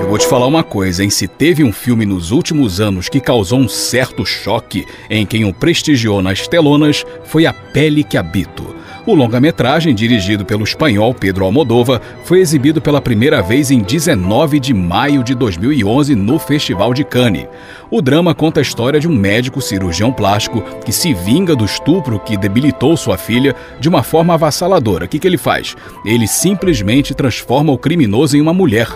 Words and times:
Vou 0.09 0.17
te 0.17 0.25
falar 0.25 0.47
uma 0.47 0.63
coisa, 0.63 1.03
hein? 1.03 1.09
Se 1.11 1.27
teve 1.27 1.63
um 1.63 1.71
filme 1.71 2.03
nos 2.03 2.31
últimos 2.31 2.81
anos 2.81 3.07
que 3.07 3.19
causou 3.19 3.59
um 3.59 3.69
certo 3.69 4.25
choque 4.25 4.83
em 5.07 5.23
quem 5.23 5.45
o 5.45 5.53
prestigiou 5.53 6.19
nas 6.19 6.47
telonas, 6.47 7.05
foi 7.25 7.45
A 7.45 7.53
Pele 7.53 8.03
que 8.03 8.17
Habito. 8.17 8.75
O 9.05 9.13
longa-metragem, 9.13 9.93
dirigido 9.93 10.43
pelo 10.43 10.63
espanhol 10.63 11.13
Pedro 11.13 11.45
Almodóvar, 11.45 12.01
foi 12.23 12.39
exibido 12.39 12.81
pela 12.81 12.99
primeira 12.99 13.41
vez 13.41 13.69
em 13.69 13.81
19 13.81 14.59
de 14.59 14.73
maio 14.73 15.23
de 15.23 15.35
2011 15.35 16.15
no 16.15 16.39
Festival 16.39 16.91
de 16.91 17.03
Cannes. 17.03 17.47
O 17.91 18.01
drama 18.01 18.33
conta 18.33 18.59
a 18.59 18.63
história 18.63 18.99
de 18.99 19.07
um 19.07 19.15
médico 19.15 19.61
cirurgião 19.61 20.11
plástico 20.11 20.61
que 20.83 20.91
se 20.91 21.13
vinga 21.13 21.55
do 21.55 21.65
estupro 21.65 22.19
que 22.19 22.35
debilitou 22.35 22.97
sua 22.97 23.17
filha 23.17 23.55
de 23.79 23.87
uma 23.87 24.01
forma 24.01 24.33
avassaladora. 24.33 25.05
O 25.05 25.07
que, 25.07 25.19
que 25.19 25.27
ele 25.27 25.37
faz? 25.37 25.75
Ele 26.03 26.27
simplesmente 26.27 27.13
transforma 27.13 27.71
o 27.71 27.77
criminoso 27.77 28.35
em 28.35 28.41
uma 28.41 28.53
mulher. 28.53 28.87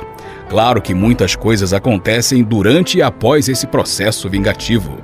Claro 0.50 0.82
que 0.82 0.94
muitas 0.94 1.36
coisas 1.36 1.74
acontecem 1.74 2.44
durante 2.44 2.98
e 2.98 3.02
após 3.02 3.50
esse 3.50 3.66
processo 3.66 4.30
vingativo. 4.30 4.98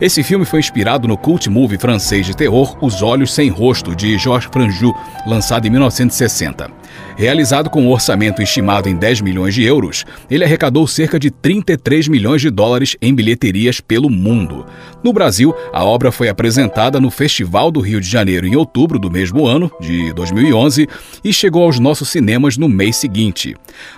Esse 0.00 0.22
filme 0.22 0.44
foi 0.44 0.60
inspirado 0.60 1.06
no 1.06 1.16
cult 1.16 1.48
movie 1.48 1.78
francês 1.78 2.26
de 2.26 2.36
terror 2.36 2.76
Os 2.80 3.02
Olhos 3.02 3.32
Sem 3.32 3.48
Rosto, 3.48 3.94
de 3.94 4.18
Georges 4.18 4.50
Franju, 4.52 4.92
lançado 5.26 5.66
em 5.66 5.70
1960. 5.70 6.68
Realizado 7.16 7.70
com 7.70 7.82
um 7.82 7.90
orçamento 7.90 8.42
estimado 8.42 8.88
em 8.88 8.96
10 8.96 9.20
milhões 9.20 9.54
de 9.54 9.62
euros, 9.62 10.04
ele 10.28 10.44
arrecadou 10.44 10.86
cerca 10.86 11.18
de 11.18 11.30
33 11.30 12.08
milhões 12.08 12.42
de 12.42 12.50
dólares 12.50 12.96
em 13.00 13.14
bilheterias 13.14 13.80
pelo 13.80 14.10
mundo. 14.10 14.66
No 15.02 15.12
Brasil, 15.12 15.54
a 15.72 15.84
obra 15.84 16.10
foi 16.10 16.28
apresentada 16.28 16.98
no 16.98 17.10
Festival 17.10 17.70
do 17.70 17.80
Rio 17.80 18.00
de 18.00 18.08
Janeiro 18.08 18.46
em 18.46 18.56
outubro 18.56 18.98
do 18.98 19.10
mesmo 19.10 19.46
ano, 19.46 19.70
de 19.80 20.12
2011, 20.12 20.88
e 21.22 21.32
chegou 21.32 21.64
aos 21.64 21.78
nossos 21.78 22.08
cinemas 22.08 22.56
no 22.56 22.68
mês 22.68 22.96
seguinte. 22.96 23.54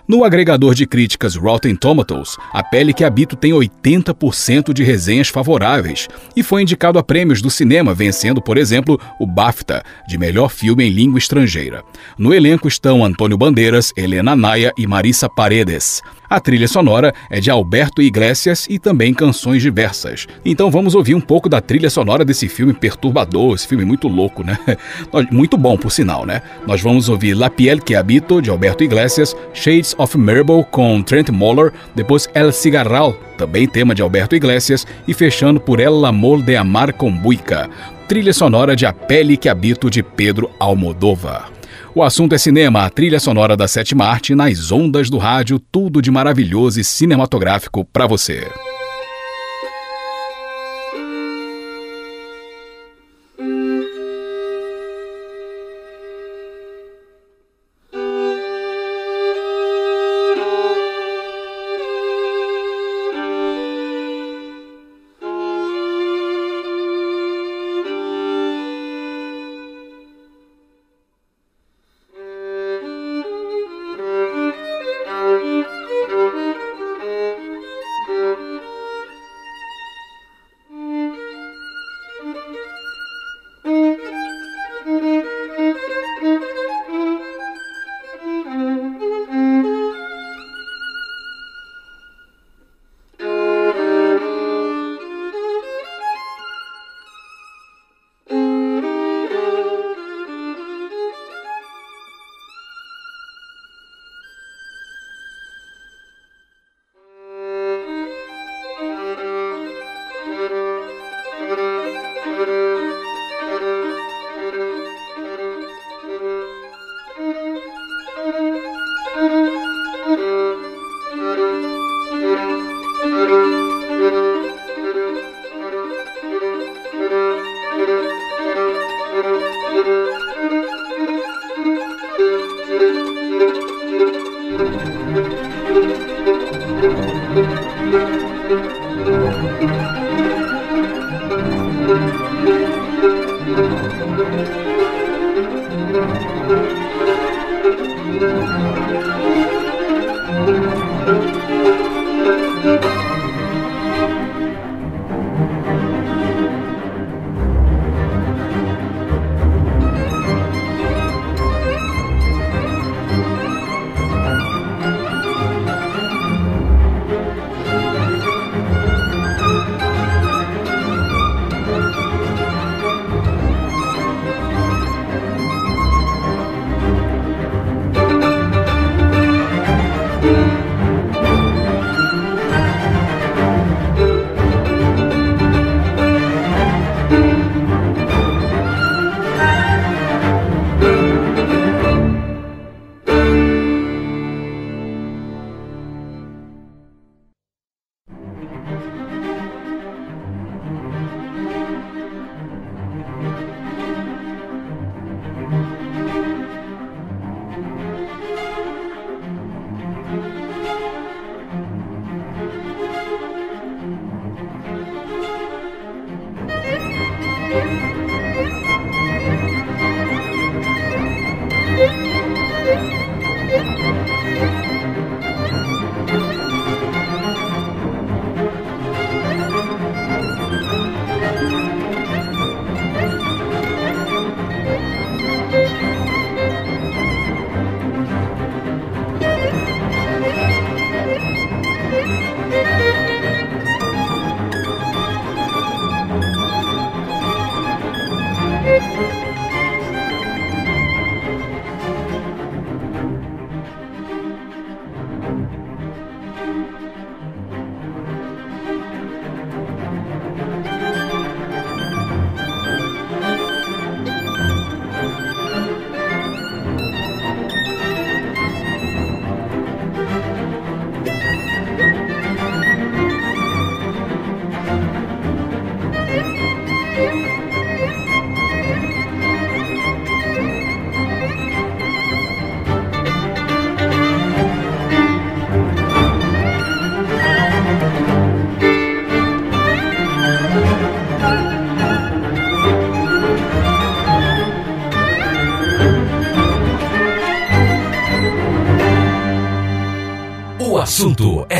No 0.06 0.24
agregador 0.24 0.74
de 0.74 0.86
críticas 0.86 1.36
Rotten 1.36 1.74
Tomatoes, 1.74 2.36
A 2.52 2.62
Pele 2.62 2.92
que 2.92 3.04
Habito 3.04 3.36
tem 3.36 3.52
80% 3.52 4.72
de 4.72 4.82
resenhas 4.82 5.28
favoráveis 5.28 6.08
e 6.36 6.42
foi 6.42 6.62
indicado 6.62 6.98
a 6.98 7.02
prêmios 7.02 7.40
do 7.40 7.50
cinema, 7.50 7.94
vencendo, 7.94 8.42
por 8.42 8.58
exemplo, 8.58 9.00
o 9.18 9.26
BAFTA, 9.26 9.82
de 10.08 10.18
melhor 10.18 10.50
filme 10.50 10.84
em 10.84 10.90
língua 10.90 11.18
estrangeira. 11.18 11.82
No 12.18 12.34
elenco 12.34 12.68
estão 12.86 13.04
Antônio 13.04 13.36
Bandeiras, 13.36 13.92
Helena 13.96 14.36
Naia 14.36 14.72
e 14.78 14.86
Marissa 14.86 15.28
Paredes. 15.28 16.04
A 16.30 16.38
trilha 16.38 16.68
sonora 16.68 17.12
é 17.28 17.40
de 17.40 17.50
Alberto 17.50 18.00
Iglesias 18.00 18.64
e 18.70 18.78
também 18.78 19.12
canções 19.12 19.60
diversas. 19.60 20.28
Então 20.44 20.70
vamos 20.70 20.94
ouvir 20.94 21.16
um 21.16 21.20
pouco 21.20 21.48
da 21.48 21.60
trilha 21.60 21.90
sonora 21.90 22.24
desse 22.24 22.46
filme 22.46 22.72
perturbador, 22.72 23.56
esse 23.56 23.66
filme 23.66 23.84
muito 23.84 24.06
louco, 24.06 24.44
né? 24.44 24.56
Muito 25.32 25.56
bom, 25.56 25.76
por 25.76 25.90
sinal, 25.90 26.24
né? 26.24 26.42
Nós 26.64 26.80
vamos 26.80 27.08
ouvir 27.08 27.34
La 27.34 27.50
Piel 27.50 27.80
que 27.80 27.96
Habito, 27.96 28.40
de 28.40 28.50
Alberto 28.50 28.84
Iglesias, 28.84 29.34
Shades 29.52 29.94
of 29.98 30.16
Marble, 30.16 30.64
com 30.70 31.02
Trent 31.02 31.30
Moller, 31.30 31.72
depois 31.94 32.28
El 32.34 32.52
Cigarral, 32.52 33.14
também 33.36 33.66
tema 33.66 33.94
de 33.94 34.02
Alberto 34.02 34.36
Iglesias, 34.36 34.86
e 35.08 35.14
fechando 35.14 35.58
por 35.58 35.80
El 35.80 36.04
Amor 36.04 36.42
de 36.42 36.54
Amar 36.54 36.92
com 36.92 37.10
Buica, 37.10 37.68
trilha 38.06 38.32
sonora 38.32 38.76
de 38.76 38.86
A 38.86 38.92
Pele 38.92 39.36
que 39.36 39.48
Habito, 39.48 39.90
de 39.90 40.02
Pedro 40.02 40.50
Almodóvar. 40.60 41.55
O 41.96 42.02
assunto 42.02 42.34
é 42.34 42.38
cinema, 42.38 42.84
a 42.84 42.90
trilha 42.90 43.18
sonora 43.18 43.56
da 43.56 43.66
sétima 43.66 44.04
arte 44.04 44.34
nas 44.34 44.70
ondas 44.70 45.08
do 45.08 45.16
rádio, 45.16 45.58
tudo 45.58 46.02
de 46.02 46.10
maravilhoso 46.10 46.78
e 46.78 46.84
cinematográfico 46.84 47.86
para 47.86 48.06
você. 48.06 48.46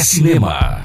Cinema. 0.07 0.76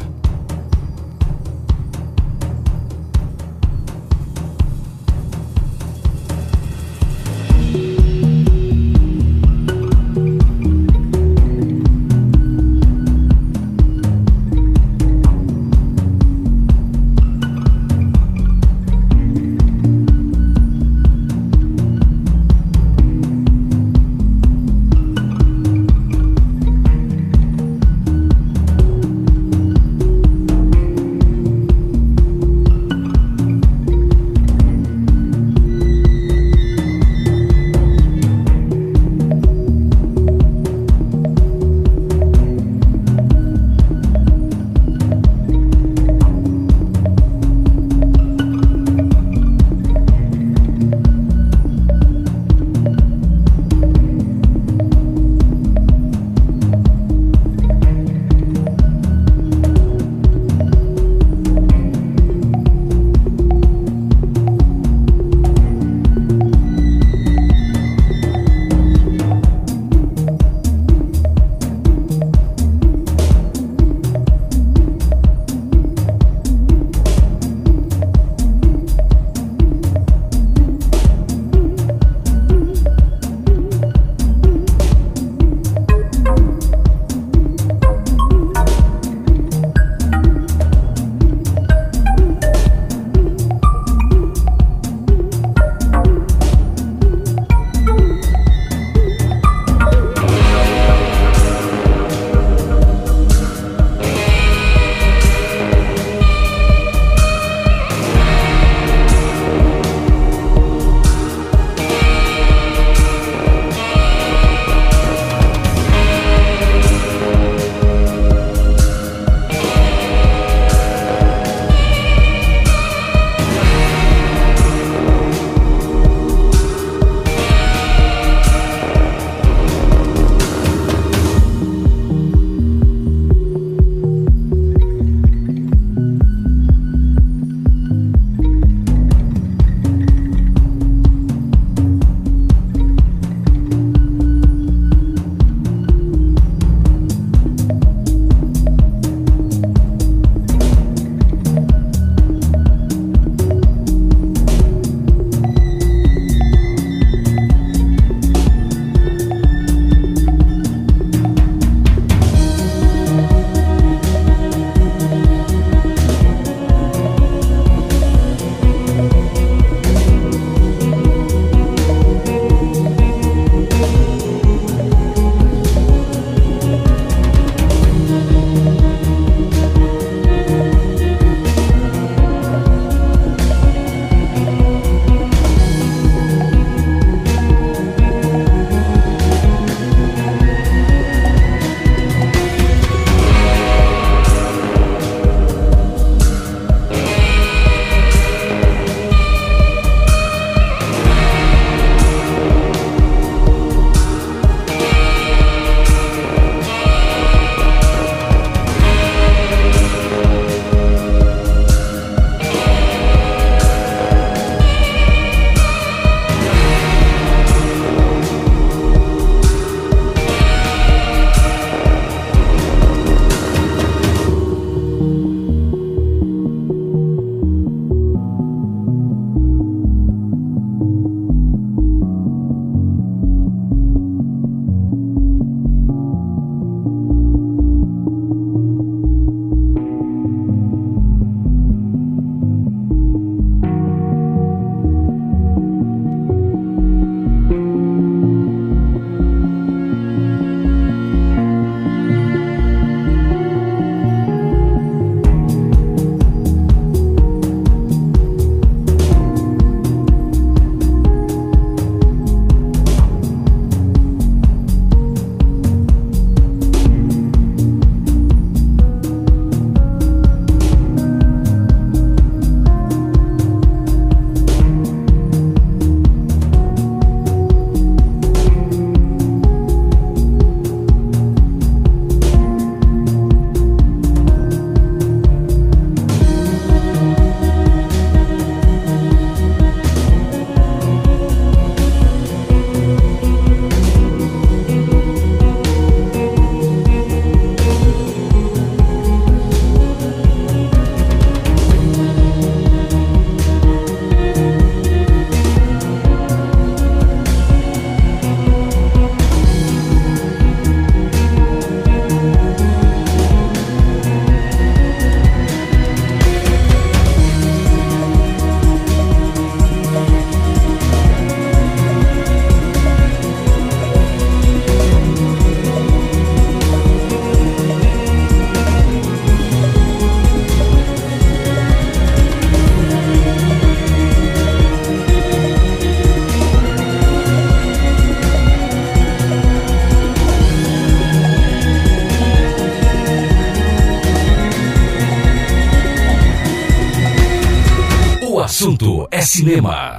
Cinema. 349.31 349.90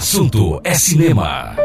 assunto 0.00 0.58
é 0.64 0.72
cinema. 0.72 1.59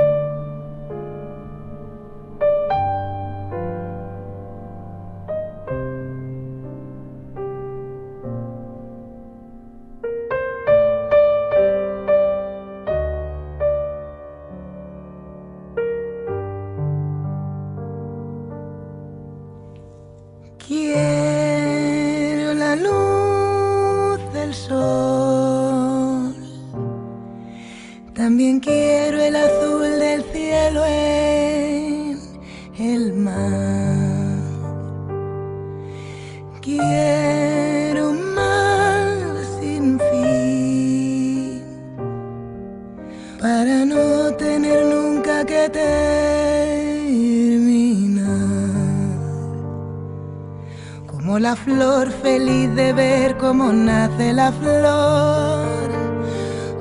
feliz 52.26 52.74
de 52.74 52.92
ver 52.92 53.38
cómo 53.38 53.72
nace 53.72 54.34
la 54.34 54.52
flor. 54.52 55.90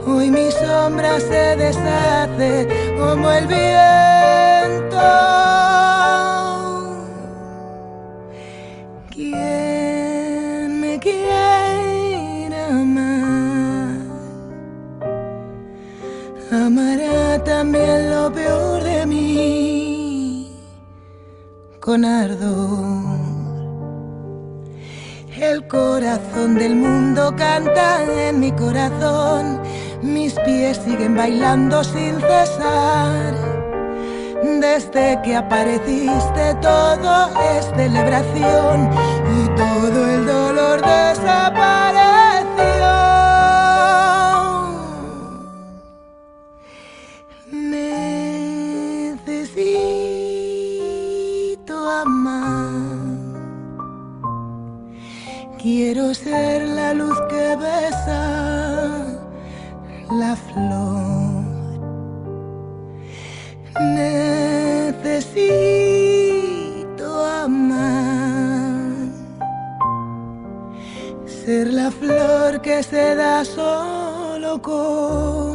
Hoy 0.06 0.30
mi 0.30 0.48
sombra 0.50 1.20
se 1.20 1.44
deshace 1.64 2.50
como 2.98 3.30
el 3.38 3.46
viento. 3.46 5.10
¿Quién 9.14 10.80
me 10.82 10.98
quiera 10.98 12.60
amar? 12.82 13.98
Amará 16.64 17.44
también 17.44 17.98
lo 18.14 18.32
peor 18.32 18.82
de 18.82 19.00
mí 19.12 20.56
con 21.80 22.06
ardor. 22.06 22.73
corazón 26.14 26.54
del 26.54 26.76
mundo 26.76 27.34
canta 27.36 28.04
en 28.04 28.38
mi 28.38 28.52
corazón. 28.52 29.60
Mis 30.00 30.34
pies 30.34 30.80
siguen 30.84 31.16
bailando 31.16 31.82
sin 31.82 32.20
cesar. 32.20 33.34
Desde 34.60 35.20
que 35.24 35.34
apareciste 35.34 36.54
todo 36.62 37.30
es 37.56 37.66
celebración 37.76 38.90
y 39.36 39.48
todo 39.56 40.10
el 40.14 40.26
dolor 40.26 40.80
desaparece. 40.82 41.53
La 60.10 60.36
flor. 60.36 61.44
Necesito 63.80 65.26
amar, 67.26 69.08
ser 71.26 71.72
la 71.72 71.90
flor 71.90 72.60
que 72.60 72.82
se 72.82 73.14
da 73.14 73.44
solo 73.44 74.60
con 74.62 75.53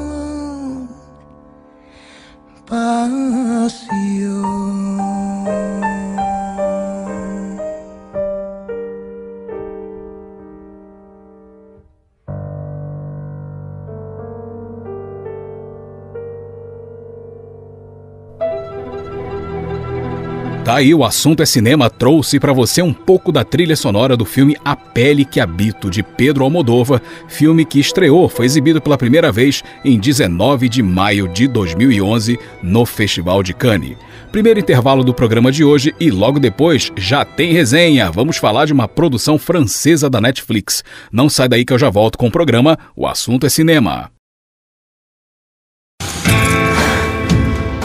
Tá 20.69 20.75
aí, 20.75 20.93
o 20.93 21.03
assunto 21.03 21.41
é 21.41 21.47
cinema 21.47 21.89
trouxe 21.89 22.39
para 22.39 22.53
você 22.53 22.79
um 22.79 22.93
pouco 22.93 23.31
da 23.31 23.43
trilha 23.43 23.75
sonora 23.75 24.15
do 24.15 24.23
filme 24.23 24.55
A 24.63 24.75
Pele 24.75 25.25
que 25.25 25.39
Habito, 25.39 25.89
de 25.89 26.03
Pedro 26.03 26.43
Almodóvar, 26.43 27.01
filme 27.27 27.65
que 27.65 27.79
estreou, 27.79 28.29
foi 28.29 28.45
exibido 28.45 28.79
pela 28.79 28.95
primeira 28.95 29.31
vez 29.31 29.63
em 29.83 29.99
19 29.99 30.69
de 30.69 30.83
maio 30.83 31.27
de 31.27 31.47
2011 31.47 32.37
no 32.61 32.85
Festival 32.85 33.41
de 33.41 33.51
Cannes. 33.51 33.97
Primeiro 34.31 34.59
intervalo 34.59 35.03
do 35.03 35.11
programa 35.11 35.51
de 35.51 35.63
hoje 35.63 35.91
e 35.99 36.11
logo 36.11 36.39
depois 36.39 36.91
já 36.95 37.25
tem 37.25 37.51
resenha. 37.51 38.11
Vamos 38.11 38.37
falar 38.37 38.65
de 38.65 38.73
uma 38.73 38.87
produção 38.87 39.39
francesa 39.39 40.07
da 40.07 40.21
Netflix. 40.21 40.83
Não 41.11 41.29
sai 41.29 41.49
daí 41.49 41.65
que 41.65 41.73
eu 41.73 41.79
já 41.79 41.89
volto 41.89 42.15
com 42.15 42.27
o 42.27 42.31
programa 42.31 42.77
O 42.95 43.07
Assunto 43.07 43.47
é 43.47 43.49
Cinema. 43.49 44.11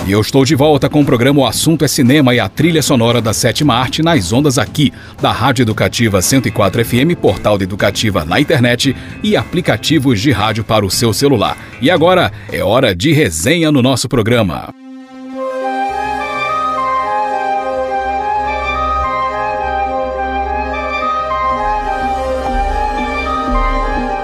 E 0.06 0.12
eu 0.12 0.20
estou 0.20 0.44
de 0.44 0.54
volta 0.54 0.86
com 0.86 1.00
o 1.00 1.04
programa 1.04 1.40
O 1.40 1.46
Assunto 1.46 1.82
é 1.82 1.88
Cinema 1.88 2.34
e 2.34 2.38
a 2.38 2.46
trilha 2.46 2.82
sonora 2.82 3.22
da 3.22 3.32
sétima 3.32 3.74
arte 3.74 4.02
nas 4.02 4.34
ondas 4.34 4.58
aqui, 4.58 4.92
da 5.18 5.32
Rádio 5.32 5.62
Educativa 5.62 6.20
104 6.20 6.84
FM, 6.84 7.16
portal 7.18 7.56
de 7.56 7.64
educativa 7.64 8.22
na 8.22 8.38
internet 8.38 8.94
e 9.22 9.34
aplicativos 9.34 10.20
de 10.20 10.30
rádio 10.30 10.62
para 10.62 10.84
o 10.84 10.90
seu 10.90 11.14
celular. 11.14 11.56
E 11.80 11.90
agora 11.90 12.30
é 12.52 12.62
hora 12.62 12.94
de 12.94 13.12
resenha 13.12 13.72
no 13.72 13.80
nosso 13.80 14.06
programa. 14.06 14.68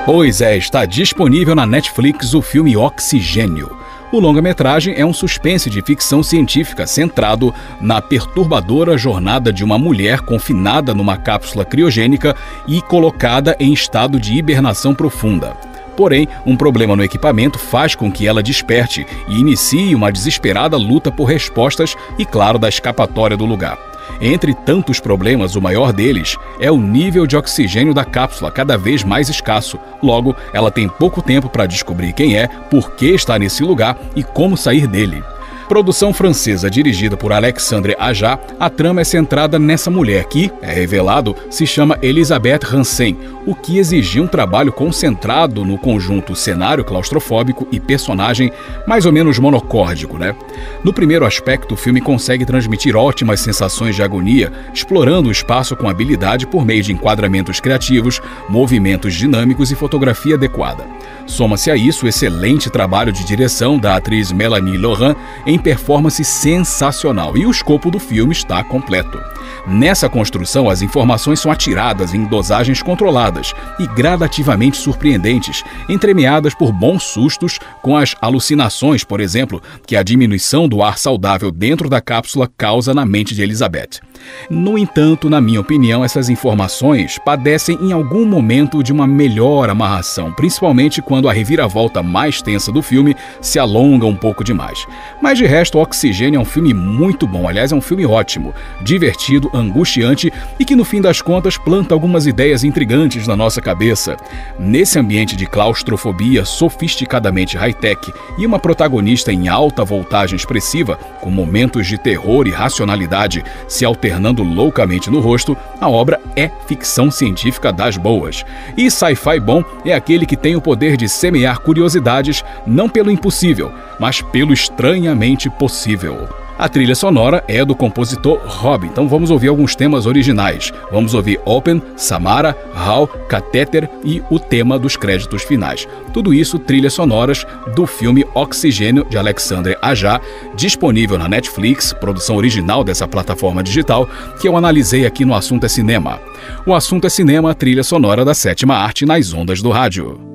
Pois 0.05 0.43
é, 0.43 0.59
está 0.59 0.85
disponível 0.85 1.55
na 1.55 1.65
Netflix 1.65 2.35
o 2.35 2.43
filme 2.43 2.77
Oxigênio. 2.77 3.80
O 4.13 4.19
longa-metragem 4.19 4.95
é 4.97 5.07
um 5.07 5.13
suspense 5.13 5.71
de 5.71 5.81
ficção 5.83 6.21
científica 6.21 6.85
centrado 6.85 7.55
na 7.81 8.03
perturbadora 8.03 8.99
jornada 8.99 9.53
de 9.53 9.63
uma 9.63 9.79
mulher 9.79 10.21
confinada 10.21 10.93
numa 10.93 11.17
cápsula 11.17 11.65
criogênica 11.65 12.35
e 12.67 12.83
colocada 12.83 13.57
em 13.61 13.73
estado 13.73 14.19
de 14.19 14.35
hibernação 14.35 14.97
profunda. 14.97 15.57
Porém, 15.97 16.27
um 16.45 16.57
problema 16.57 16.97
no 16.97 17.05
equipamento 17.05 17.57
faz 17.57 17.95
com 17.95 18.11
que 18.11 18.27
ela 18.27 18.43
desperte 18.43 19.07
e 19.29 19.39
inicie 19.39 19.95
uma 19.95 20.11
desesperada 20.11 20.77
luta 20.77 21.13
por 21.13 21.27
respostas 21.27 21.95
e, 22.19 22.25
claro, 22.25 22.59
da 22.59 22.69
escapatória 22.69 23.37
do 23.37 23.45
lugar. 23.45 23.90
Entre 24.21 24.55
tantos 24.55 25.01
problemas, 25.01 25.57
o 25.57 25.63
maior 25.63 25.93
deles 25.93 26.37
é 26.59 26.71
o 26.71 26.77
nível 26.77 27.27
de 27.27 27.37
oxigênio 27.37 27.95
da 27.95 28.05
cápsula 28.05 28.51
cada 28.51 28.77
vez 28.77 29.05
mais 29.05 29.29
escasso. 29.29 29.79
Logo, 30.03 30.35
ela 30.53 30.71
tem 30.71 30.89
pouco 30.89 31.23
tempo 31.23 31.49
para 31.49 31.67
descobrir 31.67 32.13
quem 32.13 32.37
é, 32.37 32.47
por 32.47 32.93
que 32.93 33.07
está 33.07 33.39
nesse 33.39 33.63
lugar 33.63 33.99
e 34.15 34.23
como 34.23 34.57
sair 34.57 34.87
dele. 34.87 35.23
Produção 35.71 36.13
francesa 36.13 36.69
dirigida 36.69 37.17
por 37.17 37.33
Alexandre 37.33 37.95
Aja, 37.97 38.37
a 38.59 38.69
trama 38.69 39.03
é 39.03 39.05
centrada 39.05 39.57
nessa 39.57 39.89
mulher 39.89 40.25
que, 40.25 40.51
é 40.61 40.73
revelado, 40.73 41.37
se 41.49 41.65
chama 41.65 41.97
Elisabeth 42.03 42.63
Hansen, 42.75 43.17
o 43.47 43.55
que 43.55 43.79
exigia 43.79 44.21
um 44.21 44.27
trabalho 44.27 44.73
concentrado 44.73 45.65
no 45.65 45.79
conjunto 45.79 46.35
cenário 46.35 46.85
claustrofóbico 46.85 47.69
e 47.71 47.79
personagem 47.79 48.51
mais 48.85 49.07
ou 49.07 49.13
menos 49.13 49.39
monocórdico, 49.39 50.19
né? 50.19 50.35
No 50.83 50.93
primeiro 50.93 51.25
aspecto, 51.25 51.75
o 51.75 51.77
filme 51.77 52.01
consegue 52.01 52.45
transmitir 52.45 52.97
ótimas 52.97 53.39
sensações 53.39 53.95
de 53.95 54.03
agonia, 54.03 54.53
explorando 54.75 55.29
o 55.29 55.33
espaço 55.33 55.77
com 55.77 55.89
habilidade 55.89 56.49
por 56.49 56.67
meio 56.67 56.83
de 56.83 56.93
enquadramentos 56.93 57.61
criativos, 57.61 58.21
movimentos 58.49 59.15
dinâmicos 59.15 59.71
e 59.71 59.77
fotografia 59.77 60.35
adequada. 60.35 60.85
Soma-se 61.27 61.71
a 61.71 61.77
isso 61.77 62.07
o 62.07 62.09
excelente 62.09 62.69
trabalho 62.69 63.13
de 63.13 63.25
direção 63.25 63.79
da 63.79 63.95
atriz 63.95 64.33
Melanie 64.33 64.77
Laurent 64.77 65.15
em 65.47 65.60
performance 65.61 66.25
sensacional 66.25 67.37
e 67.37 67.47
o 67.47 67.51
escopo 67.51 67.91
do 67.91 67.99
filme 67.99 68.33
está 68.33 68.63
completo. 68.65 69.21
Nessa 69.67 70.09
construção, 70.09 70.69
as 70.69 70.83
informações 70.83 71.41
são 71.41 71.53
atiradas 71.53 72.15
em 72.15 72.25
dosagens 72.25 72.83
controladas 72.83 73.53
e 73.79 73.87
gradativamente 73.87 74.77
surpreendentes, 74.77 75.63
entremeadas 75.89 76.55
por 76.55 76.73
bons 76.73 77.03
sustos 77.03 77.59
com 77.83 77.97
as 77.97 78.17
alucinações, 78.21 79.05
por 79.05 79.21
exemplo, 79.21 79.63
que 79.87 79.97
a 79.97 80.03
diminuição 80.03 80.69
do 80.69 80.83
ar 80.83 80.99
saudável 80.99 81.51
dentro 81.51 81.89
da 81.89 82.01
cápsula 82.01 82.51
causa 82.57 82.95
na 82.95 83.05
mente 83.05 83.35
de 83.35 83.43
Elizabeth. 83.43 84.01
No 84.49 84.77
entanto, 84.77 85.31
na 85.31 85.41
minha 85.41 85.61
opinião, 85.61 86.05
essas 86.05 86.29
informações 86.29 87.19
padecem 87.19 87.79
em 87.81 87.93
algum 87.93 88.25
momento 88.25 88.83
de 88.83 88.93
uma 88.93 89.07
melhor 89.07 89.71
amarração, 89.71 90.33
principalmente 90.33 91.01
quando 91.01 91.29
a 91.29 91.33
reviravolta 91.33 92.03
mais 92.03 92.43
tensa 92.43 92.71
do 92.73 92.83
filme 92.83 93.17
se 93.41 93.59
alonga 93.59 94.07
um 94.07 94.17
pouco 94.17 94.45
demais. 94.45 94.87
Mas 95.21 95.39
de 95.39 95.47
resto, 95.47 95.79
Oxigênio 95.79 96.39
é 96.39 96.41
um 96.41 96.45
filme 96.45 96.75
muito 96.75 97.27
bom, 97.27 97.49
aliás, 97.49 97.73
é 97.73 97.75
um 97.75 97.81
filme 97.81 98.07
ótimo, 98.07 98.55
divertido, 98.83 99.51
angustiante 99.55 100.33
e 100.59 100.65
que 100.65 100.77
no 100.77 100.85
fim 100.85 101.01
das 101.01 101.23
contas 101.23 101.57
planta 101.57 101.95
algumas 101.95 102.27
ideias 102.27 102.65
intrigantes 102.65 103.27
na 103.27 103.37
nossa 103.37 103.61
cabeça. 103.61 104.17
Nesse 104.59 104.99
ambiente 104.99 105.37
de 105.37 105.47
claustrofobia 105.47 106.45
sofisticadamente 106.45 107.57
high-tech 107.57 108.13
e 108.39 108.47
uma 108.47 108.59
protagonista 108.59 109.33
em 109.33 109.49
alta 109.49 109.85
voltagem 109.85 110.37
expressiva, 110.37 110.97
com 111.21 111.31
momentos 111.31 111.87
de 111.87 111.99
terror 111.99 112.47
e 112.47 112.51
racionalidade 112.51 113.45
se 113.67 113.85
alternando 113.85 114.10
loucamente 114.43 115.11
no 115.11 115.21
rosto, 115.21 115.57
a 115.81 115.89
obra 115.89 116.21
é 116.37 116.51
ficção 116.67 117.11
científica 117.11 117.73
das 117.73 117.97
boas. 117.97 118.45
E 118.77 118.91
sci-fi 118.91 119.39
bom 119.39 119.63
é 119.85 119.93
aquele 119.93 120.27
que 120.27 120.37
tem 120.37 120.57
o 120.57 120.61
poder 120.61 120.97
de 120.97 121.09
semear 121.09 121.61
curiosidades 121.61 122.45
não 122.67 122.89
pelo 122.89 123.11
impossível, 123.11 123.73
mas 123.99 124.21
pelo 124.21 124.53
estranhamente 124.53 125.49
possível. 125.51 126.29
A 126.61 126.69
trilha 126.69 126.95
sonora 126.95 127.43
é 127.49 127.65
do 127.65 127.75
compositor 127.75 128.39
Rob, 128.45 128.87
então 128.87 129.09
vamos 129.09 129.31
ouvir 129.31 129.49
alguns 129.49 129.75
temas 129.75 130.05
originais. 130.05 130.71
Vamos 130.93 131.15
ouvir 131.15 131.41
Open, 131.47 131.81
Samara, 131.97 132.55
Hal, 132.75 133.07
Catéter 133.07 133.89
e 134.05 134.23
o 134.29 134.39
tema 134.39 134.79
dos 134.79 134.95
créditos 134.95 135.43
finais. 135.43 135.89
Tudo 136.13 136.35
isso 136.35 136.59
trilhas 136.59 136.93
sonoras 136.93 137.47
do 137.75 137.87
filme 137.87 138.27
Oxigênio 138.35 139.07
de 139.09 139.17
Alexandre 139.17 139.75
Aja, 139.81 140.21
disponível 140.55 141.17
na 141.17 141.31
Netflix, 141.31 141.95
produção 141.95 142.37
original 142.37 142.85
dessa 142.85 143.09
plataforma 143.09 143.63
digital, 143.63 144.07
que 144.39 144.47
eu 144.47 144.55
analisei 144.55 145.07
aqui 145.07 145.25
no 145.25 145.35
Assunto 145.35 145.65
é 145.65 145.69
Cinema. 145.69 146.21
O 146.67 146.75
Assunto 146.75 147.07
é 147.07 147.11
Cinema, 147.11 147.55
trilha 147.55 147.83
sonora 147.83 148.23
da 148.23 148.35
sétima 148.35 148.75
arte 148.75 149.07
nas 149.07 149.33
ondas 149.33 149.63
do 149.63 149.71
rádio. 149.71 150.30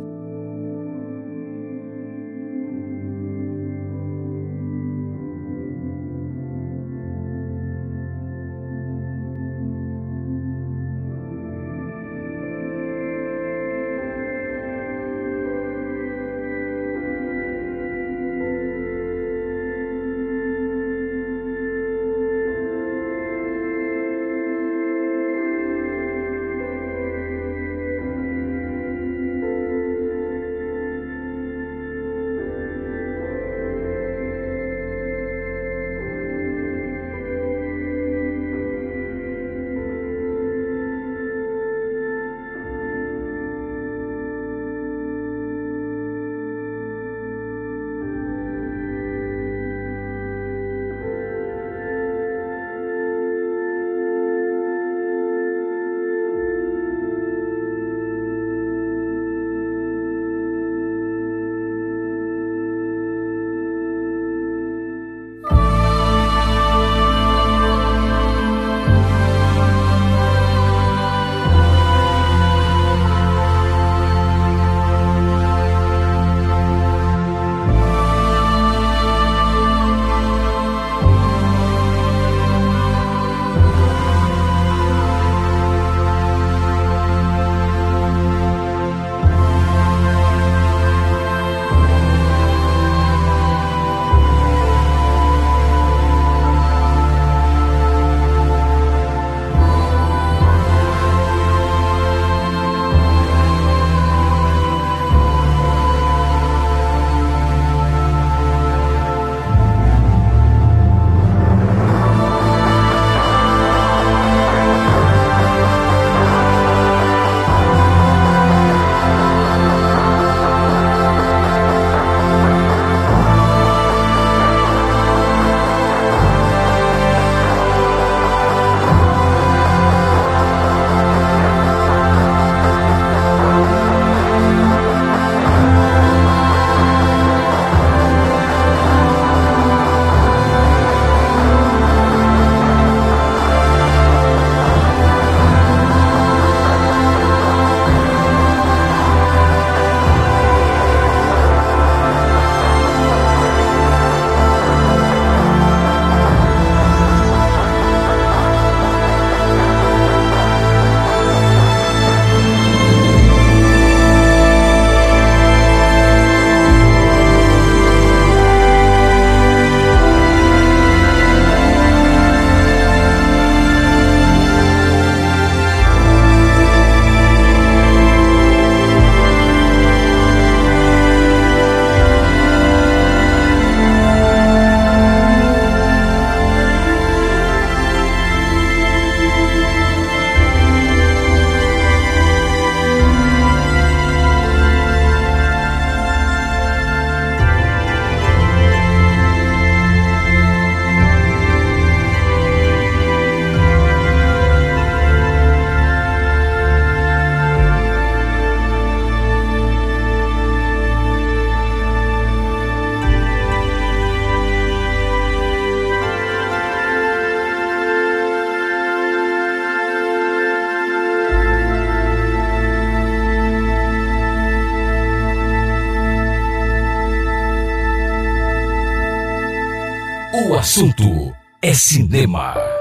Assunto 230.66 231.32
é 231.62 231.76
cinema. 231.76 232.75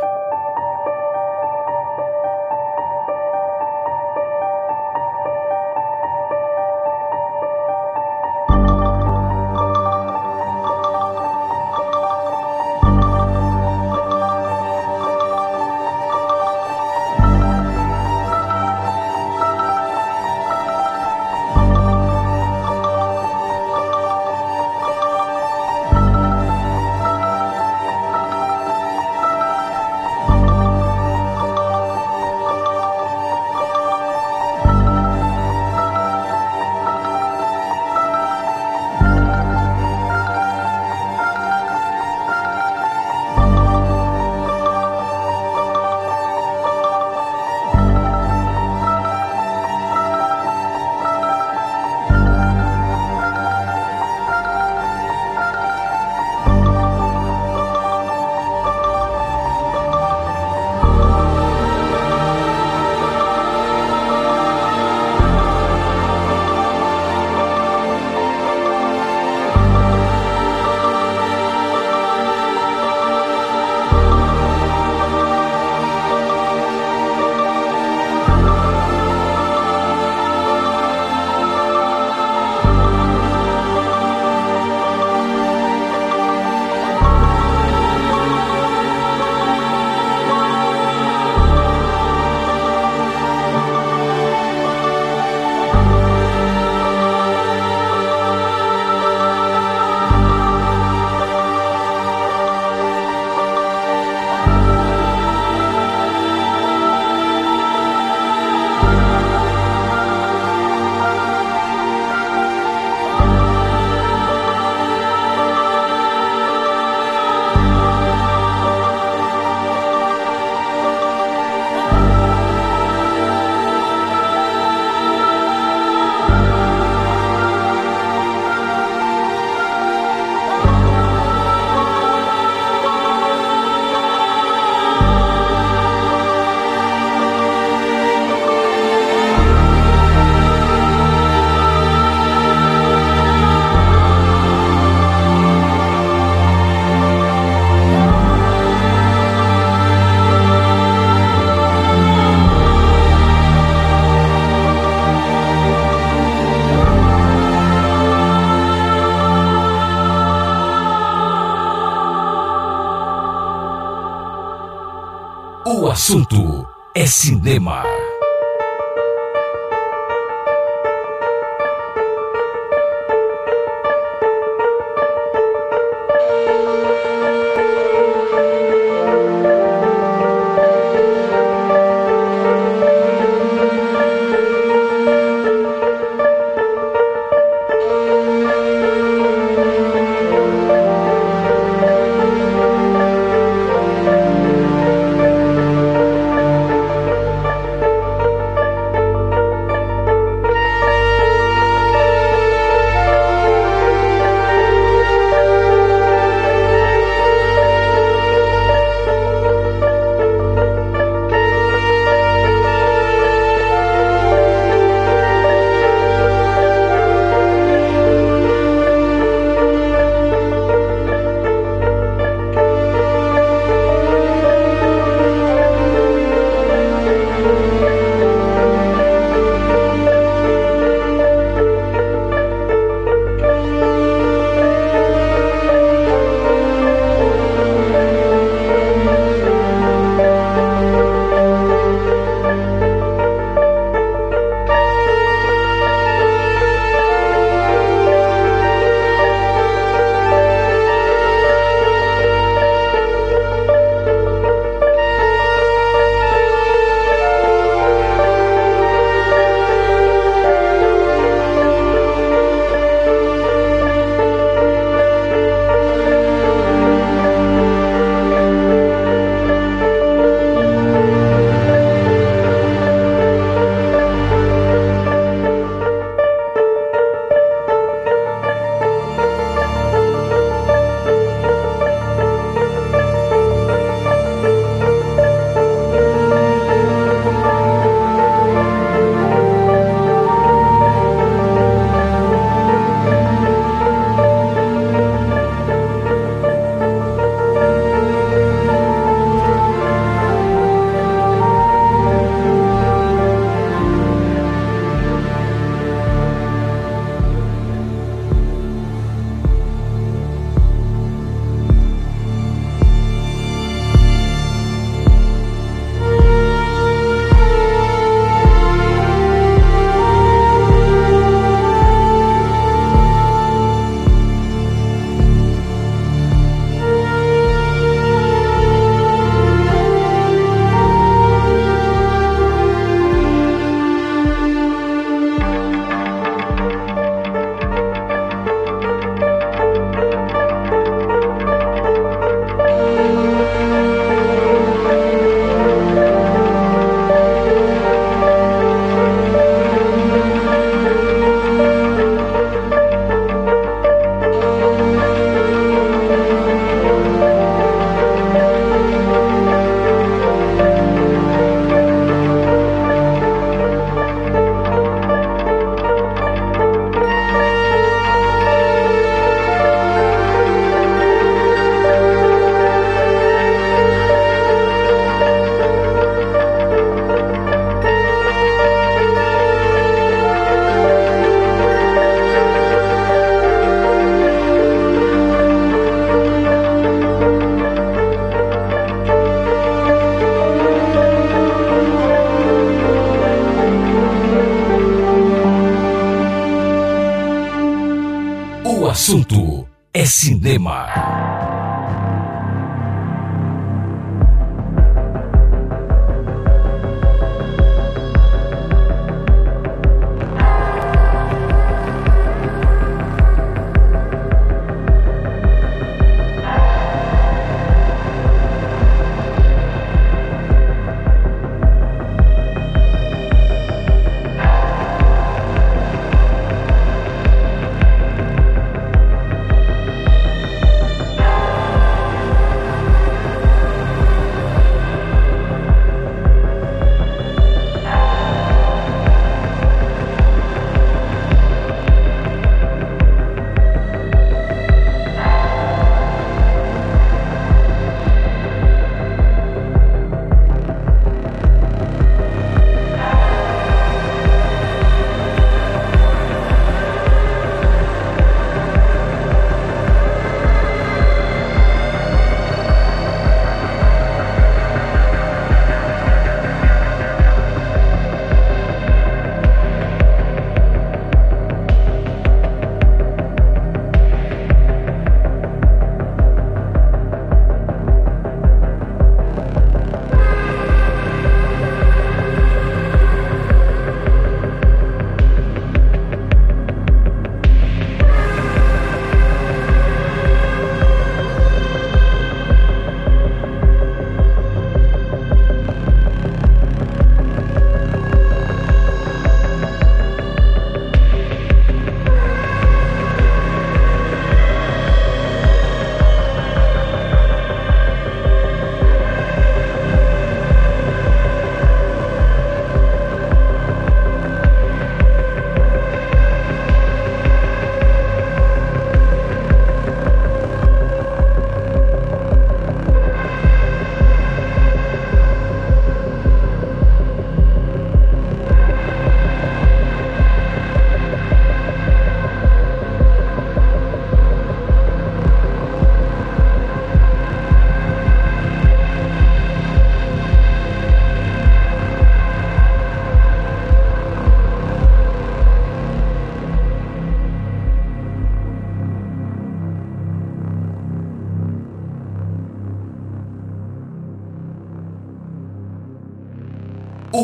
Assunto 165.94 166.66
é 166.92 167.06
cinema. 167.06 167.83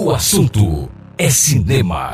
O 0.03 0.11
assunto 0.13 0.89
é 1.19 1.29
cinema. 1.29 2.10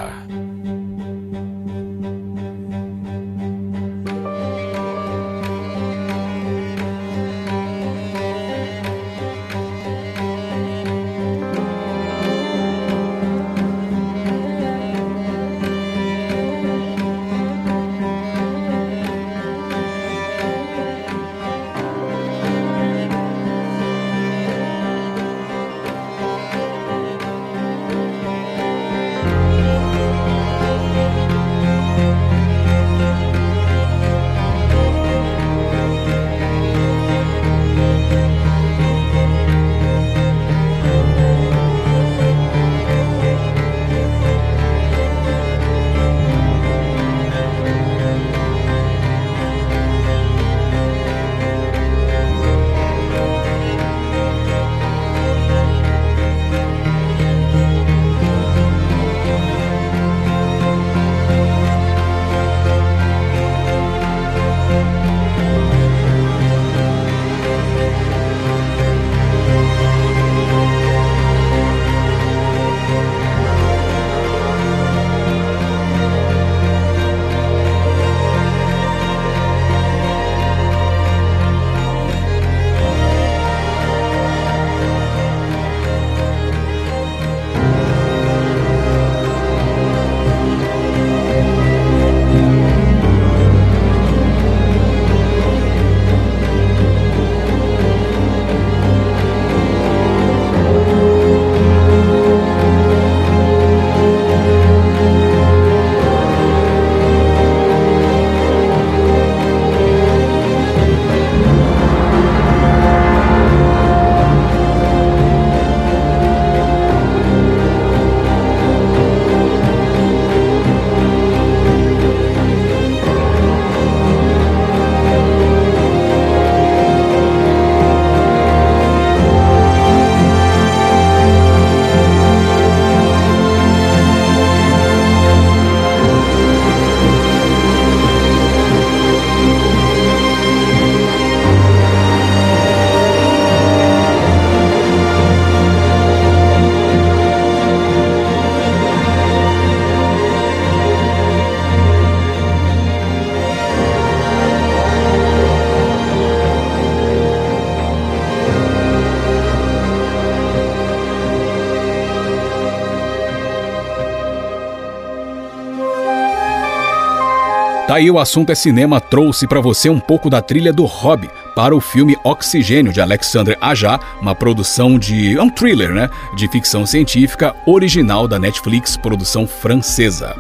Aí 167.97 168.11
o 168.11 168.19
assunto 168.19 168.53
é 168.53 168.55
cinema 168.55 169.01
trouxe 169.01 169.47
para 169.47 169.61
você 169.61 169.89
um 169.89 169.99
pouco 169.99 170.29
da 170.29 170.43
trilha 170.43 170.71
do 170.71 170.85
Hobby 170.85 171.31
para 171.55 171.75
o 171.75 171.81
filme 171.81 172.17
Oxigênio 172.23 172.93
de 172.93 173.01
Alexandre 173.01 173.57
Aja, 173.59 173.99
uma 174.21 174.35
produção 174.35 174.99
de 174.99 175.37
é 175.37 175.43
um 175.43 175.49
thriller, 175.49 175.95
né, 175.95 176.11
de 176.37 176.47
ficção 176.49 176.85
científica 176.85 177.57
original 177.67 178.29
da 178.29 178.39
Netflix, 178.39 178.99
produção 178.99 179.47
francesa. 179.47 180.37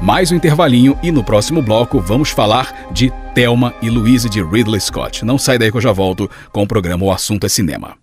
Mais 0.00 0.30
um 0.30 0.36
intervalinho 0.36 0.96
e 1.02 1.10
no 1.10 1.24
próximo 1.24 1.60
bloco 1.60 2.00
vamos 2.00 2.30
falar 2.30 2.72
de 2.92 3.12
Thelma 3.34 3.74
e 3.82 3.90
Louise 3.90 4.30
de 4.30 4.40
Ridley 4.40 4.80
Scott. 4.80 5.24
Não 5.24 5.38
sai 5.38 5.58
daí 5.58 5.72
que 5.72 5.76
eu 5.76 5.82
já 5.82 5.92
volto 5.92 6.30
com 6.52 6.62
o 6.62 6.68
programa 6.68 7.04
O 7.04 7.10
Assunto 7.10 7.44
é 7.44 7.48
Cinema. 7.48 8.01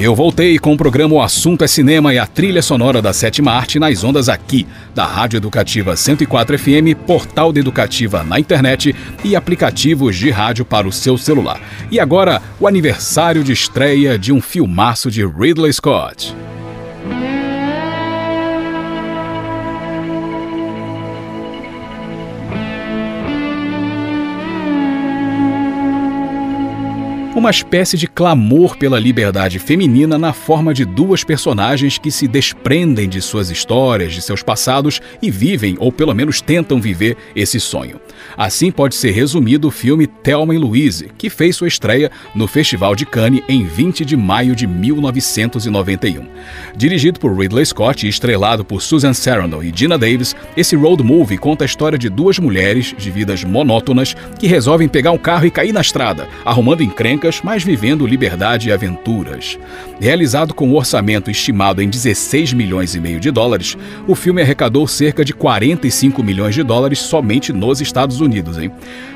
Eu 0.00 0.14
voltei 0.14 0.60
com 0.60 0.74
o 0.74 0.76
programa 0.76 1.16
O 1.16 1.20
Assunto 1.20 1.64
é 1.64 1.66
Cinema 1.66 2.14
e 2.14 2.20
a 2.20 2.26
trilha 2.26 2.62
sonora 2.62 3.02
da 3.02 3.12
sétima 3.12 3.50
arte 3.50 3.80
nas 3.80 4.04
ondas 4.04 4.28
aqui, 4.28 4.64
da 4.94 5.04
Rádio 5.04 5.38
Educativa 5.38 5.96
104 5.96 6.56
FM, 6.56 6.94
portal 7.04 7.52
de 7.52 7.58
educativa 7.58 8.22
na 8.22 8.38
internet 8.38 8.94
e 9.24 9.34
aplicativos 9.34 10.14
de 10.14 10.30
rádio 10.30 10.64
para 10.64 10.86
o 10.86 10.92
seu 10.92 11.18
celular. 11.18 11.60
E 11.90 11.98
agora, 11.98 12.40
o 12.60 12.68
aniversário 12.68 13.42
de 13.42 13.52
estreia 13.52 14.16
de 14.16 14.32
um 14.32 14.40
filmaço 14.40 15.10
de 15.10 15.26
Ridley 15.26 15.72
Scott. 15.72 16.32
Uma 27.38 27.50
espécie 27.50 27.96
de 27.96 28.08
clamor 28.08 28.76
pela 28.76 28.98
liberdade 28.98 29.60
feminina 29.60 30.18
na 30.18 30.32
forma 30.32 30.74
de 30.74 30.84
duas 30.84 31.22
personagens 31.22 31.96
que 31.96 32.10
se 32.10 32.26
desprendem 32.26 33.08
de 33.08 33.20
suas 33.20 33.48
histórias, 33.48 34.12
de 34.12 34.20
seus 34.20 34.42
passados 34.42 35.00
e 35.22 35.30
vivem, 35.30 35.76
ou 35.78 35.92
pelo 35.92 36.12
menos 36.12 36.40
tentam 36.40 36.80
viver, 36.80 37.16
esse 37.36 37.60
sonho. 37.60 38.00
Assim 38.36 38.72
pode 38.72 38.96
ser 38.96 39.12
resumido 39.12 39.68
o 39.68 39.70
filme 39.70 40.08
Thelma 40.08 40.52
e 40.52 40.58
Louise, 40.58 41.10
que 41.16 41.30
fez 41.30 41.54
sua 41.54 41.68
estreia 41.68 42.10
no 42.34 42.48
Festival 42.48 42.96
de 42.96 43.06
Cannes 43.06 43.44
em 43.48 43.64
20 43.64 44.04
de 44.04 44.16
maio 44.16 44.56
de 44.56 44.66
1991. 44.66 46.26
Dirigido 46.76 47.20
por 47.20 47.38
Ridley 47.38 47.66
Scott 47.66 48.04
e 48.04 48.08
estrelado 48.08 48.64
por 48.64 48.82
Susan 48.82 49.14
Sarandon 49.14 49.62
e 49.62 49.72
Gina 49.72 49.96
Davis, 49.96 50.34
esse 50.56 50.74
road 50.74 51.04
movie 51.04 51.38
conta 51.38 51.64
a 51.64 51.66
história 51.66 51.96
de 51.98 52.08
duas 52.08 52.38
mulheres 52.40 52.94
de 52.98 53.12
vidas 53.12 53.44
monótonas 53.44 54.16
que 54.40 54.48
resolvem 54.48 54.88
pegar 54.88 55.12
um 55.12 55.18
carro 55.18 55.46
e 55.46 55.50
cair 55.52 55.72
na 55.72 55.80
estrada, 55.80 56.26
arrumando 56.44 56.82
encrencas 56.82 57.27
mas 57.42 57.62
vivendo 57.62 58.06
liberdade 58.06 58.68
e 58.68 58.72
aventuras. 58.72 59.58
Realizado 60.00 60.54
com 60.54 60.68
um 60.68 60.74
orçamento 60.74 61.30
estimado 61.30 61.82
em 61.82 61.88
16 61.88 62.52
milhões 62.52 62.94
e 62.94 63.00
meio 63.00 63.20
de 63.20 63.30
dólares, 63.30 63.76
o 64.06 64.14
filme 64.14 64.42
arrecadou 64.42 64.86
cerca 64.86 65.24
de 65.24 65.32
45 65.32 66.22
milhões 66.22 66.54
de 66.54 66.62
dólares 66.62 66.98
somente 66.98 67.52
nos 67.52 67.80
Estados 67.80 68.20
Unidos. 68.20 68.58
Hein? 68.58 68.70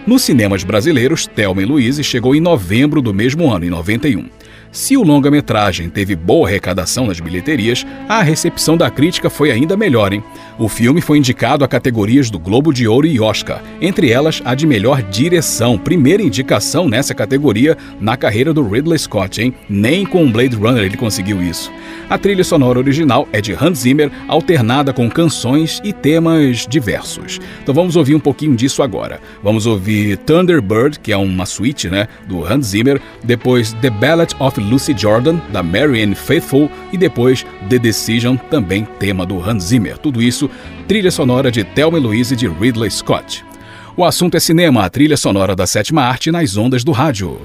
Nos 0.07 0.23
cinemas 0.23 0.63
brasileiros, 0.63 1.27
Thelma 1.27 1.63
e 1.63 1.65
Louise 1.65 2.05
chegou 2.05 2.35
em 2.35 2.41
novembro 2.41 3.01
do 3.01 3.15
mesmo 3.15 3.51
ano, 3.51 3.65
em 3.65 3.71
91. 3.71 4.41
Se 4.73 4.97
o 4.97 5.03
longa-metragem 5.03 5.91
teve 5.91 6.16
boa 6.16 6.49
arrecadação 6.49 7.07
nas 7.07 7.20
bilheterias, 7.20 7.85
a 8.09 8.23
recepção 8.23 8.75
da 8.75 8.91
crítica 8.91 9.29
foi 9.29 9.51
ainda 9.51 9.77
melhor, 9.77 10.14
hein? 10.14 10.25
O 10.59 10.66
filme 10.66 11.03
foi 11.03 11.18
indicado 11.18 11.62
a 11.62 11.68
categorias 11.68 12.31
do 12.31 12.39
Globo 12.39 12.73
de 12.73 12.89
Ouro 12.89 13.07
e 13.07 13.20
Oscar, 13.20 13.62
entre 13.83 14.11
elas 14.11 14.41
a 14.47 14.55
de 14.55 14.66
melhor 14.66 15.03
direção, 15.03 15.77
primeira 15.77 16.23
indicação 16.23 16.89
nessa 16.89 17.14
categoria 17.14 17.77
na 18.01 18.16
carreira 18.16 18.55
do 18.55 18.66
Ridley 18.66 18.99
Scott, 18.99 19.43
hein? 19.43 19.55
Nem 19.68 20.07
com 20.07 20.33
Blade 20.33 20.57
Runner 20.57 20.85
ele 20.85 20.97
conseguiu 20.97 21.43
isso. 21.43 21.70
A 22.09 22.16
trilha 22.16 22.43
sonora 22.43 22.79
original 22.79 23.29
é 23.31 23.43
de 23.43 23.53
Hans 23.53 23.81
Zimmer, 23.81 24.11
alternada 24.27 24.91
com 24.95 25.11
canções 25.11 25.83
e 25.85 25.93
temas 25.93 26.66
diversos. 26.66 27.39
Então 27.62 27.75
vamos 27.75 27.95
ouvir 27.95 28.14
um 28.14 28.20
pouquinho 28.20 28.57
disso 28.57 28.83
agora. 28.83 29.20
Vamos 29.43 29.66
ouvir 29.66 30.16
Thunderbird, 30.18 30.99
que 30.99 31.12
é 31.12 31.16
uma 31.16 31.45
suíte, 31.45 31.91
né, 31.91 32.09
do 32.27 32.43
Hans 32.43 32.68
Zimmer, 32.68 32.99
depois 33.23 33.75
The 33.75 33.91
Ballad 33.91 34.35
of 34.39 34.62
Lucy 34.69 34.95
Jordan, 34.97 35.39
da 35.53 35.63
Marianne 35.63 36.15
Faithfull, 36.15 36.71
e 36.93 36.97
depois 36.97 37.45
The 37.69 37.79
Decision, 37.79 38.37
também 38.37 38.87
tema 38.99 39.27
do 39.27 39.39
Hans 39.39 39.65
Zimmer. 39.65 39.99
Tudo 39.99 40.23
isso, 40.23 40.49
trilha 40.89 41.11
sonora 41.11 41.51
de 41.51 41.65
Thelma 41.65 41.99
Louise 41.99 42.35
de 42.35 42.49
Ridley 42.49 42.91
Scott. 42.91 43.45
O 43.97 44.05
assunto 44.05 44.37
é 44.37 44.41
cinema, 44.41 44.85
a 44.85 44.91
trilha 44.91 45.17
sonora 45.17 45.55
da 45.55 45.67
sétima 45.67 46.03
arte 46.03 46.31
nas 46.31 46.57
ondas 46.57 46.83
do 46.83 46.93
rádio. 46.93 47.41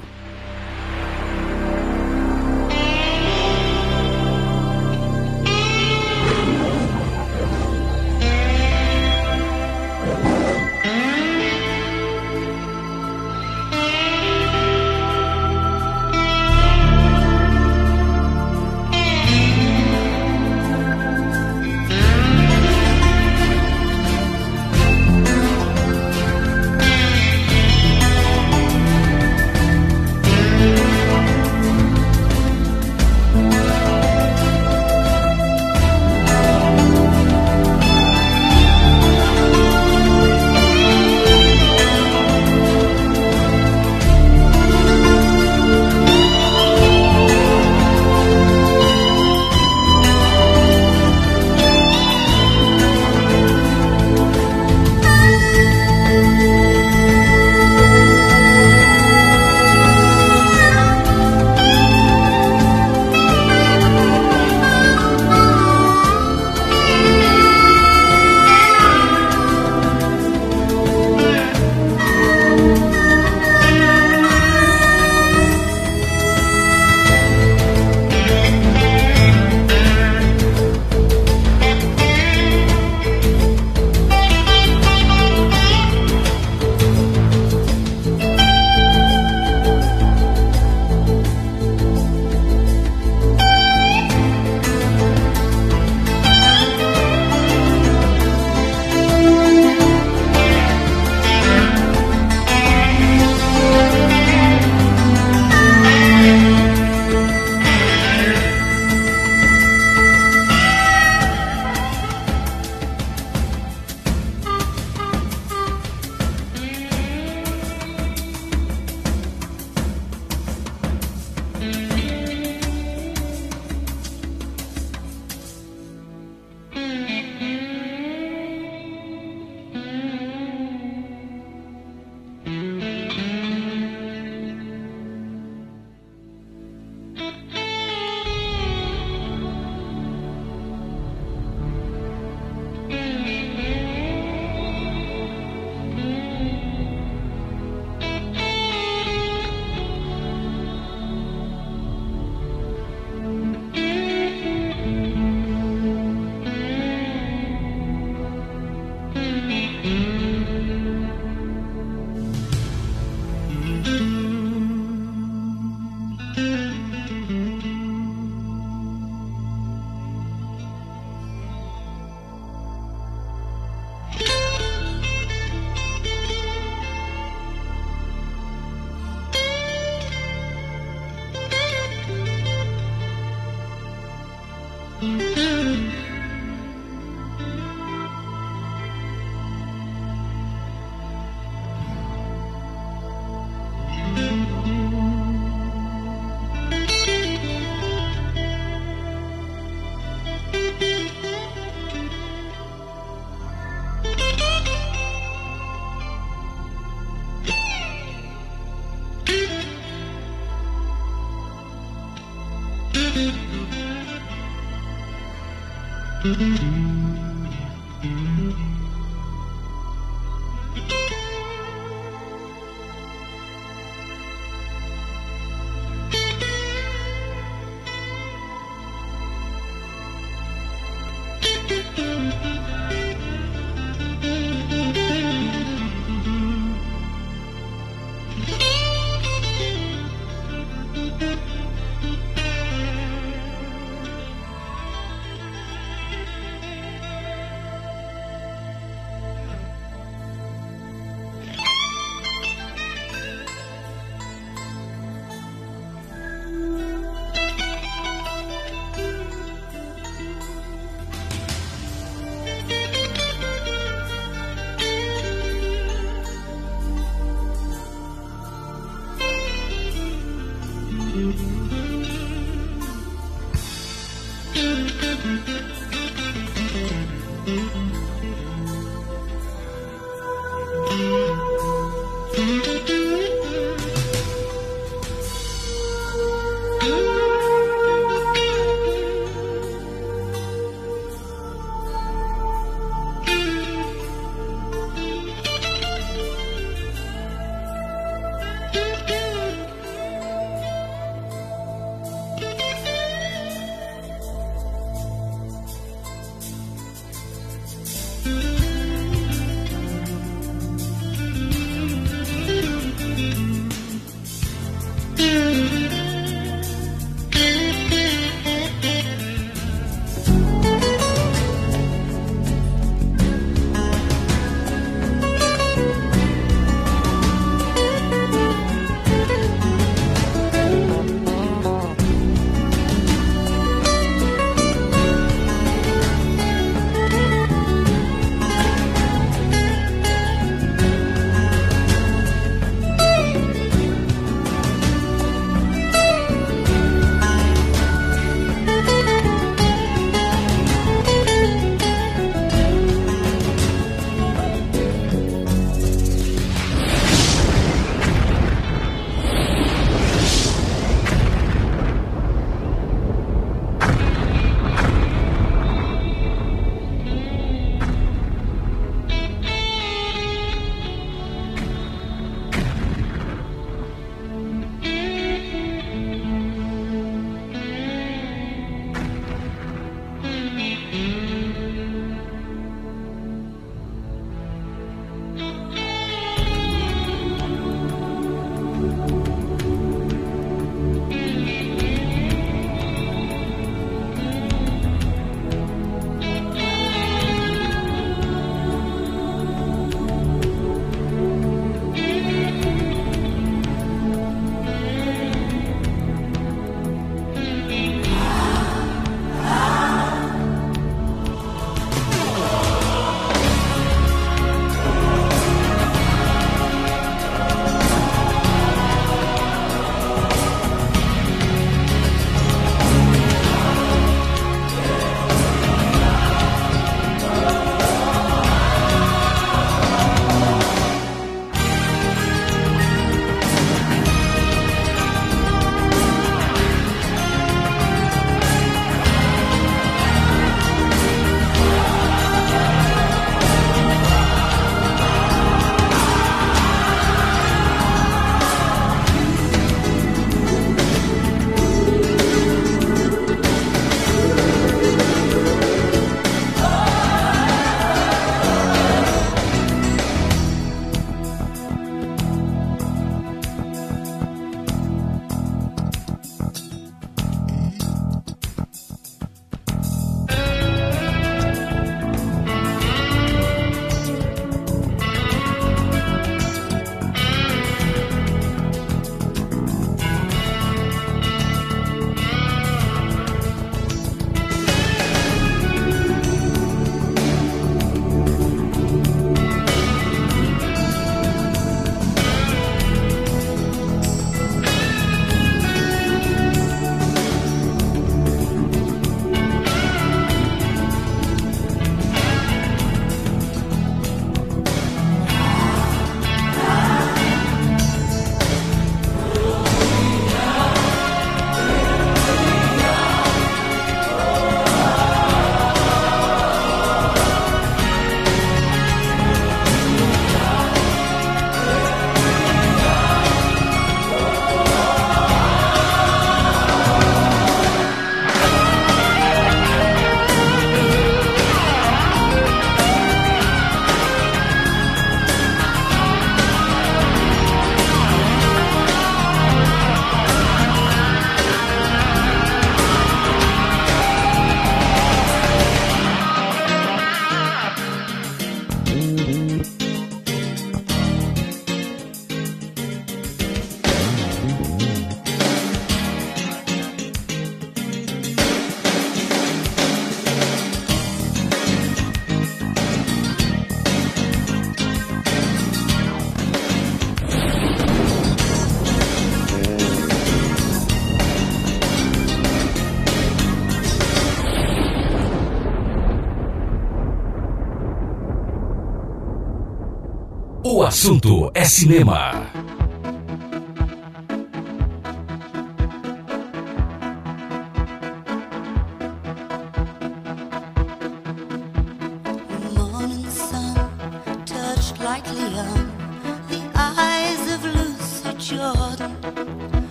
assunto 580.98 581.48
é 581.54 581.64
cinema. 581.64 582.47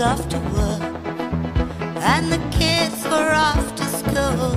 off 0.00 0.28
to 0.30 0.38
work, 0.38 0.82
and 2.00 2.32
the 2.32 2.38
kids 2.56 3.04
were 3.04 3.32
off 3.34 3.74
to 3.74 3.84
school, 3.84 4.56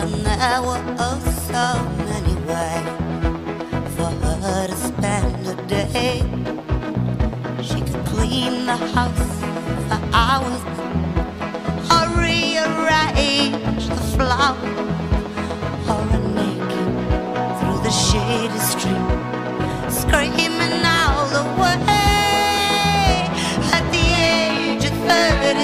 and 0.00 0.12
there 0.24 0.62
were 0.62 0.80
oh 0.98 1.18
so 1.50 1.66
many 2.04 2.34
ways 2.46 2.88
for 3.96 4.10
her 4.44 4.66
to 4.68 4.76
spend 4.76 5.46
a 5.48 5.54
day. 5.66 6.22
She 7.62 7.80
could 7.80 8.04
clean 8.06 8.66
the 8.66 8.76
house 8.94 9.40
for 9.88 10.00
hours, 10.12 10.62
or 11.90 12.04
rearrange 12.22 13.88
the 13.88 14.02
flowers. 14.16 14.83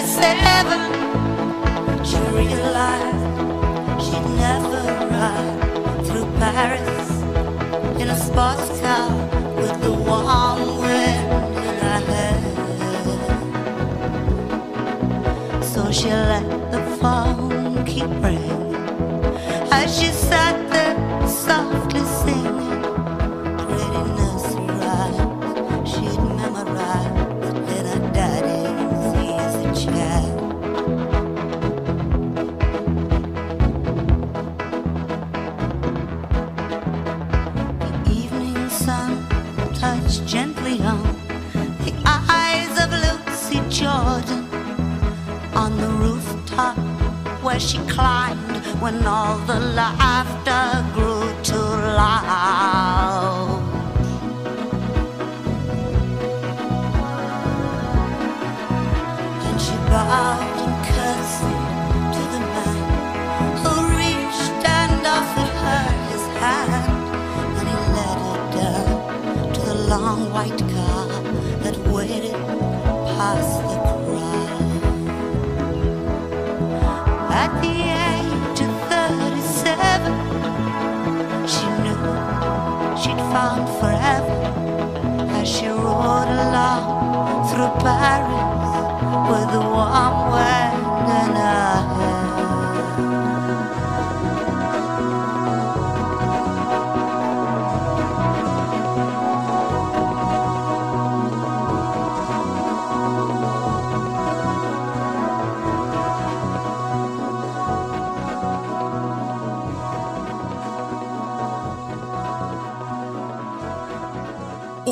77 0.01 2.05
She 2.05 2.17
realized 2.33 4.03
she'd 4.03 4.27
never 4.37 4.83
ride 5.11 6.07
through 6.07 6.27
Paris 6.39 7.11
In 8.01 8.09
a 8.09 8.17
sports 8.17 8.81
car 8.81 9.11
with 9.57 9.79
the 9.83 9.93
warm 9.93 10.79
wind 10.81 11.29
in 11.69 11.77
her 11.85 12.01
hair. 12.11 12.41
So 15.63 15.91
she 15.93 16.09
let 16.09 16.49
the 16.71 16.81
phone 16.99 17.85
keep 17.85 18.09
ringing 18.25 18.75
As 19.71 19.99
she 19.99 20.07
sat 20.07 20.57
there 20.71 20.97
softly 21.29 22.01
singing. 22.01 22.40
when 48.81 49.07
all 49.07 49.37
the 49.47 49.61
life 49.61 50.40
through 87.61 87.81
Paris 87.83 89.29
with 89.29 89.55
a 89.55 89.61
warm. 89.61 90.11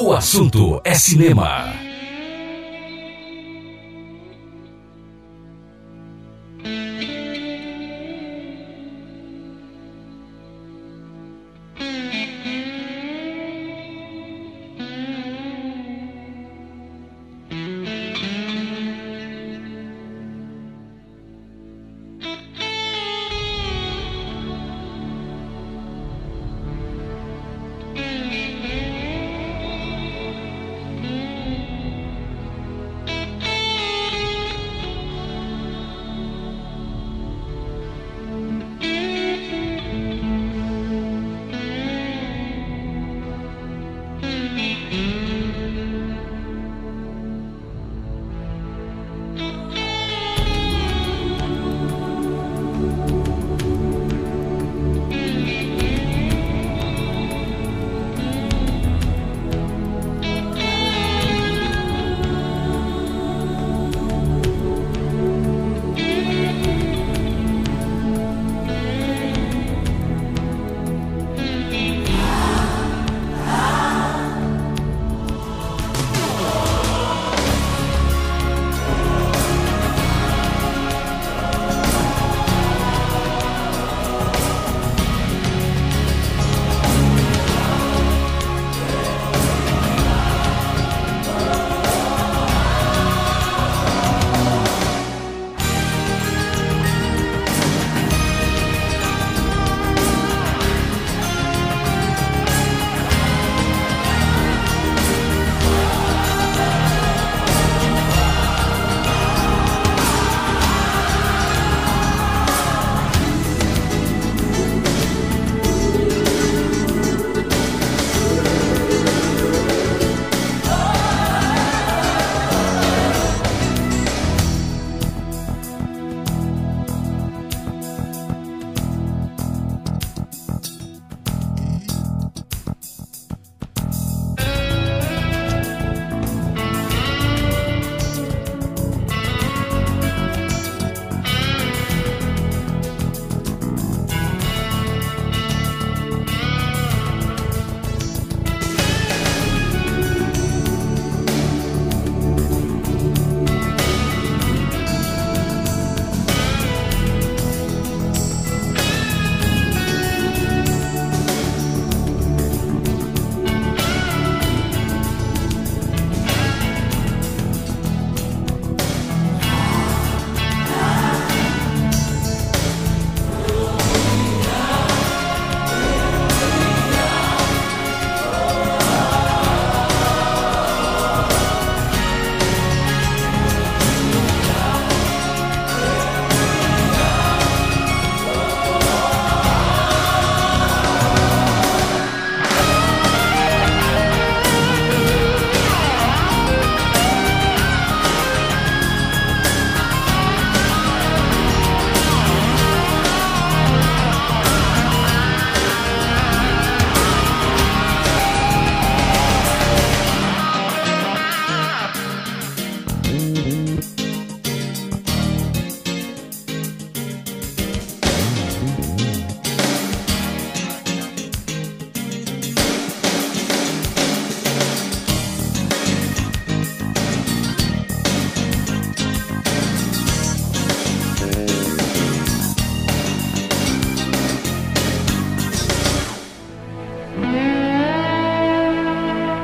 O 0.01 0.13
assunto 0.15 0.81
é 0.85 0.95
cinema. 0.95 1.58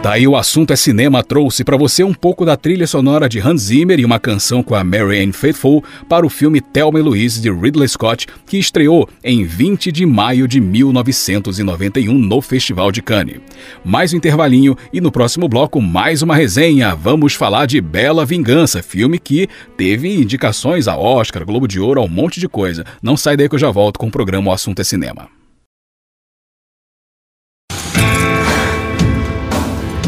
Tá 0.05 0.13
aí 0.13 0.29
o 0.29 0.37
assunto 0.37 0.71
é 0.71 0.77
cinema 0.77 1.23
trouxe 1.23 1.65
para 1.65 1.79
você 1.79 2.05
um 2.05 2.13
pouco 2.13 2.45
da 2.45 2.59
trilha 2.59 2.87
sonora 2.87 3.27
de 3.27 3.41
Hans 3.41 3.63
Zimmer 3.63 3.99
e 3.99 4.05
uma 4.05 4.21
canção 4.21 4.63
com 4.63 4.75
a 4.75 4.85
Mary 4.85 5.25
Ann 5.25 5.33
Faithfull 5.33 5.83
para 6.07 6.27
o 6.27 6.29
filme 6.29 6.61
Thelma 6.61 6.99
e 6.99 7.03
Louise 7.03 7.41
de 7.41 7.51
Ridley 7.51 7.89
Scott, 7.89 8.27
que 8.47 8.59
estreou 8.59 9.09
em 9.25 9.45
20 9.45 9.91
de 9.91 10.05
maio 10.05 10.47
de 10.47 10.61
1991 10.61 12.13
no 12.13 12.43
Festival 12.43 12.93
de 12.93 13.01
Cannes. 13.01 13.41
Mais 13.83 14.13
um 14.13 14.19
intervalinho 14.19 14.77
e 14.93 15.01
no 15.01 15.11
próximo 15.11 15.49
bloco 15.49 15.81
mais 15.81 16.21
uma 16.21 16.37
resenha. 16.37 16.95
Vamos 16.95 17.33
falar 17.33 17.65
de 17.65 17.81
Bela 17.81 18.27
Vingança, 18.27 18.83
filme 18.83 19.19
que 19.19 19.49
teve 19.75 20.15
indicações 20.15 20.87
a 20.87 20.99
Oscar, 20.99 21.47
Globo 21.47 21.67
de 21.67 21.81
Ouro, 21.81 22.03
um 22.03 22.09
monte 22.09 22.39
de 22.39 22.47
coisa. 22.47 22.85
Não 23.03 23.17
sai 23.17 23.39
daí 23.39 23.49
que 23.49 23.55
eu 23.55 23.59
já 23.59 23.71
volto 23.71 23.99
com 23.99 24.09
o 24.09 24.13
programa 24.13 24.51
O 24.51 24.53
Assunto 24.53 24.81
é 24.81 24.85
Cinema. 24.85 25.44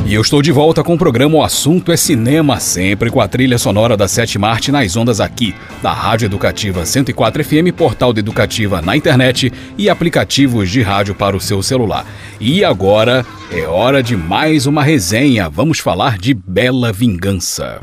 E 0.06 0.14
eu 0.14 0.22
estou 0.22 0.40
de 0.40 0.52
volta 0.52 0.84
com 0.84 0.94
o 0.94 0.98
programa 0.98 1.36
O 1.36 1.42
Assunto 1.42 1.90
é 1.90 1.96
Cinema, 1.96 2.60
sempre 2.60 3.10
com 3.10 3.20
a 3.20 3.26
trilha 3.26 3.58
sonora 3.58 3.96
da 3.96 4.06
Sete 4.06 4.38
Marte 4.38 4.70
nas 4.70 4.94
ondas 4.94 5.20
aqui, 5.20 5.52
da 5.82 5.92
Rádio 5.92 6.26
Educativa 6.26 6.86
104 6.86 7.42
FM, 7.42 7.74
portal 7.76 8.12
de 8.12 8.20
Educativa 8.20 8.80
na 8.80 8.96
internet 8.96 9.52
e 9.76 9.90
aplicativos 9.90 10.70
de 10.70 10.80
rádio 10.80 11.12
para 11.12 11.36
o 11.36 11.40
seu 11.40 11.60
celular. 11.60 12.06
E 12.38 12.64
agora 12.64 13.26
é 13.50 13.62
hora 13.62 14.00
de 14.00 14.16
mais 14.16 14.64
uma 14.64 14.84
resenha. 14.84 15.48
Vamos 15.48 15.80
falar 15.80 16.18
de 16.18 16.32
Bela 16.32 16.92
Vingança. 16.92 17.80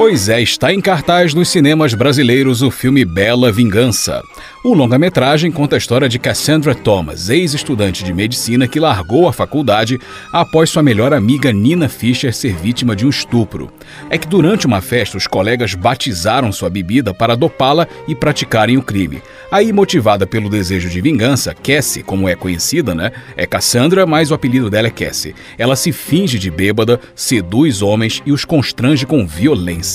Pois 0.00 0.30
é, 0.30 0.40
está 0.40 0.72
em 0.72 0.80
cartaz 0.80 1.34
nos 1.34 1.50
cinemas 1.50 1.92
brasileiros 1.92 2.62
o 2.62 2.70
filme 2.70 3.04
Bela 3.04 3.52
Vingança. 3.52 4.22
O 4.64 4.72
longa-metragem 4.72 5.52
conta 5.52 5.76
a 5.76 5.78
história 5.78 6.08
de 6.08 6.18
Cassandra 6.18 6.74
Thomas, 6.74 7.28
ex-estudante 7.28 8.02
de 8.02 8.14
medicina 8.14 8.66
que 8.66 8.80
largou 8.80 9.28
a 9.28 9.32
faculdade 9.32 10.00
após 10.32 10.70
sua 10.70 10.82
melhor 10.82 11.12
amiga 11.12 11.52
Nina 11.52 11.86
Fischer 11.86 12.32
ser 12.32 12.54
vítima 12.54 12.96
de 12.96 13.04
um 13.04 13.10
estupro. 13.10 13.70
É 14.08 14.16
que 14.16 14.26
durante 14.26 14.66
uma 14.66 14.80
festa 14.80 15.18
os 15.18 15.26
colegas 15.26 15.74
batizaram 15.74 16.50
sua 16.50 16.70
bebida 16.70 17.12
para 17.12 17.36
dopá-la 17.36 17.86
e 18.08 18.14
praticarem 18.14 18.78
o 18.78 18.82
crime. 18.82 19.22
Aí, 19.52 19.70
motivada 19.70 20.26
pelo 20.26 20.48
desejo 20.48 20.88
de 20.88 21.00
vingança, 21.02 21.54
Cassie, 21.54 22.02
como 22.02 22.26
é 22.26 22.34
conhecida, 22.34 22.94
né? 22.94 23.12
É 23.36 23.46
Cassandra, 23.46 24.06
mas 24.06 24.30
o 24.30 24.34
apelido 24.34 24.70
dela 24.70 24.88
é 24.88 24.90
Cassie. 24.90 25.34
Ela 25.58 25.76
se 25.76 25.92
finge 25.92 26.38
de 26.38 26.50
bêbada, 26.50 26.98
seduz 27.14 27.82
homens 27.82 28.22
e 28.24 28.32
os 28.32 28.46
constrange 28.46 29.04
com 29.04 29.26
violência. 29.26 29.89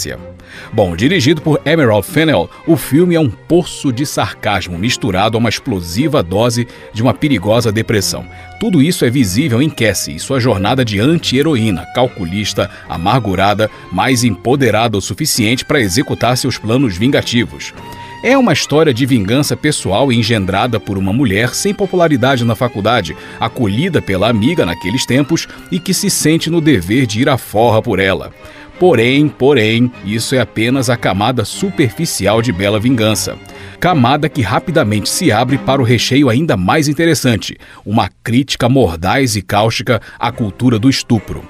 Bom, 0.74 0.96
dirigido 0.96 1.42
por 1.42 1.62
Emerald 1.66 2.06
Fennell, 2.06 2.50
o 2.68 2.76
filme 2.76 3.16
é 3.16 3.20
um 3.20 3.30
poço 3.30 3.92
de 3.92 4.06
sarcasmo 4.06 4.78
misturado 4.78 5.38
a 5.38 5.40
uma 5.40 5.50
explosiva 5.50 6.22
dose 6.22 6.68
de 6.94 7.02
uma 7.02 7.14
perigosa 7.14 7.72
depressão. 7.72 8.26
Tudo 8.60 8.82
isso 8.82 9.06
é 9.06 9.10
visível 9.10 9.62
em 9.62 9.70
Cassie 9.70 10.16
e 10.16 10.20
sua 10.20 10.40
jornada 10.40 10.86
de 10.86 11.00
anti-heroína, 11.00 11.86
calculista, 11.94 12.70
amargurada, 12.88 13.70
mas 13.92 14.24
empoderada 14.24 14.98
o 14.98 15.02
suficiente 15.02 15.66
para 15.66 15.82
executar 15.82 16.38
seus 16.38 16.58
planos 16.58 16.98
vingativos. 16.98 17.74
É 18.24 18.36
uma 18.36 18.54
história 18.54 18.92
de 18.92 19.06
vingança 19.06 19.56
pessoal 19.56 20.12
engendrada 20.12 20.80
por 20.80 20.98
uma 20.98 21.14
mulher 21.14 21.54
sem 21.54 21.76
popularidade 21.76 22.44
na 22.44 22.56
faculdade, 22.56 23.16
acolhida 23.40 24.02
pela 24.02 24.28
amiga 24.28 24.66
naqueles 24.66 25.06
tempos 25.06 25.48
e 25.72 25.80
que 25.80 25.94
se 25.94 26.10
sente 26.10 26.50
no 26.50 26.60
dever 26.60 27.06
de 27.06 27.22
ir 27.22 27.30
à 27.30 27.38
forra 27.38 27.84
por 27.84 28.00
ela. 28.00 28.34
Porém, 28.80 29.30
porém, 29.30 29.90
isso 30.04 30.36
é 30.36 30.40
apenas 30.40 30.90
a 30.90 30.98
camada 30.98 31.46
superficial 31.46 32.42
de 32.42 32.52
Bela 32.52 32.80
Vingança. 32.80 33.38
Camada 33.80 34.28
que 34.28 34.42
rapidamente 34.42 35.08
se 35.08 35.32
abre 35.32 35.58
para 35.58 35.82
o 35.82 35.86
recheio 35.86 36.30
ainda 36.30 36.58
mais 36.58 36.88
interessante, 36.88 37.58
uma 37.86 38.10
crítica 38.24 38.68
mordaz 38.68 39.36
e 39.36 39.42
cáustica 39.42 40.02
à 40.20 40.32
cultura 40.32 40.78
do 40.78 40.90
estupro. 40.90 41.44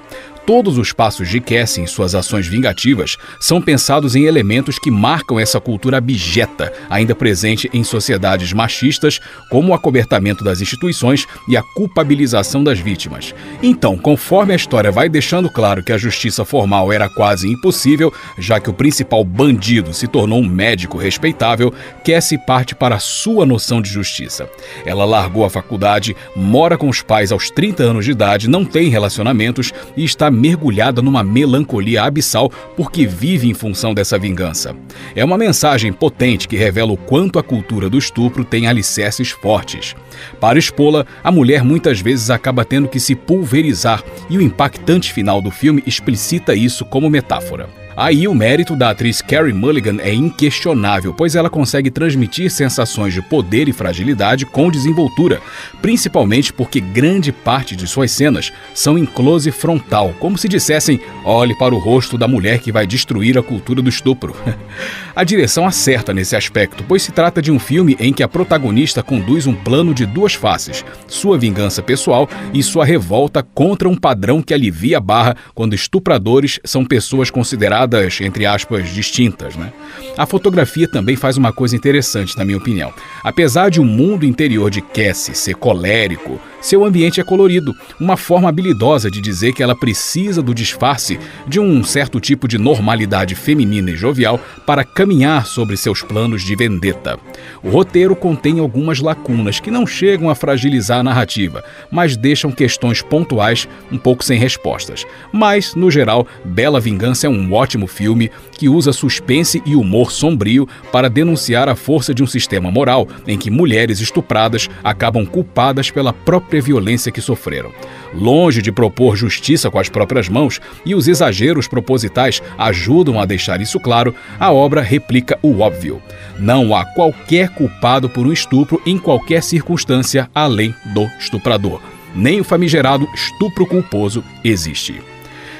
Todos 0.46 0.78
os 0.78 0.92
passos 0.92 1.28
de 1.28 1.40
Cassie 1.40 1.82
em 1.82 1.88
suas 1.88 2.14
ações 2.14 2.46
vingativas 2.46 3.16
são 3.40 3.60
pensados 3.60 4.14
em 4.14 4.26
elementos 4.26 4.78
que 4.78 4.92
marcam 4.92 5.40
essa 5.40 5.60
cultura 5.60 5.96
abjeta, 5.96 6.72
ainda 6.88 7.16
presente 7.16 7.68
em 7.74 7.82
sociedades 7.82 8.52
machistas, 8.52 9.18
como 9.50 9.72
o 9.72 9.74
acobertamento 9.74 10.44
das 10.44 10.60
instituições 10.60 11.26
e 11.48 11.56
a 11.56 11.62
culpabilização 11.74 12.62
das 12.62 12.78
vítimas. 12.78 13.34
Então, 13.60 13.98
conforme 13.98 14.52
a 14.52 14.56
história 14.56 14.92
vai 14.92 15.08
deixando 15.08 15.50
claro 15.50 15.82
que 15.82 15.92
a 15.92 15.98
justiça 15.98 16.44
formal 16.44 16.92
era 16.92 17.08
quase 17.08 17.48
impossível, 17.48 18.14
já 18.38 18.60
que 18.60 18.70
o 18.70 18.74
principal 18.74 19.24
bandido 19.24 19.92
se 19.92 20.06
tornou 20.06 20.38
um 20.38 20.48
médico 20.48 20.96
respeitável, 20.96 21.74
Cassie 22.04 22.38
parte 22.38 22.72
para 22.72 23.00
sua 23.00 23.44
noção 23.44 23.82
de 23.82 23.90
justiça. 23.90 24.48
Ela 24.84 25.04
largou 25.04 25.44
a 25.44 25.50
faculdade, 25.50 26.16
mora 26.36 26.78
com 26.78 26.88
os 26.88 27.02
pais 27.02 27.32
aos 27.32 27.50
30 27.50 27.82
anos 27.82 28.04
de 28.04 28.12
idade, 28.12 28.48
não 28.48 28.64
tem 28.64 28.88
relacionamentos 28.88 29.72
e 29.96 30.04
está 30.04 30.35
mergulhada 30.36 31.02
numa 31.02 31.24
melancolia 31.24 32.04
abissal 32.04 32.50
porque 32.76 33.06
vive 33.06 33.48
em 33.48 33.54
função 33.54 33.94
dessa 33.94 34.18
vingança. 34.18 34.76
É 35.14 35.24
uma 35.24 35.38
mensagem 35.38 35.92
potente 35.92 36.46
que 36.46 36.56
revela 36.56 36.92
o 36.92 36.96
quanto 36.96 37.38
a 37.38 37.42
cultura 37.42 37.88
do 37.88 37.98
estupro 37.98 38.44
tem 38.44 38.66
alicerces 38.66 39.30
fortes. 39.30 39.96
Para 40.40 40.58
expô-la, 40.58 41.06
a 41.24 41.32
mulher 41.32 41.64
muitas 41.64 42.00
vezes 42.00 42.30
acaba 42.30 42.64
tendo 42.64 42.88
que 42.88 43.00
se 43.00 43.14
pulverizar 43.14 44.02
e 44.28 44.38
o 44.38 44.42
impactante 44.42 45.12
final 45.12 45.40
do 45.40 45.50
filme 45.50 45.82
explicita 45.86 46.54
isso 46.54 46.84
como 46.84 47.10
metáfora. 47.10 47.85
Aí 47.96 48.28
o 48.28 48.34
mérito 48.34 48.76
da 48.76 48.90
atriz 48.90 49.22
Carrie 49.22 49.54
Mulligan 49.54 49.96
é 50.02 50.12
inquestionável, 50.12 51.14
pois 51.14 51.34
ela 51.34 51.48
consegue 51.48 51.90
transmitir 51.90 52.50
sensações 52.50 53.14
de 53.14 53.22
poder 53.22 53.70
e 53.70 53.72
fragilidade 53.72 54.44
com 54.44 54.70
desenvoltura, 54.70 55.40
principalmente 55.80 56.52
porque 56.52 56.78
grande 56.78 57.32
parte 57.32 57.74
de 57.74 57.86
suas 57.86 58.10
cenas 58.10 58.52
são 58.74 58.98
em 58.98 59.06
close 59.06 59.50
frontal, 59.50 60.14
como 60.20 60.36
se 60.36 60.46
dissessem: 60.46 61.00
olhe 61.24 61.56
para 61.56 61.74
o 61.74 61.78
rosto 61.78 62.18
da 62.18 62.28
mulher 62.28 62.58
que 62.58 62.70
vai 62.70 62.86
destruir 62.86 63.38
a 63.38 63.42
cultura 63.42 63.80
do 63.80 63.88
estupro. 63.88 64.36
a 65.16 65.24
direção 65.24 65.66
acerta 65.66 66.12
nesse 66.12 66.36
aspecto, 66.36 66.84
pois 66.86 67.02
se 67.02 67.12
trata 67.12 67.40
de 67.40 67.50
um 67.50 67.58
filme 67.58 67.96
em 67.98 68.12
que 68.12 68.22
a 68.22 68.28
protagonista 68.28 69.02
conduz 69.02 69.46
um 69.46 69.54
plano 69.54 69.94
de 69.94 70.04
duas 70.04 70.34
faces: 70.34 70.84
sua 71.06 71.38
vingança 71.38 71.82
pessoal 71.82 72.28
e 72.52 72.62
sua 72.62 72.84
revolta 72.84 73.42
contra 73.42 73.88
um 73.88 73.96
padrão 73.96 74.42
que 74.42 74.52
alivia 74.52 74.98
a 74.98 75.00
barra 75.00 75.34
quando 75.54 75.72
estupradores 75.72 76.60
são 76.62 76.84
pessoas 76.84 77.30
consideradas 77.30 77.85
entre 78.24 78.46
aspas, 78.46 78.88
distintas. 78.88 79.56
Né? 79.56 79.72
A 80.16 80.26
fotografia 80.26 80.88
também 80.88 81.16
faz 81.16 81.36
uma 81.36 81.52
coisa 81.52 81.76
interessante, 81.76 82.36
na 82.36 82.44
minha 82.44 82.58
opinião. 82.58 82.92
Apesar 83.22 83.70
de 83.70 83.80
o 83.80 83.84
mundo 83.84 84.24
interior 84.24 84.70
de 84.70 84.80
Cassie 84.80 85.34
ser 85.34 85.54
colérico, 85.54 86.40
seu 86.66 86.84
ambiente 86.84 87.20
é 87.20 87.22
colorido, 87.22 87.72
uma 88.00 88.16
forma 88.16 88.48
habilidosa 88.48 89.08
de 89.08 89.20
dizer 89.20 89.52
que 89.52 89.62
ela 89.62 89.76
precisa 89.76 90.42
do 90.42 90.52
disfarce 90.52 91.16
de 91.46 91.60
um 91.60 91.84
certo 91.84 92.18
tipo 92.18 92.48
de 92.48 92.58
normalidade 92.58 93.36
feminina 93.36 93.92
e 93.92 93.96
jovial 93.96 94.40
para 94.66 94.82
caminhar 94.82 95.46
sobre 95.46 95.76
seus 95.76 96.02
planos 96.02 96.42
de 96.42 96.56
vendetta. 96.56 97.20
O 97.62 97.70
roteiro 97.70 98.16
contém 98.16 98.58
algumas 98.58 98.98
lacunas 98.98 99.60
que 99.60 99.70
não 99.70 99.86
chegam 99.86 100.28
a 100.28 100.34
fragilizar 100.34 100.98
a 100.98 101.04
narrativa, 101.04 101.62
mas 101.88 102.16
deixam 102.16 102.50
questões 102.50 103.00
pontuais 103.00 103.68
um 103.92 103.96
pouco 103.96 104.24
sem 104.24 104.36
respostas. 104.36 105.06
Mas, 105.32 105.76
no 105.76 105.88
geral, 105.88 106.26
Bela 106.44 106.80
Vingança 106.80 107.28
é 107.28 107.30
um 107.30 107.52
ótimo 107.52 107.86
filme 107.86 108.28
que 108.50 108.68
usa 108.68 108.92
suspense 108.92 109.62
e 109.64 109.76
humor 109.76 110.10
sombrio 110.10 110.68
para 110.90 111.08
denunciar 111.08 111.68
a 111.68 111.76
força 111.76 112.12
de 112.12 112.24
um 112.24 112.26
sistema 112.26 112.72
moral 112.72 113.06
em 113.24 113.38
que 113.38 113.52
mulheres 113.52 114.00
estupradas 114.00 114.68
acabam 114.82 115.24
culpadas 115.24 115.92
pela 115.92 116.12
própria 116.12 116.55
própria 116.56 116.62
violência 116.62 117.12
que 117.12 117.20
sofreram. 117.20 117.72
Longe 118.14 118.62
de 118.62 118.72
propor 118.72 119.16
justiça 119.16 119.70
com 119.70 119.78
as 119.78 119.88
próprias 119.88 120.28
mãos, 120.28 120.60
e 120.84 120.94
os 120.94 121.08
exageros 121.08 121.68
propositais 121.68 122.42
ajudam 122.58 123.20
a 123.20 123.24
deixar 123.24 123.60
isso 123.60 123.78
claro, 123.78 124.14
a 124.38 124.52
obra 124.52 124.80
replica 124.80 125.38
o 125.42 125.60
óbvio. 125.60 126.00
Não 126.38 126.74
há 126.74 126.84
qualquer 126.84 127.50
culpado 127.50 128.08
por 128.08 128.26
um 128.26 128.32
estupro 128.32 128.80
em 128.86 128.98
qualquer 128.98 129.42
circunstância 129.42 130.28
além 130.34 130.74
do 130.94 131.06
estuprador. 131.18 131.80
Nem 132.14 132.40
o 132.40 132.44
famigerado 132.44 133.06
estupro 133.14 133.66
culposo 133.66 134.24
existe. 134.42 135.15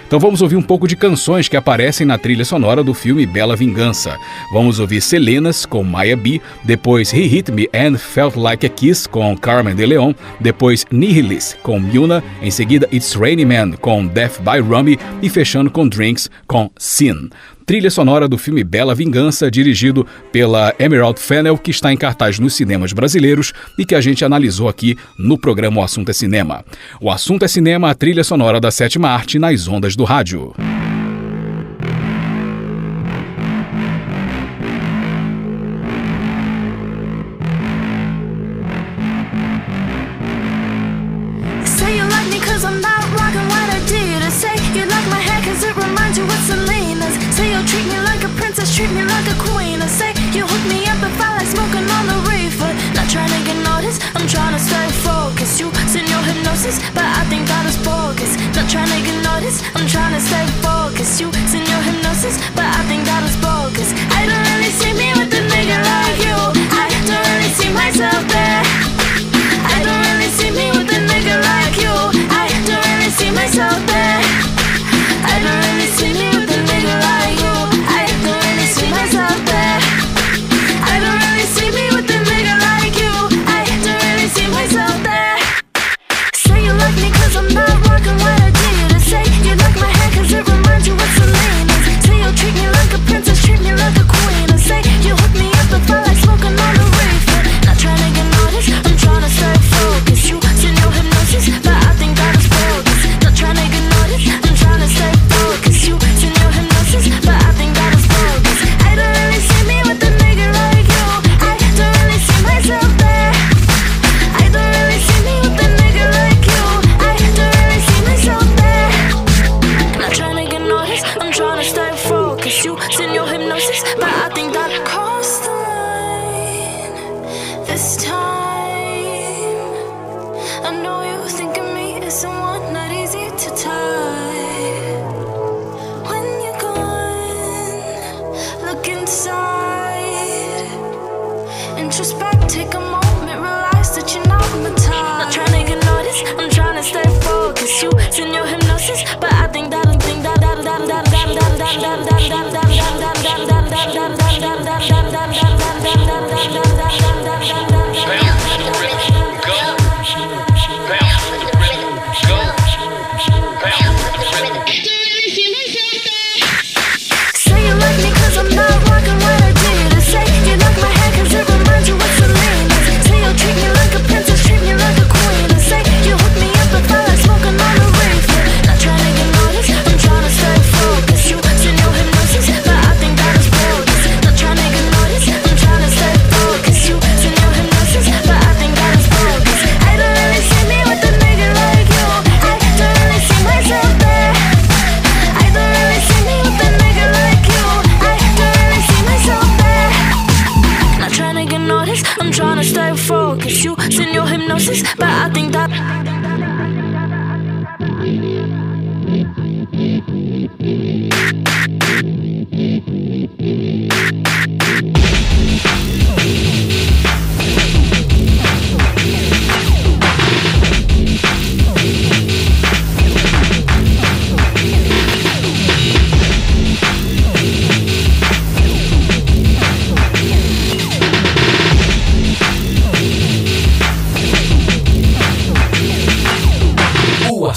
Então 0.07 0.21
vamos 0.21 0.41
ouvir 0.41 0.55
um 0.55 0.63
pouco 0.63 0.87
de 0.87 0.95
canções 0.95 1.49
que 1.49 1.57
aparecem 1.57 2.07
na 2.07 2.17
trilha 2.17 2.45
sonora 2.45 2.85
do 2.85 2.95
filme 2.95 3.27
Bela 3.27 3.57
Vingança. 3.57 4.17
Vamos 4.53 4.79
ouvir 4.79 5.01
Selenas 5.01 5.67
com 5.67 5.83
Maya 5.83 6.17
B, 6.17 6.41
depois 6.63 7.13
He 7.13 7.23
Hit 7.23 7.51
Me 7.51 7.69
and 7.75 7.99
Felt 7.99 8.37
Like 8.37 8.65
a 8.65 8.69
Kiss 8.69 9.09
com 9.09 9.37
Carmen 9.37 9.75
de 9.75 9.85
Leon, 9.85 10.13
depois 10.39 10.87
Nihilis 10.93 11.57
com 11.63 11.81
Yuna, 11.93 12.23
em 12.41 12.53
seguida 12.53 12.89
It's 12.93 13.15
Rainy 13.15 13.45
Man 13.45 13.73
com 13.73 14.07
Death 14.07 14.39
by 14.41 14.61
Rummy 14.61 14.97
e 15.21 15.29
fechando 15.29 15.71
com 15.71 15.89
Drinks 15.89 16.31
com 16.47 16.71
Sin 16.79 17.31
trilha 17.67 17.91
sonora 17.91 18.29
do 18.29 18.39
filme 18.39 18.63
Bela 18.63 18.95
Vingança, 18.95 19.51
dirigido 19.51 20.07
pela 20.31 20.73
Emerald 20.79 21.21
Fennell, 21.21 21.59
que 21.59 21.73
está 21.73 21.93
em 21.93 21.97
cartaz 21.97 22.39
nos 22.39 22.55
cinemas 22.55 22.93
brasileiros 22.93 23.53
e 23.77 23.85
que 23.85 23.97
a 23.97 24.01
gente 24.01 24.25
analisou 24.25 24.69
aqui 24.69 24.97
no 25.19 25.37
programa 25.37 25.81
O 25.81 25.85
Assunto 25.85 26.11
é 26.11 26.15
Cinema. 26.15 26.65
O 27.01 27.11
Assunto 27.11 27.45
é 27.45 27.49
Cinema, 27.49 27.91
a 27.91 27.95
trilha 27.95 28.23
sonora 28.23 28.61
da 28.61 28.71
sétima 28.71 29.09
arte 29.09 29.37
nas 29.37 29.67
ondas 29.67 29.97
do 29.97 30.05
rádio. 30.05 30.55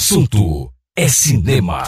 Assunto 0.10 0.74
é 0.95 1.07
cinema. 1.07 1.84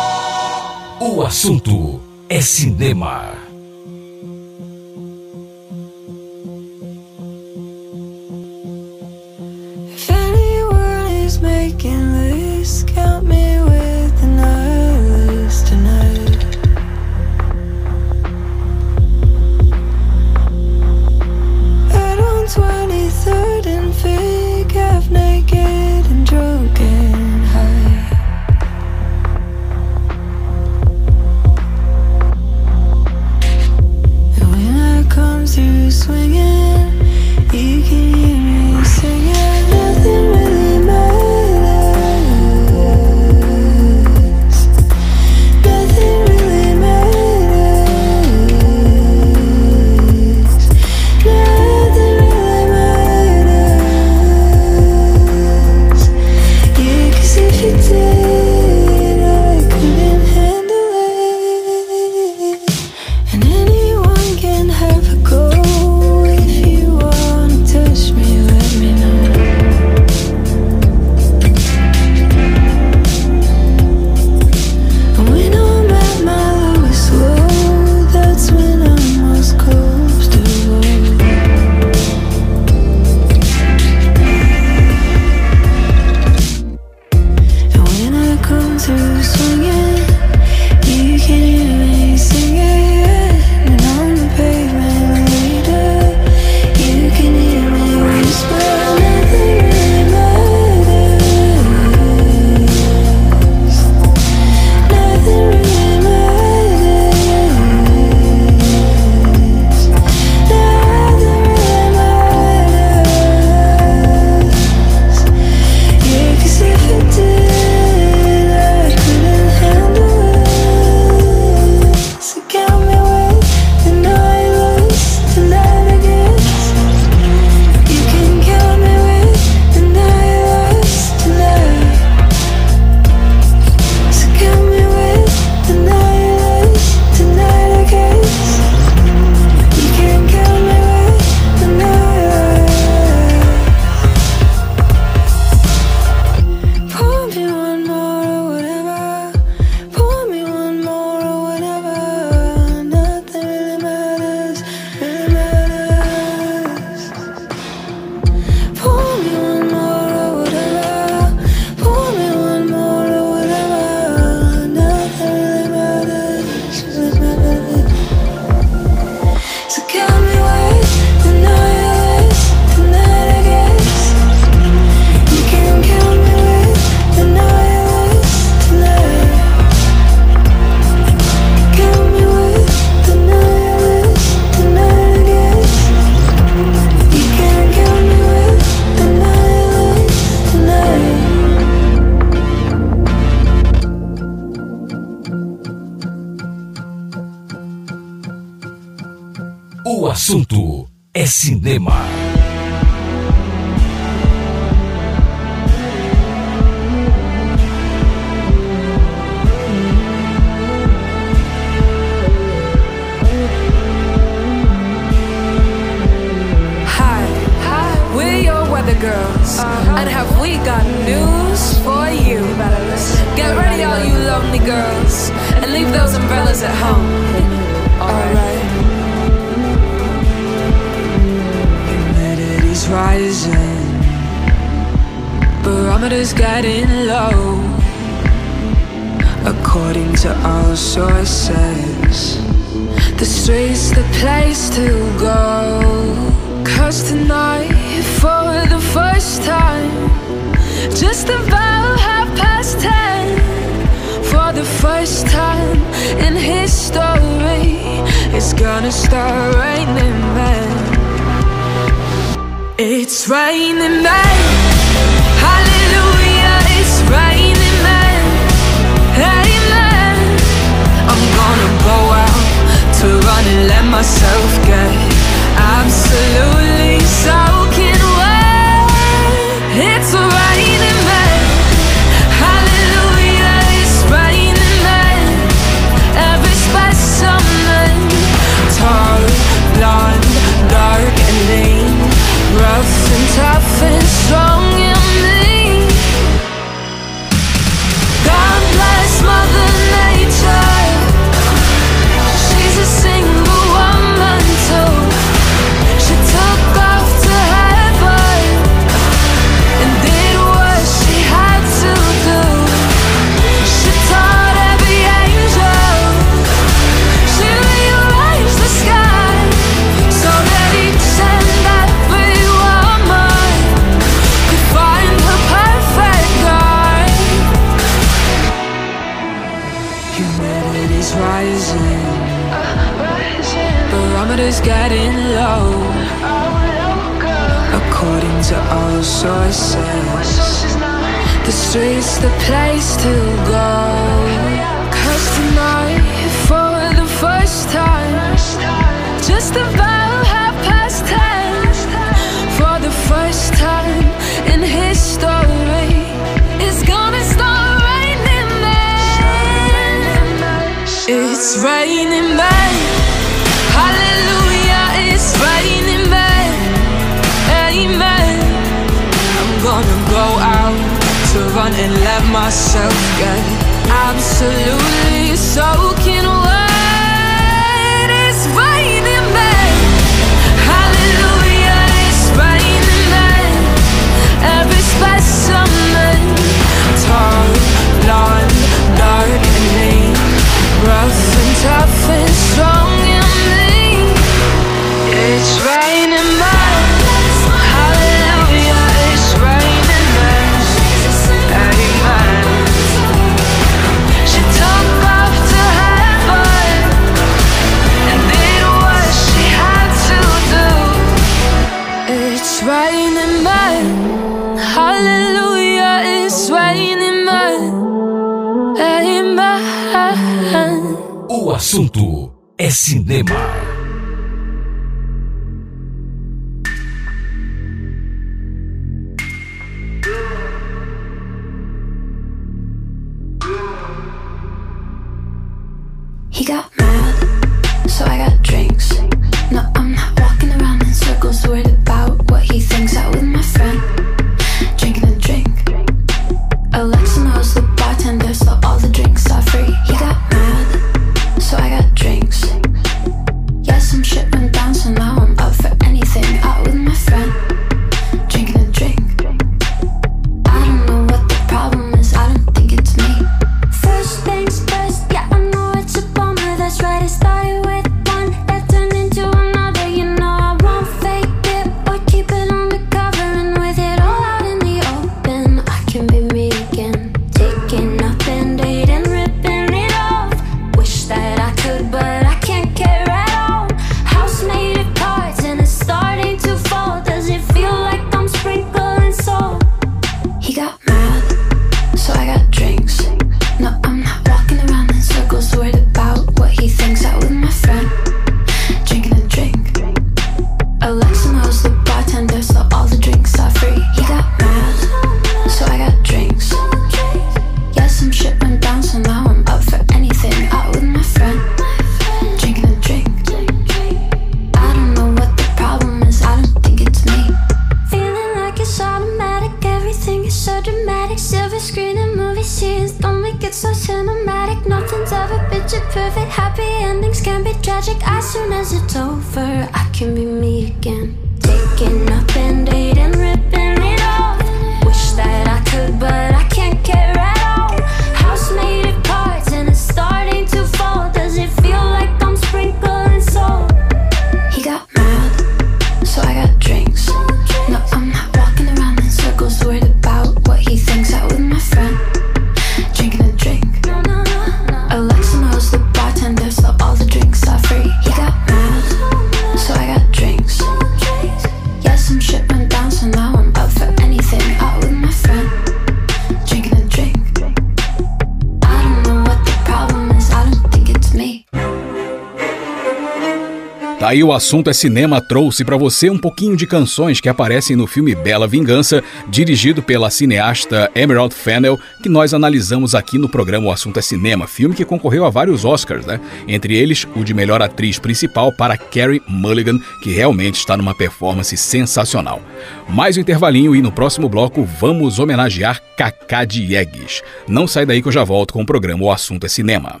Aí 574.16 574.24
o 574.24 574.32
assunto 574.32 574.70
é 574.70 574.72
cinema 574.72 575.20
trouxe 575.20 575.62
para 575.62 575.76
você 575.76 576.08
um 576.08 576.16
pouquinho 576.16 576.56
de 576.56 576.66
canções 576.66 577.20
que 577.20 577.28
aparecem 577.28 577.76
no 577.76 577.86
filme 577.86 578.14
Bela 578.14 578.48
Vingança, 578.48 579.04
dirigido 579.28 579.82
pela 579.82 580.08
cineasta 580.08 580.90
Emerald 580.94 581.34
Fennel, 581.34 581.78
que 582.02 582.08
nós 582.08 582.32
analisamos 582.32 582.94
aqui 582.94 583.18
no 583.18 583.28
programa 583.28 583.66
O 583.66 583.70
Assunto 583.70 583.98
é 583.98 584.00
Cinema, 584.00 584.46
filme 584.46 584.74
que 584.74 584.86
concorreu 584.86 585.26
a 585.26 585.28
vários 585.28 585.66
Oscars, 585.66 586.06
né? 586.06 586.18
Entre 586.48 586.74
eles, 586.74 587.06
o 587.14 587.22
de 587.22 587.34
melhor 587.34 587.60
atriz 587.60 587.98
principal 587.98 588.50
para 588.50 588.78
Carrie 588.78 589.20
Mulligan, 589.28 589.78
que 590.02 590.10
realmente 590.14 590.54
está 590.54 590.78
numa 590.78 590.94
performance 590.94 591.54
sensacional. 591.54 592.40
Mais 592.88 593.18
um 593.18 593.20
intervalinho 593.20 593.76
e 593.76 593.82
no 593.82 593.92
próximo 593.92 594.30
bloco 594.30 594.64
vamos 594.80 595.18
homenagear 595.18 595.78
Kaká 595.94 596.46
Diegues. 596.46 597.22
Não 597.46 597.66
sai 597.66 597.84
daí 597.84 598.00
que 598.00 598.08
eu 598.08 598.12
já 598.12 598.24
volto 598.24 598.54
com 598.54 598.62
o 598.62 598.66
programa 598.66 599.04
O 599.04 599.12
Assunto 599.12 599.44
é 599.44 599.48
Cinema. 599.50 600.00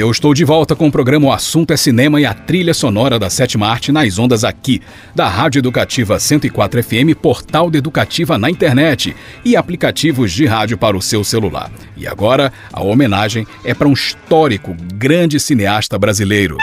Eu 0.00 0.10
estou 0.10 0.32
de 0.32 0.46
volta 0.46 0.74
com 0.74 0.88
o 0.88 0.90
programa 0.90 1.26
O 1.26 1.30
Assunto 1.30 1.74
é 1.74 1.76
Cinema 1.76 2.18
e 2.18 2.24
a 2.24 2.32
trilha 2.32 2.72
sonora 2.72 3.18
da 3.18 3.28
sétima 3.28 3.68
arte 3.68 3.92
nas 3.92 4.18
ondas 4.18 4.44
aqui, 4.44 4.80
da 5.14 5.28
Rádio 5.28 5.58
Educativa 5.58 6.18
104 6.18 6.82
FM, 6.82 7.14
portal 7.20 7.70
de 7.70 7.76
educativa 7.76 8.38
na 8.38 8.48
internet 8.48 9.14
e 9.44 9.54
aplicativos 9.54 10.32
de 10.32 10.46
rádio 10.46 10.78
para 10.78 10.96
o 10.96 11.02
seu 11.02 11.22
celular. 11.22 11.70
E 11.98 12.06
agora, 12.06 12.50
a 12.72 12.82
homenagem 12.82 13.46
é 13.62 13.74
para 13.74 13.88
um 13.88 13.92
histórico 13.92 14.74
grande 14.94 15.38
cineasta 15.38 15.98
brasileiro. 15.98 16.56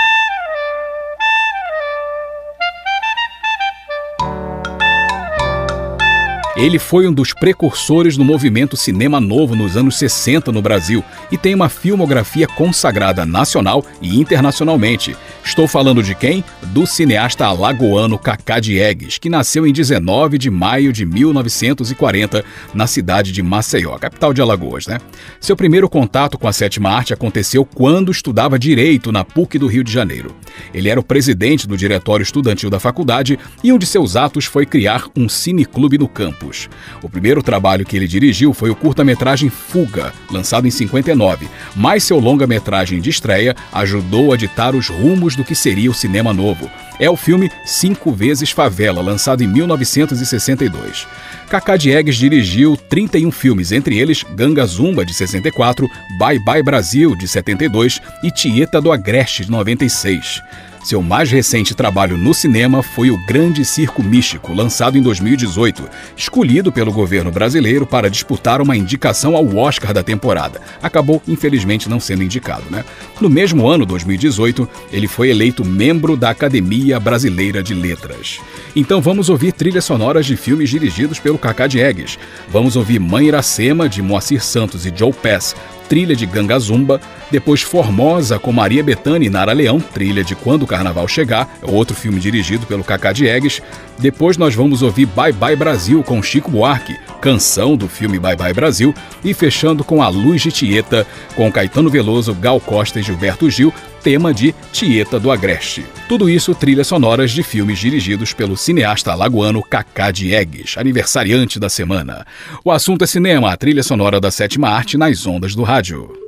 Ele 6.58 6.80
foi 6.80 7.08
um 7.08 7.14
dos 7.14 7.34
precursores 7.34 8.18
do 8.18 8.26
movimento 8.26 8.76
cinema 8.76 9.22
novo 9.22 9.56
nos 9.56 9.78
anos 9.78 9.96
60 9.96 10.52
no 10.52 10.60
Brasil 10.60 11.04
e 11.32 11.38
tem 11.38 11.54
uma 11.54 11.70
filmografia 11.70 12.48
consagrada 12.48 13.28
nacional 13.28 13.86
e 14.02 14.20
internacionalmente. 14.20 15.16
Estou 15.46 15.68
falando 15.68 16.02
de 16.02 16.16
quem? 16.16 16.44
Do 16.74 16.88
cineasta 16.88 17.46
alagoano 17.46 18.18
Cacá 18.18 18.60
Diegues, 18.60 19.20
que 19.20 19.30
nasceu 19.30 19.68
em 19.68 19.72
19 19.72 20.40
de 20.40 20.50
maio 20.50 20.92
de 20.92 21.06
1940 21.06 22.44
na 22.74 22.88
cidade 22.88 23.32
de 23.32 23.44
Maceió, 23.44 23.96
capital 24.00 24.34
de 24.34 24.42
Alagoas, 24.42 24.88
né? 24.88 24.98
Seu 25.40 25.56
primeiro 25.56 25.88
contato 25.88 26.40
com 26.40 26.48
a 26.48 26.54
sétima 26.54 26.90
arte 26.90 27.14
aconteceu 27.14 27.64
quando 27.64 28.12
estudava 28.12 28.58
direito 28.58 29.12
na 29.12 29.24
PUC 29.24 29.60
do 29.60 29.68
Rio 29.68 29.84
de 29.84 29.94
Janeiro. 29.94 30.36
Ele 30.74 30.90
era 30.90 31.00
o 31.00 31.04
presidente 31.04 31.68
do 31.68 31.78
diretório 31.78 32.24
estudantil 32.24 32.72
da 32.72 32.80
faculdade 32.80 33.38
e 33.64 33.72
um 33.72 33.78
de 33.78 33.86
seus 33.86 34.16
atos 34.16 34.46
foi 34.46 34.66
criar 34.66 35.06
um 35.16 35.30
cineclube 35.30 36.00
no 36.00 36.08
campus. 36.48 36.70
O 37.02 37.10
primeiro 37.10 37.44
trabalho 37.44 37.86
que 37.86 37.96
ele 37.96 38.08
dirigiu 38.08 38.54
foi 38.54 38.70
o 38.70 38.76
curta-metragem 38.76 39.50
Fuga, 39.50 40.14
lançado 40.32 40.68
em 40.68 40.72
59, 40.72 41.48
mas 41.76 42.04
seu 42.04 42.20
longa-metragem 42.20 43.02
de 43.02 43.10
estreia 43.10 43.56
ajudou 43.74 44.34
a 44.34 44.38
ditar 44.38 44.76
os 44.76 44.88
rumos 44.88 45.36
do 45.36 45.44
que 45.44 45.56
seria 45.56 45.92
o 45.92 45.94
cinema 45.94 46.34
novo. 46.34 46.70
É 47.00 47.10
o 47.10 47.16
filme 47.16 47.52
Cinco 47.66 48.12
Vezes 48.12 48.50
Favela, 48.50 49.02
lançado 49.02 49.44
em 49.44 49.48
1962. 49.48 51.08
Cacá 51.48 51.78
Diegues 51.78 52.16
dirigiu 52.16 52.76
31 52.76 53.32
filmes, 53.32 53.72
entre 53.72 53.98
eles 53.98 54.24
Ganga 54.36 54.66
Zumba, 54.66 55.06
de 55.06 55.14
64, 55.14 55.88
Bye 56.18 56.40
Bye 56.40 56.64
Brasil, 56.64 57.16
de 57.16 57.28
72 57.28 58.02
e 58.24 58.32
Tieta 58.32 58.82
do 58.82 58.92
Agreste, 58.92 59.46
de 59.46 59.52
96. 59.52 60.42
Seu 60.88 61.02
mais 61.02 61.30
recente 61.30 61.76
trabalho 61.76 62.18
no 62.18 62.34
cinema 62.34 62.82
foi 62.82 63.12
O 63.12 63.18
Grande 63.26 63.66
Circo 63.66 64.02
Místico, 64.02 64.54
lançado 64.54 64.98
em 64.98 65.02
2018, 65.02 65.84
escolhido 66.16 66.72
pelo 66.72 66.94
governo 66.94 67.30
brasileiro 67.30 67.86
para 67.86 68.10
disputar 68.10 68.62
uma 68.62 68.78
indicação 68.78 69.36
ao 69.36 69.46
Oscar 69.58 69.94
da 69.94 70.02
temporada. 70.02 70.62
Acabou, 70.82 71.22
infelizmente, 71.28 71.90
não 71.90 72.00
sendo 72.00 72.24
indicado, 72.24 72.64
né? 72.72 72.86
No 73.20 73.30
mesmo 73.30 73.68
ano, 73.68 73.86
2018, 73.86 74.66
ele 74.90 75.10
foi 75.10 75.30
eleito 75.30 75.66
membro 75.66 76.16
da 76.16 76.30
Academia 76.30 77.02
Brasileira 77.02 77.62
de 77.62 77.74
Letras. 77.74 78.40
Então 78.74 79.02
vamos 79.02 79.28
ouvir 79.28 79.52
trilhas 79.52 79.84
sonoras 79.84 80.26
de 80.26 80.38
filmes 80.38 80.70
dirigidos 80.70 81.20
pelo 81.20 81.38
Cacá 81.38 81.68
Diegues. 81.68 82.18
Vamos 82.48 82.78
ouvir 82.78 82.98
Mãe 82.98 83.28
Iracema, 83.28 83.90
de 83.90 84.02
Moacir 84.02 84.42
Santos 84.42 84.86
e 84.86 84.94
Joe 84.96 85.12
Pass, 85.12 85.54
trilha 85.88 86.16
de 86.16 86.26
Ganga 86.26 86.58
Zumba, 86.60 87.00
depois 87.32 87.62
Formosa 87.62 88.40
com 88.40 88.52
Maria 88.52 88.84
Bethânia 88.84 89.28
e 89.28 89.30
Nara 89.30 89.54
Leão, 89.54 89.80
trilha 89.80 90.24
de 90.24 90.36
Quando 90.36 90.64
o 90.64 90.68
Carnaval 90.68 91.08
Chegar, 91.08 91.58
outro 91.62 91.96
filme 91.96 92.20
dirigido 92.20 92.66
pelo 92.66 92.84
Cacá 92.84 93.12
Diegues. 93.12 93.62
Depois 94.00 94.38
nós 94.38 94.54
vamos 94.54 94.82
ouvir 94.82 95.06
Bye 95.08 95.34
Bye 95.34 95.56
Brasil 95.56 96.04
com 96.04 96.22
Chico 96.22 96.52
Buarque, 96.52 96.98
canção 97.22 97.76
do 97.76 97.88
filme 97.88 98.20
Bye 98.20 98.36
Bye 98.36 98.54
Brasil, 98.54 98.94
e 99.24 99.34
fechando 99.34 99.84
com 99.84 100.02
A 100.02 100.08
Luz 100.08 100.42
de 100.42 100.52
Tieta, 100.52 101.06
com 101.36 101.52
Caetano 101.52 101.90
Veloso, 101.90 102.34
Gal 102.34 102.60
Costa 102.60 103.00
e 103.00 103.04
Gilberto 103.04 103.50
Gil, 103.50 103.74
tema 104.04 104.34
de 104.34 104.54
Tieta 104.72 105.20
do 105.20 105.32
Agreste. 105.32 105.84
Tudo 106.08 106.30
isso 106.30 106.56
trilhas 106.56 106.88
sonoras 106.88 107.32
de 107.32 107.44
filmes 107.44 107.78
dirigidos 107.78 108.32
pelo 108.32 108.56
cineasta 108.56 109.12
alagoano 109.12 109.62
Cacá 109.62 110.12
Diegues, 110.12 110.76
aniversariante 110.78 111.60
da 111.60 111.68
semana. 111.68 112.26
O 112.64 112.72
assunto 112.72 113.04
é 113.04 113.08
cinema, 113.08 113.52
a 113.52 113.58
trilha 113.58 113.84
sonora 113.84 114.22
da 114.22 114.32
sétima 114.32 114.70
arte 114.70 114.98
nas 114.98 115.26
ondas 115.26 115.54
do 115.54 115.64
rádio. 115.64 115.77
rádio. 115.78 116.27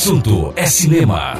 Assunto 0.00 0.50
é 0.56 0.64
cinema. 0.64 1.34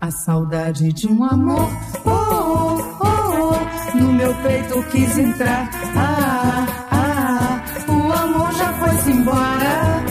A 0.00 0.10
saudade 0.10 0.92
de 0.92 1.06
um 1.06 1.22
amor, 1.22 1.70
oh, 2.04 2.10
oh, 2.10 2.98
oh, 3.00 3.54
oh, 3.54 3.96
no 3.96 4.12
meu 4.14 4.34
peito 4.34 4.82
quis 4.90 5.16
entrar. 5.16 5.70
Ah, 5.94 6.66
ah, 6.90 7.64
o 7.88 8.12
amor 8.12 8.52
já 8.52 8.72
foi-se 8.72 9.12
embora 9.12 10.04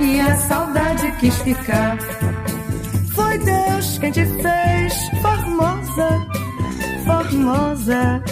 e 0.00 0.20
a 0.20 0.34
saudade 0.34 1.12
quis 1.20 1.36
ficar. 1.42 2.25
Quem 4.06 4.12
te 4.12 4.24
fez 4.40 5.10
formosa, 5.20 6.26
formosa, 7.04 8.22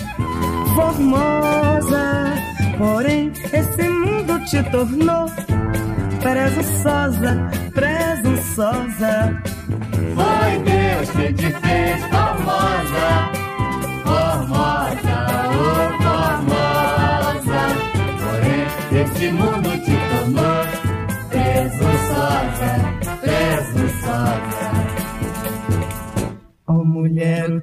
formosa. 0.73 2.35
Porém, 2.79 3.33
esse 3.53 3.89
mundo 3.89 4.39
te 4.45 4.63
tornou 4.71 5.27
presunçosa, 6.23 7.51
presunçosa. 7.75 9.43
Foi 10.15 10.59
Deus 10.63 11.11
que 11.11 11.33
te 11.33 11.51
fez 11.51 12.01
formosa, 12.05 13.34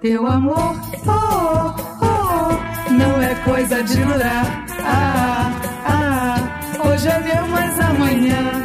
teu 0.01 0.25
amor, 0.25 0.75
oh, 1.05 1.75
oh, 2.01 2.91
não 2.91 3.21
é 3.21 3.35
coisa 3.45 3.83
de 3.83 3.97
durar. 3.97 4.65
Ah, 4.83 5.51
ah, 5.85 6.87
hoje 6.87 7.07
é 7.07 7.19
meu, 7.19 7.47
mas 7.49 7.79
amanhã 7.79 8.63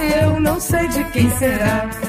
eu 0.00 0.40
não 0.40 0.58
sei 0.58 0.88
de 0.88 1.04
quem 1.04 1.28
será. 1.32 2.01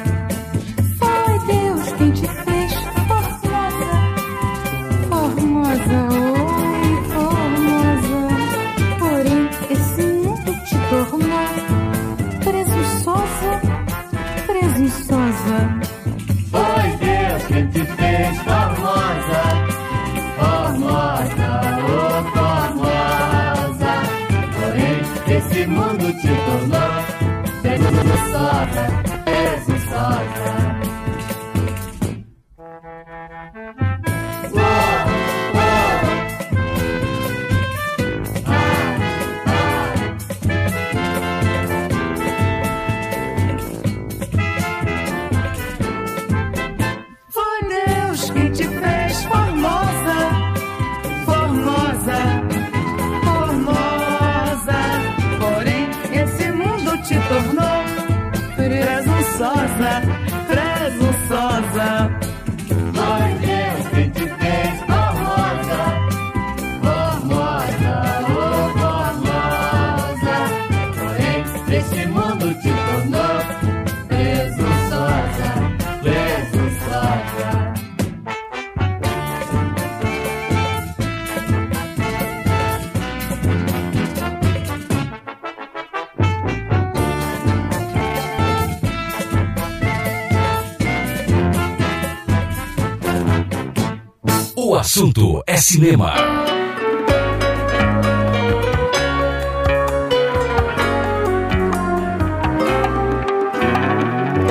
O 94.74 94.76
assunto 94.76 95.44
é 95.46 95.56
cinema. 95.56 96.16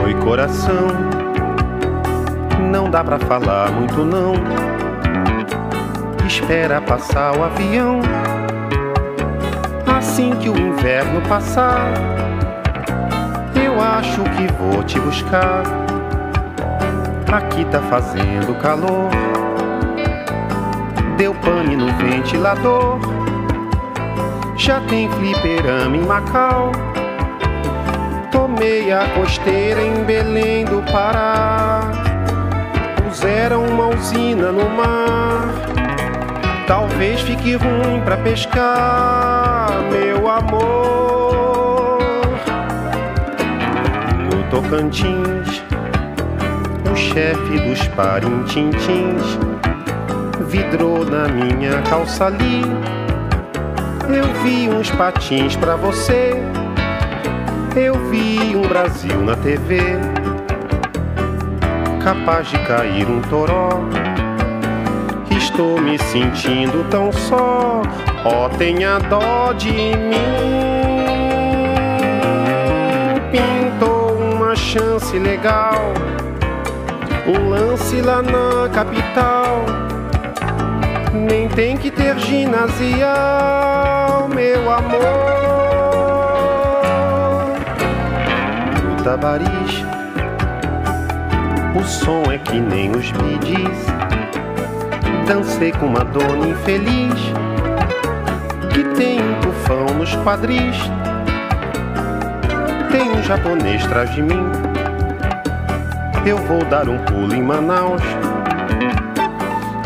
Oi, 0.04 0.14
coração. 0.22 0.86
Não 2.70 2.88
dá 2.88 3.02
pra 3.02 3.18
falar 3.18 3.72
muito, 3.72 4.04
não. 4.04 4.34
Espera 6.24 6.80
passar 6.80 7.36
o 7.36 7.42
avião. 7.42 8.00
Assim 9.98 10.30
que 10.36 10.48
o 10.48 10.56
inverno 10.56 11.20
passar, 11.22 11.92
eu 13.56 13.80
acho 13.80 14.22
que 14.22 14.46
vou 14.52 14.84
te 14.84 15.00
buscar. 15.00 15.64
Aqui 17.26 17.64
tá 17.64 17.80
fazendo 17.80 18.56
calor. 18.62 19.31
Deu 21.16 21.34
pane 21.34 21.76
no 21.76 21.86
ventilador. 21.94 22.98
Já 24.56 24.80
tem 24.88 25.10
fliperama 25.10 25.96
em 25.96 26.00
Macau. 26.00 26.72
Tomei 28.30 28.92
a 28.92 29.06
costeira 29.14 29.82
em 29.82 30.04
Belém 30.04 30.64
do 30.64 30.82
Pará. 30.90 31.80
Puseram 33.02 33.64
uma 33.64 33.88
usina 33.88 34.50
no 34.50 34.68
mar. 34.70 35.48
Talvez 36.66 37.20
fique 37.20 37.56
ruim 37.56 38.00
pra 38.04 38.16
pescar, 38.16 39.70
meu 39.90 40.30
amor. 40.30 41.98
No 44.30 44.42
Tocantins, 44.50 45.62
o 46.90 46.96
chefe 46.96 47.58
dos 47.58 47.86
parintintins 47.88 49.51
vidrou 50.52 51.02
na 51.06 51.28
minha 51.28 51.80
calça 51.88 52.26
ali. 52.26 52.60
Eu 54.06 54.26
vi 54.42 54.68
uns 54.68 54.90
patins 54.90 55.56
pra 55.56 55.76
você. 55.76 56.34
Eu 57.74 57.94
vi 58.10 58.54
um 58.54 58.68
Brasil 58.68 59.18
na 59.22 59.34
TV, 59.34 59.80
capaz 62.04 62.46
de 62.48 62.58
cair 62.66 63.08
um 63.08 63.22
toró. 63.22 63.70
Estou 65.30 65.80
me 65.80 65.98
sentindo 65.98 66.86
tão 66.90 67.10
só, 67.10 67.80
ó, 68.22 68.50
tenha 68.50 68.98
dó 68.98 69.54
de 69.54 69.72
mim. 69.72 70.12
Pintou 73.30 74.18
uma 74.18 74.54
chance 74.54 75.18
legal, 75.18 75.94
um 77.26 77.48
lance 77.48 78.02
lá 78.02 78.20
na 78.20 78.68
capital. 78.68 79.81
Nem 81.12 81.46
tem 81.48 81.76
que 81.76 81.90
ter 81.90 82.18
ginasial, 82.20 83.10
meu 84.34 84.70
amor. 84.70 85.02
No 88.82 88.96
Tabariz, 89.04 89.84
o 91.78 91.84
som 91.84 92.32
é 92.32 92.38
que 92.38 92.58
nem 92.58 92.90
os 92.92 93.10
bidis. 93.12 93.86
Dancei 95.26 95.70
com 95.72 95.86
uma 95.86 96.02
dona 96.02 96.48
infeliz 96.48 97.14
que 98.72 98.82
tem 98.96 99.20
um 99.20 99.40
tufão 99.40 99.84
nos 99.94 100.16
quadris. 100.16 100.76
Tem 102.90 103.10
um 103.10 103.22
japonês 103.22 103.84
atrás 103.84 104.14
de 104.14 104.22
mim. 104.22 104.50
Eu 106.24 106.38
vou 106.38 106.64
dar 106.64 106.88
um 106.88 106.96
pulo 107.04 107.34
em 107.34 107.42
Manaus. 107.42 108.02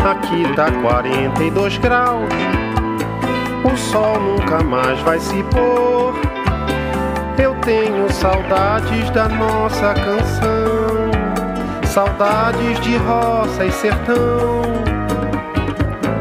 Aqui 0.07 0.45
tá 0.55 0.71
42 0.71 1.79
graus. 1.79 2.33
O 3.65 3.77
sol 3.77 4.21
nunca 4.21 4.63
mais 4.63 5.01
vai 5.01 5.19
se 5.19 5.43
pôr. 5.43 6.15
Eu 7.37 7.57
tenho 7.57 8.09
saudades 8.13 9.11
da 9.11 9.29
nossa 9.29 9.95
canção, 9.95 11.11
saudades 11.85 12.79
de 12.83 12.97
roça 12.99 13.65
e 13.65 13.73
sertão. 13.73 14.63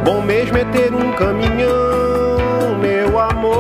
Bom 0.04 0.20
mesmo 0.24 0.58
é 0.58 0.66
ter 0.66 0.92
um 0.92 1.12
caminhão, 1.12 2.80
meu 2.82 3.20
amor. 3.20 3.60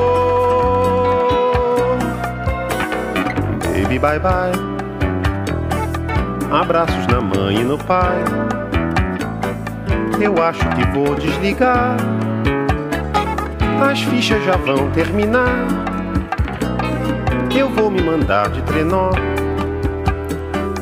Baby, 3.72 3.99
bye 3.99 4.18
bye. 4.18 4.52
Abraços 6.52 7.06
na 7.06 7.22
mãe 7.22 7.57
e 7.57 7.64
no 7.64 7.77
pai. 7.77 8.23
Eu 10.20 10.42
acho 10.42 10.68
que 10.70 10.88
vou 10.92 11.14
desligar. 11.16 11.98
As 13.82 14.02
fichas 14.02 14.44
já 14.44 14.56
vão 14.56 14.90
terminar. 14.92 15.68
Eu 17.56 17.70
vou 17.70 17.92
me 17.92 18.02
mandar 18.02 18.50
de 18.50 18.62
trenó 18.64 19.12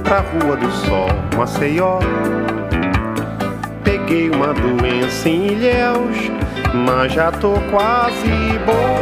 pra 0.04 0.20
Rua 0.20 0.56
do 0.56 0.72
Sol, 0.72 1.08
Maceió. 1.36 2.00
Peguei 3.84 4.30
uma 4.30 4.54
doença 4.54 5.30
em 5.30 5.48
Ilhéus, 5.48 6.32
mas 6.86 7.14
já 7.14 7.32
tô 7.32 7.54
quase 7.72 8.30
bom. 8.66 9.00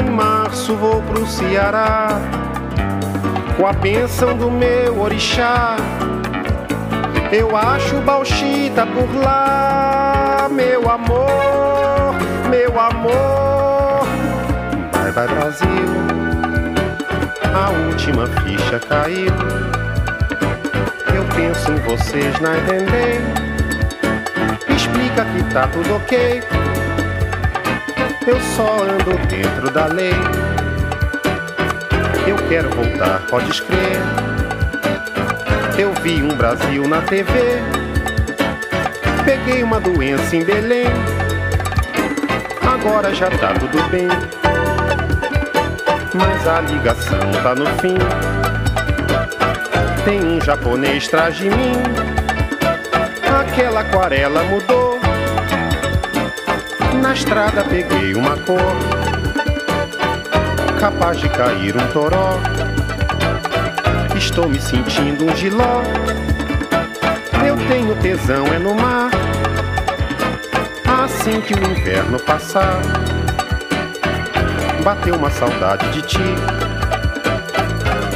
Em 0.00 0.10
março 0.10 0.74
vou 0.76 1.00
pro 1.02 1.26
Ceará, 1.26 2.08
com 3.56 3.66
a 3.66 3.72
bênção 3.72 4.36
do 4.36 4.50
meu 4.50 5.00
orixá. 5.00 5.76
Eu 7.32 7.56
acho 7.56 7.96
bauxita 8.02 8.86
por 8.86 9.14
lá, 9.16 10.48
meu 10.50 10.88
amor, 10.88 12.14
meu 12.48 12.80
amor. 12.80 14.06
Vai, 14.92 15.10
vai, 15.10 15.26
Brasil, 15.28 15.68
a 17.54 17.70
última 17.88 18.26
ficha 18.26 18.78
caiu. 18.80 19.32
Eu 21.14 21.24
penso 21.34 21.72
em 21.72 21.80
vocês 21.80 22.40
na 22.40 22.56
entender. 22.58 23.20
Explica 24.68 25.24
que 25.24 25.42
tá 25.52 25.66
tudo 25.68 25.96
ok. 25.96 26.42
Eu 28.26 28.40
só 28.56 28.82
ando 28.82 29.18
dentro 29.28 29.70
da 29.70 29.86
lei. 29.86 30.14
Eu 32.26 32.36
quero 32.48 32.70
voltar, 32.70 33.26
pode 33.28 33.50
escrever. 33.50 34.33
Vi 36.04 36.22
um 36.22 36.36
Brasil 36.36 36.86
na 36.86 37.00
TV. 37.00 37.32
Peguei 39.24 39.62
uma 39.62 39.80
doença 39.80 40.36
em 40.36 40.44
Belém. 40.44 40.84
Agora 42.60 43.14
já 43.14 43.30
tá 43.30 43.54
tudo 43.54 43.82
bem. 43.88 44.08
Mas 46.12 46.46
a 46.46 46.60
ligação 46.60 47.18
tá 47.42 47.54
no 47.54 47.64
fim. 47.80 47.96
Tem 50.04 50.22
um 50.22 50.38
japonês 50.42 51.06
atrás 51.06 51.36
de 51.36 51.48
mim. 51.48 51.72
Aquela 53.40 53.80
aquarela 53.80 54.44
mudou. 54.44 55.00
Na 57.00 57.14
estrada 57.14 57.64
peguei 57.64 58.14
uma 58.14 58.36
cor. 58.36 58.60
Capaz 60.78 61.18
de 61.18 61.30
cair 61.30 61.74
um 61.74 61.86
toró. 61.94 62.63
Estou 64.24 64.48
me 64.48 64.58
sentindo 64.58 65.26
um 65.26 65.36
giló. 65.36 65.82
Eu 67.46 67.56
tenho 67.68 67.94
tesão 67.96 68.46
é 68.46 68.58
no 68.58 68.74
mar. 68.74 69.10
Assim 71.04 71.40
que 71.42 71.54
o 71.54 71.70
inverno 71.70 72.18
passar, 72.18 72.80
bateu 74.82 75.14
uma 75.14 75.30
saudade 75.30 75.88
de 75.90 76.02
ti. 76.02 76.34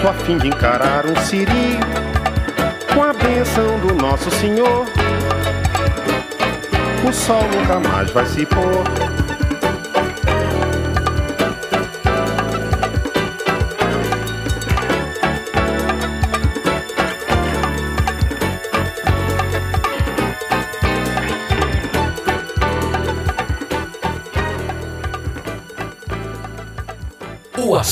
Tô 0.01 0.09
a 0.09 0.15
fim 0.15 0.39
de 0.39 0.49
encarar 0.49 1.05
um 1.07 1.15
siri 1.15 1.79
com 2.93 3.05
a 3.05 3.13
benção 3.13 3.79
do 3.81 3.95
nosso 3.95 4.31
Senhor. 4.31 4.87
O 7.07 7.13
sol 7.13 7.43
nunca 7.55 7.89
mais 7.89 8.11
vai 8.11 8.27
se 8.27 8.45
pôr. 8.47 9.08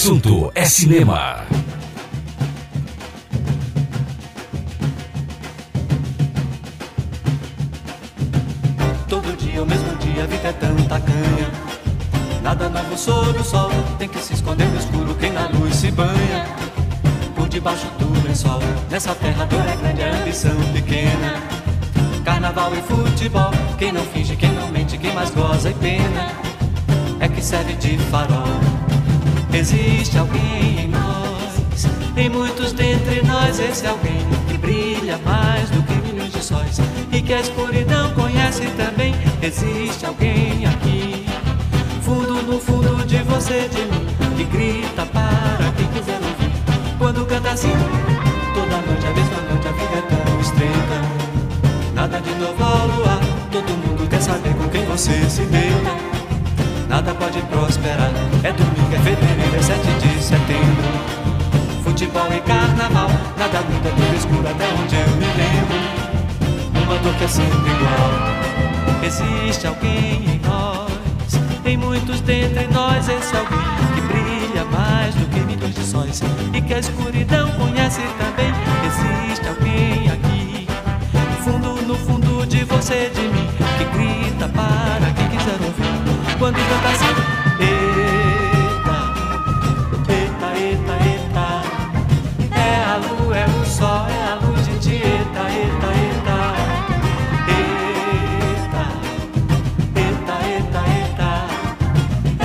Assunto 0.07 0.53
é 0.55 0.65
cinema. 0.65 1.45
Todo 9.09 9.37
dia, 9.37 9.61
o 9.61 9.67
mesmo 9.67 9.97
dia, 9.97 10.23
a 10.23 10.27
vida 10.29 10.49
é 10.49 10.53
tanta 10.53 11.01
canha. 11.01 11.51
Nada 12.41 12.69
novo 12.69 12.97
sob 12.97 13.37
o 13.37 13.43
sol, 13.43 13.69
tem 13.99 14.09
que 14.09 14.21
se 14.21 14.35
esconder 14.35 14.69
no 14.69 14.79
escuro 14.79 15.13
quem 15.17 15.33
na 15.33 15.49
luz 15.49 15.75
se 15.75 15.91
banha. 15.91 16.47
Por 17.35 17.49
debaixo 17.49 17.89
do 17.99 18.29
lençol, 18.29 18.61
nessa 18.89 19.13
terra 19.13 19.45
dor 19.47 19.67
é 19.67 19.75
grande, 19.75 20.03
a 20.05 20.21
ambição 20.21 20.55
pequena. 20.73 21.43
Carnaval 22.25 22.73
e 22.77 22.83
futebol, 22.83 23.51
quem 23.77 23.91
não 23.91 24.05
finge, 24.05 24.37
quem 24.37 24.53
não 24.53 24.69
mente, 24.69 24.99
quem 24.99 25.13
mais 25.13 25.31
goza 25.31 25.71
e 25.71 25.75
pena. 25.75 26.29
É 27.19 27.27
que 27.27 27.43
serve 27.43 27.73
de 27.73 27.99
farol. 27.99 28.46
Existe 29.59 30.19
alguém 30.19 30.81
em 30.81 30.89
nós, 30.89 31.87
em 32.15 32.29
muitos 32.29 32.75
dentre 32.75 33.23
nós, 33.23 33.59
esse 33.59 33.87
alguém 33.87 34.21
que 34.47 34.59
brilha 34.59 35.17
mais 35.25 35.71
do 35.71 35.83
que 35.83 35.95
milhões 35.95 36.31
de 36.31 36.45
sóis 36.45 36.79
e 37.11 37.23
que 37.23 37.33
a 37.33 37.41
escuridão 37.41 38.13
conhece 38.13 38.67
também. 38.77 39.15
Existe 39.41 40.05
alguém 40.05 40.67
aqui, 40.67 41.25
fundo 42.03 42.43
no 42.43 42.61
fundo 42.61 43.03
de 43.07 43.17
você, 43.23 43.67
de 43.71 43.81
mim, 43.87 44.07
que 44.37 44.45
grita 44.45 45.07
para 45.07 45.73
quem 45.75 45.89
quiser 45.89 46.17
ouvir. 46.17 46.53
Quando 46.99 47.25
canta 47.25 47.53
assim, 47.53 47.73
toda 48.53 48.77
noite, 48.87 49.07
a 49.07 49.11
mesma 49.15 49.41
noite, 49.51 49.69
a 49.69 49.73
vida 49.73 49.97
é 49.97 50.03
tão 50.03 50.41
estreita. 50.41 51.95
Nada 51.95 52.21
de 52.21 52.35
novo 52.35 52.63
ao 52.63 52.87
luar, 52.89 53.21
todo 53.51 53.71
mundo 53.71 54.07
quer 54.07 54.21
saber 54.21 54.53
com 54.55 54.69
quem 54.69 54.85
você 54.85 55.31
se 55.31 55.47
deita 55.47 56.16
nada 56.89 57.15
pode 57.15 57.41
prosperar. 57.43 58.11
É 58.43 58.53
domingo, 58.53 58.95
é 58.95 58.99
fevereiro, 58.99 59.57
é 59.57 59.63
7 59.63 59.81
de 59.81 60.23
setembro. 60.23 60.85
Futebol 61.85 62.27
e 62.33 62.41
carnaval, 62.41 63.11
nada 63.39 63.61
muda 63.63 63.91
tudo 63.91 64.17
escuro 64.17 64.49
até 64.49 64.67
onde 64.83 64.97
eu 64.97 65.17
me 65.17 65.27
lembro. 65.37 66.85
Uma 66.85 66.99
dor 66.99 67.15
que 67.15 67.25
é 67.25 67.29
sempre 67.29 67.71
igual. 67.71 68.37
Existe 69.03 69.67
alguém 69.67 70.25
em 70.35 70.41
nós, 70.47 70.91
em 71.65 71.77
muitos 71.77 72.21
dentre 72.21 72.67
nós, 72.69 73.09
esse 73.09 73.37
alguém 73.37 73.59
que 73.95 74.01
brilha 74.03 74.65
mais 74.65 75.15
do 75.15 75.27
que 75.27 75.41
milhões 75.41 75.75
de 75.75 75.85
sóis 75.85 76.23
e 76.53 76.61
que 76.61 76.75
a 76.75 76.79
escuridão 76.79 77.49
conhece 77.53 78.03
também. 78.19 78.53
Existe 78.85 79.49
alguém 79.49 80.11
aqui, 80.11 80.67
fundo 81.45 81.83
no 81.87 81.95
fundo 81.95 82.47
de 82.47 82.65
você, 82.65 83.11
de 83.15 83.23
mim, 83.23 83.49
que 83.79 83.85
grita 83.97 84.49
para 84.49 85.13
quem 85.13 85.29
quiser 85.29 85.65
ouvir 85.65 85.86
quando 86.39 86.57
canta 86.57 86.89
assim 86.89 87.07
Eita, 87.59 88.99
eita, 90.13 90.49
eita, 90.59 90.95
eita. 91.07 91.47
É 92.55 92.85
a 92.85 92.97
lua, 92.97 93.37
é 93.37 93.47
o 93.47 93.65
sol, 93.65 94.07
é 94.09 94.23
a 94.31 94.35
luz 94.35 94.67
de 94.67 94.79
ti. 94.79 94.95
Eita, 94.97 95.45
eita, 95.51 95.89
eita. 96.03 96.39
Eita, 97.57 98.85
eita, 99.97 100.35
eita, 100.47 100.81
eita. 100.95 101.31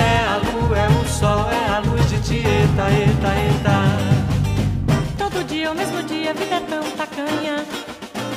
a 0.24 0.36
lua, 0.38 0.78
é 0.78 0.88
o 0.88 1.04
sol, 1.06 1.50
é 1.50 1.62
a 1.74 1.78
luz 1.80 2.08
de 2.08 2.18
ti. 2.20 2.36
Eita, 2.36 2.90
eita, 2.90 3.30
eita. 3.42 3.76
Todo 5.18 5.44
dia, 5.46 5.70
o 5.70 5.74
mesmo 5.74 6.02
dia, 6.04 6.30
a 6.30 6.34
vida 6.34 6.56
é 6.56 6.60
tão 6.60 6.82
tacanha. 6.92 7.64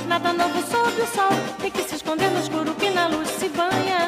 Nada 0.07 0.33
novo 0.33 0.61
sob 0.69 1.01
o 1.01 1.07
sol 1.07 1.31
Tem 1.59 1.71
que 1.71 1.81
se 1.81 1.95
esconder 1.95 2.29
no 2.29 2.39
escuro 2.39 2.75
que 2.75 2.89
na 2.91 3.07
luz 3.07 3.27
se 3.29 3.49
banha 3.49 4.04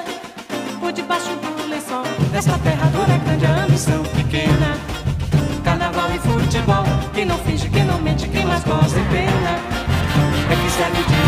debaixo 0.98 1.30
do 1.36 1.70
lençol. 1.70 2.04
Nessa 2.32 2.58
terra 2.58 2.88
dura 2.88 3.14
é 3.14 3.18
grande 3.20 3.46
a 3.46 3.66
ambição 3.66 4.04
pequena. 4.04 4.76
Carnaval 5.64 6.10
e 6.16 6.20
futebol, 6.20 6.84
quem 7.14 7.26
não 7.26 7.38
finge, 7.38 7.70
quem 7.70 7.86
não 7.86 8.02
mente, 8.02 8.28
quem 8.28 8.44
mais 8.44 8.64
goza 8.64 9.00
e 9.00 9.04
pena. 9.12 9.60
É 10.50 10.56
que 10.56 10.72
serve 10.72 11.04
de 11.04 11.27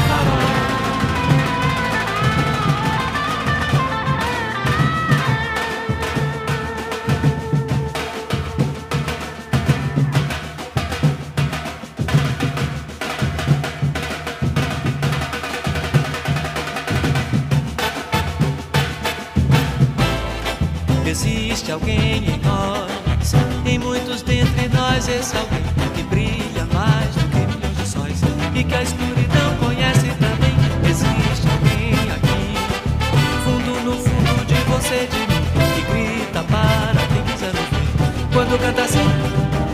Quando 38.39 38.57
canta 38.57 38.83
assim, 38.83 39.03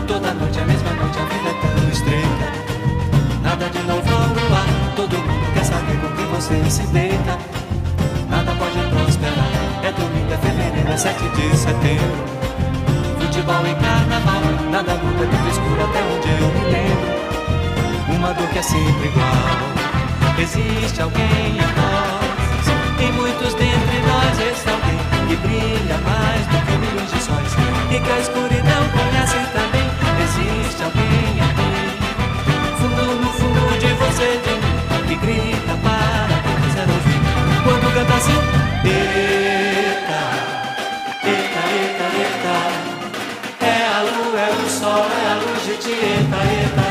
toda 0.08 0.34
noite, 0.34 0.58
a 0.58 0.64
mesma 0.64 0.90
noite, 0.90 1.16
a 1.20 1.24
vida 1.26 1.50
é 1.50 1.78
tão 1.78 1.88
estreita. 1.88 2.46
Nada 3.40 3.68
de 3.68 3.78
novo 3.84 4.10
no 4.10 4.54
ar, 4.56 4.66
todo 4.96 5.16
mundo 5.18 5.54
quer 5.54 5.64
saber 5.64 5.96
com 6.00 6.08
quem 6.16 6.26
você 6.26 6.68
se 6.68 6.84
deita. 6.88 7.38
Nada 8.28 8.50
pode 8.58 8.76
prosperar, 8.90 9.52
é 9.84 9.92
domingo, 9.92 10.32
é 10.32 10.36
fevereiro, 10.38 10.90
é 10.90 10.96
7 10.96 11.16
de 11.28 11.56
setembro. 11.56 12.24
Futebol 13.20 13.64
e 13.68 13.74
carnaval 13.76 14.42
Nada 14.68 14.94
muda, 14.96 15.22
é 15.22 15.28
tudo 15.28 15.48
escuro 15.48 15.84
até 15.84 16.02
onde 16.02 16.28
eu 16.28 16.48
me 16.50 16.64
lembro. 16.74 18.18
Uma 18.18 18.34
dor 18.34 18.48
que 18.48 18.58
é 18.58 18.62
sempre 18.62 19.06
igual. 19.06 20.42
Existe 20.42 21.00
alguém 21.00 21.54
em 21.54 21.70
nós? 21.78 22.66
E 22.98 23.12
muitos 23.12 23.54
dentre 23.54 24.00
nós 24.08 24.40
Esse 24.40 24.68
alguém 24.68 24.98
que 25.28 25.36
brilha 25.36 25.98
mais 25.98 26.46
do 26.48 26.66
que 26.66 26.78
milhões 26.78 27.12
de 27.12 27.22
sóis 27.22 27.45
Que 27.98 28.12
a 28.12 28.18
escuridão 28.18 28.88
conhece 28.90 29.38
também 29.52 29.88
Existe 30.22 30.82
alguém 30.82 31.40
aqui 31.40 31.72
Fundo 32.78 33.04
no 33.20 33.32
fundo 33.32 33.78
de 33.78 33.92
você, 33.94 34.38
de 34.44 34.54
mim 34.60 34.76
Que 35.08 35.14
grita 35.16 35.74
para 35.82 36.36
quem 36.42 36.56
quiser 36.62 36.88
ouvir 36.88 37.20
Quando 37.64 37.94
canta 37.94 38.14
assim 38.14 38.38
Eita, 38.84 40.22
eita, 41.24 41.62
eita, 41.72 42.06
eita 42.16 42.96
é 43.58 43.88
a 43.88 44.02
lua, 44.02 44.38
é 44.38 44.50
o 44.50 44.68
sol, 44.68 45.06
é 45.10 45.32
a 45.32 45.34
luz 45.36 45.64
de 45.64 45.76
Tieta, 45.78 46.36
eta, 46.36 46.80
eta. 46.80 46.85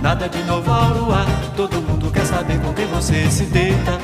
Nada 0.00 0.26
de 0.26 0.42
novo 0.44 0.70
ao 0.70 0.88
luar, 0.94 1.26
todo 1.54 1.82
mundo 1.82 2.10
quer 2.10 2.24
saber 2.24 2.58
com 2.60 2.72
quem 2.72 2.86
você 2.86 3.30
se 3.30 3.44
deita. 3.44 3.98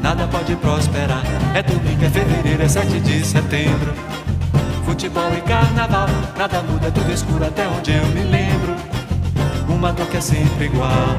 Nada 0.00 0.26
pode 0.28 0.56
prosperar, 0.56 1.22
é 1.54 1.62
domingo, 1.62 2.04
é 2.04 2.08
fevereiro, 2.08 2.62
é 2.62 2.68
7 2.68 3.00
de 3.00 3.24
setembro. 3.24 3.92
Futebol 4.86 5.30
e 5.36 5.42
carnaval, 5.42 6.08
nada 6.38 6.62
muda, 6.62 6.88
é 6.88 6.90
tudo 6.90 7.12
escuro 7.12 7.44
até 7.44 7.68
onde 7.68 7.92
eu 7.92 8.06
me 8.06 8.22
lembro. 8.24 8.74
Uma 9.68 9.92
dor 9.92 10.06
que 10.06 10.16
é 10.16 10.20
sempre 10.20 10.64
igual. 10.64 11.16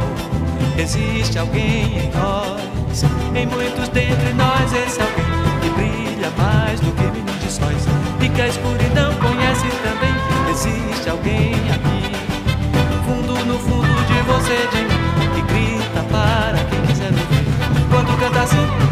Existe 0.78 1.38
alguém 1.38 2.06
em 2.06 2.12
nós, 2.12 3.04
em 3.36 3.46
muitos 3.46 3.88
dentre 3.90 4.34
nós, 4.34 4.74
esse 4.74 5.00
alguém 5.00 5.26
que 5.62 5.70
brilha 5.70 6.32
mais 6.38 6.80
do 6.80 6.92
que 6.92 7.04
milhões 7.04 7.40
de 7.44 7.52
sóis 7.52 7.86
e 8.20 8.30
que 8.30 8.42
a 8.42 8.48
escuridão 8.48 9.14
conhece 9.16 9.68
também. 9.84 10.12
Existe 10.50 11.10
alguém 11.10 11.54
aqui, 11.70 12.11
você, 14.24 14.68
de 14.72 14.82
mim, 14.84 15.30
que 15.34 15.42
grita 15.54 16.04
para 16.12 16.58
quem 16.70 16.82
quiser 16.88 17.08
ouvir. 17.08 17.46
Quando 17.90 18.20
canta 18.20 18.42
assim, 18.42 18.91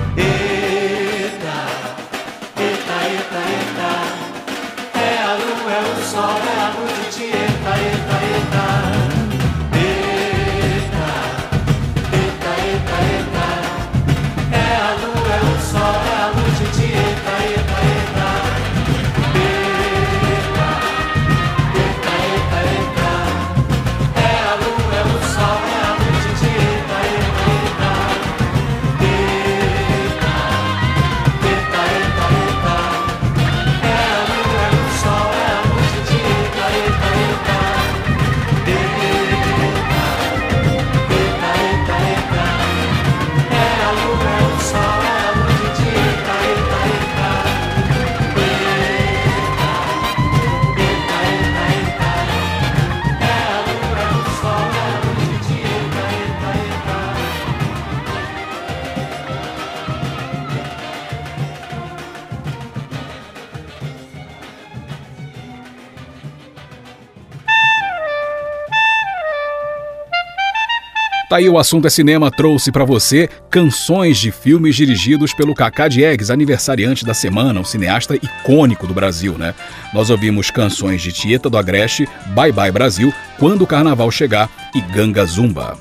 aí 71.39 71.47
o 71.47 71.57
assunto 71.57 71.87
é 71.87 71.89
cinema 71.89 72.29
trouxe 72.29 72.69
pra 72.69 72.83
você 72.83 73.29
canções 73.49 74.17
de 74.17 74.29
filmes 74.29 74.75
dirigidos 74.75 75.33
pelo 75.33 75.55
Cacá 75.55 75.87
Diegues, 75.87 76.29
aniversariante 76.29 77.05
da 77.05 77.13
semana, 77.13 77.59
um 77.59 77.63
cineasta 77.63 78.15
icônico 78.15 78.85
do 78.85 78.93
Brasil, 78.93 79.37
né? 79.37 79.55
Nós 79.93 80.09
ouvimos 80.09 80.51
canções 80.51 81.01
de 81.01 81.13
Tieta 81.13 81.49
do 81.49 81.57
Agreste, 81.57 82.07
Bye 82.35 82.51
Bye 82.51 82.71
Brasil, 82.71 83.13
Quando 83.37 83.61
o 83.61 83.67
Carnaval 83.67 84.11
Chegar 84.11 84.49
e 84.75 84.81
Ganga 84.81 85.25
Zumba. 85.25 85.77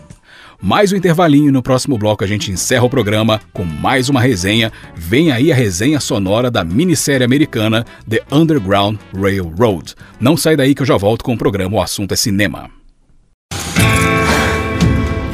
Mais 0.62 0.92
um 0.92 0.96
intervalinho 0.96 1.52
no 1.52 1.62
próximo 1.62 1.98
bloco 1.98 2.22
a 2.22 2.26
gente 2.26 2.52
encerra 2.52 2.84
o 2.84 2.90
programa 2.90 3.40
com 3.52 3.64
mais 3.64 4.08
uma 4.08 4.20
resenha. 4.20 4.72
Vem 4.94 5.32
aí 5.32 5.50
a 5.50 5.56
resenha 5.56 5.98
sonora 5.98 6.52
da 6.52 6.62
minissérie 6.62 7.24
americana 7.24 7.84
The 8.08 8.22
Underground 8.30 8.98
Railroad. 9.12 9.94
Não 10.20 10.36
sai 10.36 10.56
daí 10.56 10.72
que 10.72 10.82
eu 10.82 10.86
já 10.86 10.96
volto 10.96 11.24
com 11.24 11.34
o 11.34 11.38
programa 11.38 11.76
O 11.76 11.82
Assunto 11.82 12.12
é 12.12 12.16
Cinema. 12.16 12.70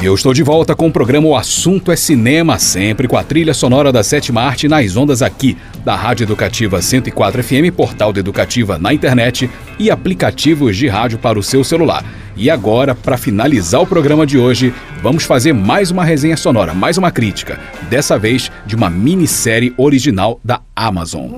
Eu 0.05 0.13
estou 0.13 0.35
de 0.35 0.43
volta 0.43 0.75
com 0.75 0.85
o 0.85 0.91
programa 0.91 1.27
O 1.27 1.35
Assunto 1.35 1.91
é 1.91 1.95
Cinema, 1.95 2.59
sempre 2.59 3.07
com 3.07 3.17
a 3.17 3.23
trilha 3.23 3.55
sonora 3.55 3.91
da 3.91 4.03
sétima 4.03 4.43
arte 4.43 4.67
nas 4.67 4.95
ondas 4.95 5.23
aqui, 5.23 5.57
da 5.83 5.95
Rádio 5.95 6.25
Educativa 6.25 6.79
104 6.79 7.43
FM, 7.43 7.75
portal 7.75 8.13
da 8.13 8.19
Educativa 8.19 8.77
na 8.77 8.93
internet 8.93 9.49
e 9.79 9.89
aplicativos 9.89 10.77
de 10.77 10.87
rádio 10.87 11.17
para 11.17 11.39
o 11.39 11.43
seu 11.43 11.63
celular. 11.63 12.05
E 12.37 12.51
agora, 12.51 12.93
para 12.93 13.17
finalizar 13.17 13.81
o 13.81 13.87
programa 13.87 14.27
de 14.27 14.37
hoje, 14.37 14.71
vamos 15.01 15.23
fazer 15.23 15.53
mais 15.53 15.89
uma 15.89 16.05
resenha 16.05 16.37
sonora, 16.37 16.71
mais 16.71 16.99
uma 16.99 17.09
crítica, 17.09 17.59
dessa 17.89 18.15
vez 18.15 18.51
de 18.63 18.75
uma 18.75 18.91
minissérie 18.91 19.73
original 19.75 20.39
da 20.43 20.61
Amazon. 20.75 21.31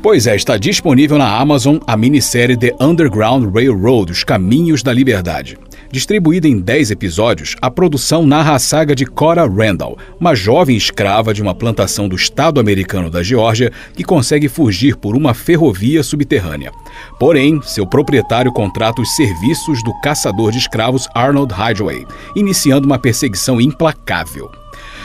Pois 0.00 0.28
é, 0.28 0.36
está 0.36 0.56
disponível 0.56 1.18
na 1.18 1.36
Amazon 1.36 1.78
a 1.84 1.96
minissérie 1.96 2.56
The 2.56 2.72
Underground 2.80 3.52
Railroad 3.52 4.12
Os 4.12 4.22
Caminhos 4.22 4.80
da 4.80 4.92
Liberdade. 4.92 5.58
Distribuída 5.90 6.46
em 6.46 6.60
10 6.60 6.92
episódios, 6.92 7.56
a 7.60 7.68
produção 7.68 8.24
narra 8.24 8.54
a 8.54 8.58
saga 8.60 8.94
de 8.94 9.04
Cora 9.04 9.44
Randall, 9.44 9.98
uma 10.20 10.36
jovem 10.36 10.76
escrava 10.76 11.34
de 11.34 11.42
uma 11.42 11.52
plantação 11.52 12.08
do 12.08 12.14
estado 12.14 12.60
americano 12.60 13.10
da 13.10 13.24
Geórgia 13.24 13.72
que 13.94 14.04
consegue 14.04 14.48
fugir 14.48 14.96
por 14.96 15.16
uma 15.16 15.34
ferrovia 15.34 16.02
subterrânea. 16.04 16.70
Porém, 17.18 17.60
seu 17.62 17.84
proprietário 17.84 18.52
contrata 18.52 19.02
os 19.02 19.16
serviços 19.16 19.82
do 19.82 19.92
caçador 20.00 20.52
de 20.52 20.58
escravos 20.58 21.08
Arnold 21.12 21.52
Highway, 21.52 22.06
iniciando 22.36 22.86
uma 22.86 23.00
perseguição 23.00 23.60
implacável. 23.60 24.48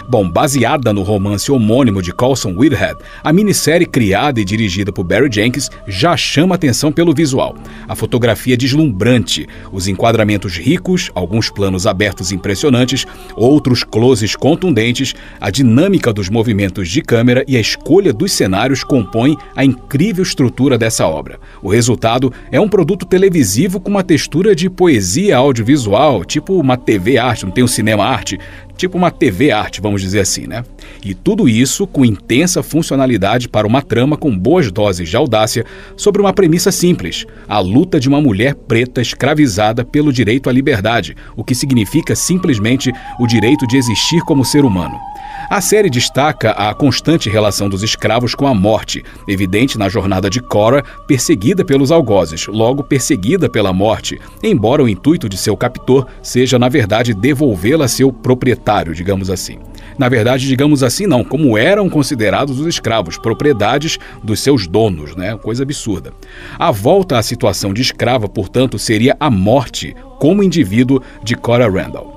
Bom, 0.07 0.29
baseada 0.29 0.91
no 0.91 1.01
romance 1.01 1.51
homônimo 1.51 2.01
de 2.01 2.11
Colson 2.11 2.53
Whitehead, 2.57 2.99
a 3.23 3.31
minissérie 3.31 3.85
criada 3.85 4.39
e 4.39 4.45
dirigida 4.45 4.91
por 4.91 5.03
Barry 5.03 5.29
Jenkins 5.31 5.69
já 5.87 6.17
chama 6.17 6.55
atenção 6.55 6.91
pelo 6.91 7.13
visual. 7.13 7.55
A 7.87 7.95
fotografia 7.95 8.55
é 8.55 8.57
deslumbrante, 8.57 9.47
os 9.71 9.87
enquadramentos 9.87 10.57
ricos, 10.57 11.09
alguns 11.15 11.49
planos 11.49 11.87
abertos 11.87 12.31
impressionantes, 12.31 13.05
outros 13.35 13.83
closes 13.83 14.35
contundentes, 14.35 15.15
a 15.39 15.49
dinâmica 15.49 16.11
dos 16.11 16.29
movimentos 16.29 16.89
de 16.89 17.01
câmera 17.01 17.43
e 17.47 17.55
a 17.55 17.61
escolha 17.61 18.11
dos 18.11 18.33
cenários 18.33 18.83
compõem 18.83 19.37
a 19.55 19.63
incrível 19.63 20.23
estrutura 20.23 20.77
dessa 20.77 21.07
obra. 21.07 21.39
O 21.61 21.69
resultado 21.69 22.31
é 22.51 22.59
um 22.59 22.67
produto 22.67 23.05
televisivo 23.05 23.79
com 23.79 23.89
uma 23.89 24.03
textura 24.03 24.53
de 24.53 24.69
poesia 24.69 25.37
audiovisual, 25.37 26.25
tipo 26.25 26.59
uma 26.59 26.75
TV 26.75 27.17
arte, 27.17 27.45
não 27.45 27.51
tem 27.51 27.63
um 27.63 27.67
cinema 27.67 28.03
arte, 28.03 28.39
tipo 28.77 28.97
uma 28.97 29.11
TV 29.11 29.51
arte, 29.51 29.81
vamos 29.81 30.01
dizer 30.01 30.19
assim, 30.19 30.47
né? 30.47 30.63
E 31.03 31.13
tudo 31.13 31.47
isso 31.47 31.85
com 31.85 32.05
intensa 32.05 32.63
funcionalidade 32.63 33.47
para 33.47 33.67
uma 33.67 33.81
trama 33.81 34.17
com 34.17 34.37
boas 34.37 34.71
doses 34.71 35.09
de 35.09 35.15
audácia 35.15 35.65
sobre 35.95 36.21
uma 36.21 36.33
premissa 36.33 36.71
simples: 36.71 37.25
a 37.47 37.59
luta 37.59 37.99
de 37.99 38.09
uma 38.09 38.21
mulher 38.21 38.55
preta 38.55 39.01
escravizada 39.01 39.83
pelo 39.83 40.11
direito 40.11 40.49
à 40.49 40.53
liberdade, 40.53 41.15
o 41.35 41.43
que 41.43 41.55
significa 41.55 42.15
simplesmente 42.15 42.91
o 43.19 43.27
direito 43.27 43.67
de 43.67 43.77
existir 43.77 44.21
como 44.21 44.45
ser 44.45 44.65
humano. 44.65 44.99
A 45.49 45.59
série 45.61 45.89
destaca 45.89 46.51
a 46.51 46.73
constante 46.73 47.29
relação 47.29 47.67
dos 47.67 47.83
escravos 47.83 48.33
com 48.33 48.47
a 48.47 48.53
morte, 48.53 49.03
evidente 49.27 49.77
na 49.77 49.89
jornada 49.89 50.29
de 50.29 50.41
Cora, 50.41 50.83
perseguida 51.05 51.65
pelos 51.65 51.91
algozes, 51.91 52.47
logo 52.47 52.83
perseguida 52.83 53.49
pela 53.49 53.73
morte, 53.73 54.19
embora 54.41 54.83
o 54.83 54.87
intuito 54.87 55.27
de 55.27 55.37
seu 55.37 55.55
captor 55.57 56.07
seja, 56.21 56.57
na 56.57 56.69
verdade, 56.69 57.13
devolvê-la 57.13 57.85
a 57.85 57.89
seu 57.89 58.11
proprietário, 58.11 58.95
digamos 58.95 59.29
assim. 59.29 59.59
Na 59.97 60.09
verdade, 60.09 60.47
digamos 60.47 60.81
assim, 60.81 61.05
não, 61.05 61.23
como 61.23 61.57
eram 61.57 61.89
considerados 61.89 62.59
os 62.59 62.65
escravos, 62.65 63.17
propriedades 63.17 63.99
dos 64.23 64.39
seus 64.39 64.65
donos, 64.65 65.15
né? 65.15 65.37
Coisa 65.37 65.63
absurda. 65.63 66.13
A 66.57 66.71
volta 66.71 67.17
à 67.17 67.23
situação 67.23 67.73
de 67.73 67.81
escrava, 67.81 68.27
portanto, 68.27 68.79
seria 68.79 69.15
a 69.19 69.29
morte 69.29 69.95
como 70.19 70.41
indivíduo 70.41 71.01
de 71.21 71.35
Cora 71.35 71.69
Randall. 71.69 72.12